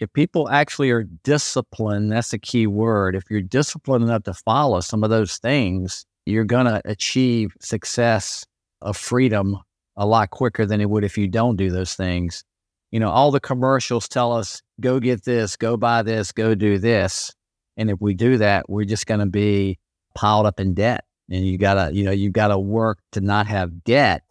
If 0.00 0.10
people 0.14 0.48
actually 0.48 0.90
are 0.90 1.04
disciplined, 1.22 2.10
that's 2.10 2.32
a 2.32 2.38
key 2.38 2.66
word. 2.66 3.14
If 3.14 3.24
you're 3.30 3.42
disciplined 3.42 4.04
enough 4.04 4.22
to 4.24 4.32
follow 4.32 4.80
some 4.80 5.04
of 5.04 5.10
those 5.10 5.36
things, 5.36 6.06
you're 6.24 6.44
going 6.44 6.66
to 6.66 6.80
achieve 6.86 7.54
success 7.60 8.46
of 8.80 8.96
freedom 8.96 9.58
a 9.96 10.06
lot 10.06 10.30
quicker 10.30 10.64
than 10.64 10.80
it 10.80 10.88
would 10.88 11.04
if 11.04 11.18
you 11.18 11.28
don't 11.28 11.56
do 11.56 11.70
those 11.70 11.94
things. 11.94 12.42
You 12.90 13.00
know, 13.00 13.10
all 13.10 13.30
the 13.30 13.40
commercials 13.40 14.08
tell 14.08 14.32
us, 14.32 14.62
go 14.80 14.98
get 14.98 15.24
this, 15.24 15.56
go 15.56 15.76
buy 15.76 16.02
this, 16.02 16.32
go 16.32 16.54
do 16.54 16.78
this. 16.78 17.32
And 17.76 17.90
if 17.90 18.00
we 18.00 18.14
do 18.14 18.38
that, 18.38 18.68
we're 18.68 18.84
just 18.84 19.06
going 19.06 19.20
to 19.20 19.26
be 19.26 19.78
piled 20.14 20.46
up 20.46 20.60
in 20.60 20.74
debt. 20.74 21.04
And 21.30 21.46
you 21.46 21.56
got 21.58 21.74
to, 21.74 21.94
you 21.94 22.04
know, 22.04 22.10
you 22.10 22.30
got 22.30 22.48
to 22.48 22.58
work 22.58 22.98
to 23.12 23.20
not 23.20 23.46
have 23.46 23.84
debt, 23.84 24.22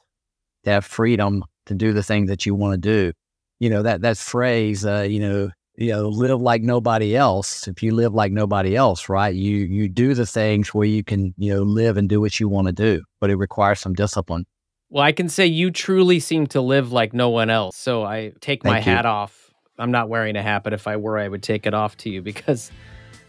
to 0.64 0.72
have 0.72 0.86
freedom 0.86 1.44
to 1.66 1.74
do 1.74 1.94
the 1.94 2.04
things 2.04 2.30
that 2.30 2.46
you 2.46 2.54
want 2.54 2.74
to 2.74 2.78
do. 2.78 3.14
You 3.60 3.70
know, 3.70 3.84
that, 3.84 4.02
that 4.02 4.18
phrase, 4.18 4.86
uh, 4.86 5.08
you 5.10 5.20
know, 5.20 5.52
you 5.76 5.92
know, 5.92 6.10
live 6.10 6.42
like 6.42 6.62
nobody 6.62 7.16
else. 7.16 7.68
If 7.68 7.82
you 7.82 7.96
live 7.96 8.14
like 8.14 8.32
nobody 8.32 8.76
else, 8.76 9.10
right? 9.10 9.34
You 9.34 9.58
you 9.58 9.88
do 9.88 10.14
the 10.14 10.26
things 10.26 10.74
where 10.74 10.86
you 10.86 11.04
can, 11.04 11.34
you 11.38 11.54
know, 11.54 11.64
live 11.64 11.98
and 11.98 12.10
do 12.10 12.20
what 12.20 12.40
you 12.40 12.50
want 12.50 12.68
to 12.68 12.74
do, 12.74 13.04
but 13.20 13.30
it 13.30 13.36
requires 13.36 13.80
some 13.80 13.94
discipline. 13.94 14.46
Well, 14.90 15.04
I 15.04 15.12
can 15.12 15.30
say 15.30 15.46
you 15.46 15.72
truly 15.72 16.20
seem 16.20 16.48
to 16.48 16.62
live 16.62 16.92
like 16.92 17.14
no 17.14 17.30
one 17.30 17.50
else. 17.50 17.78
So 17.78 18.04
I 18.04 18.34
take 18.42 18.64
Thank 18.64 18.74
my 18.74 18.78
you. 18.80 18.84
hat 18.84 19.06
off. 19.06 19.52
I'm 19.80 19.92
not 19.92 20.10
wearing 20.10 20.36
a 20.36 20.44
hat, 20.44 20.64
but 20.64 20.74
if 20.74 20.86
I 20.86 20.98
were, 20.98 21.18
I 21.18 21.28
would 21.28 21.42
take 21.42 21.66
it 21.66 21.74
off 21.74 21.96
to 21.98 22.10
you 22.10 22.22
because 22.22 22.72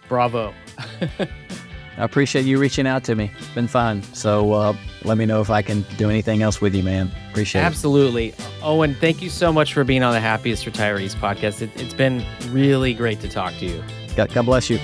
bravo. 0.09 0.53
I 1.97 2.05
appreciate 2.05 2.45
you 2.45 2.59
reaching 2.59 2.87
out 2.87 3.05
to 3.05 3.15
me. 3.15 3.31
It's 3.39 3.49
been 3.49 3.69
fun. 3.69 4.03
So 4.15 4.53
uh, 4.53 4.77
let 5.05 5.19
me 5.19 5.27
know 5.27 5.41
if 5.41 5.51
I 5.51 5.63
can 5.63 5.85
do 5.97 6.09
anything 6.11 6.43
else 6.43 6.61
with 6.61 6.75
you, 6.75 6.83
man. 6.83 7.11
Appreciate 7.31 7.63
Absolutely. 7.63 8.29
it. 8.29 8.35
Absolutely. 8.35 8.67
Owen, 8.67 8.95
thank 8.95 9.23
you 9.23 9.31
so 9.31 9.53
much 9.53 9.75
for 9.75 9.85
being 9.85 10.03
on 10.03 10.13
the 10.13 10.21
Happiest 10.21 10.65
Retirees 10.65 11.15
podcast. 11.15 11.63
It, 11.63 11.71
has 11.81 11.95
been 11.95 12.25
really 12.49 12.95
great 12.95 13.21
to 13.21 13.29
talk 13.29 13.53
to 13.55 13.67
you. 13.67 13.83
God, 14.17 14.33
God 14.33 14.47
bless 14.47 14.71
you. 14.71 14.79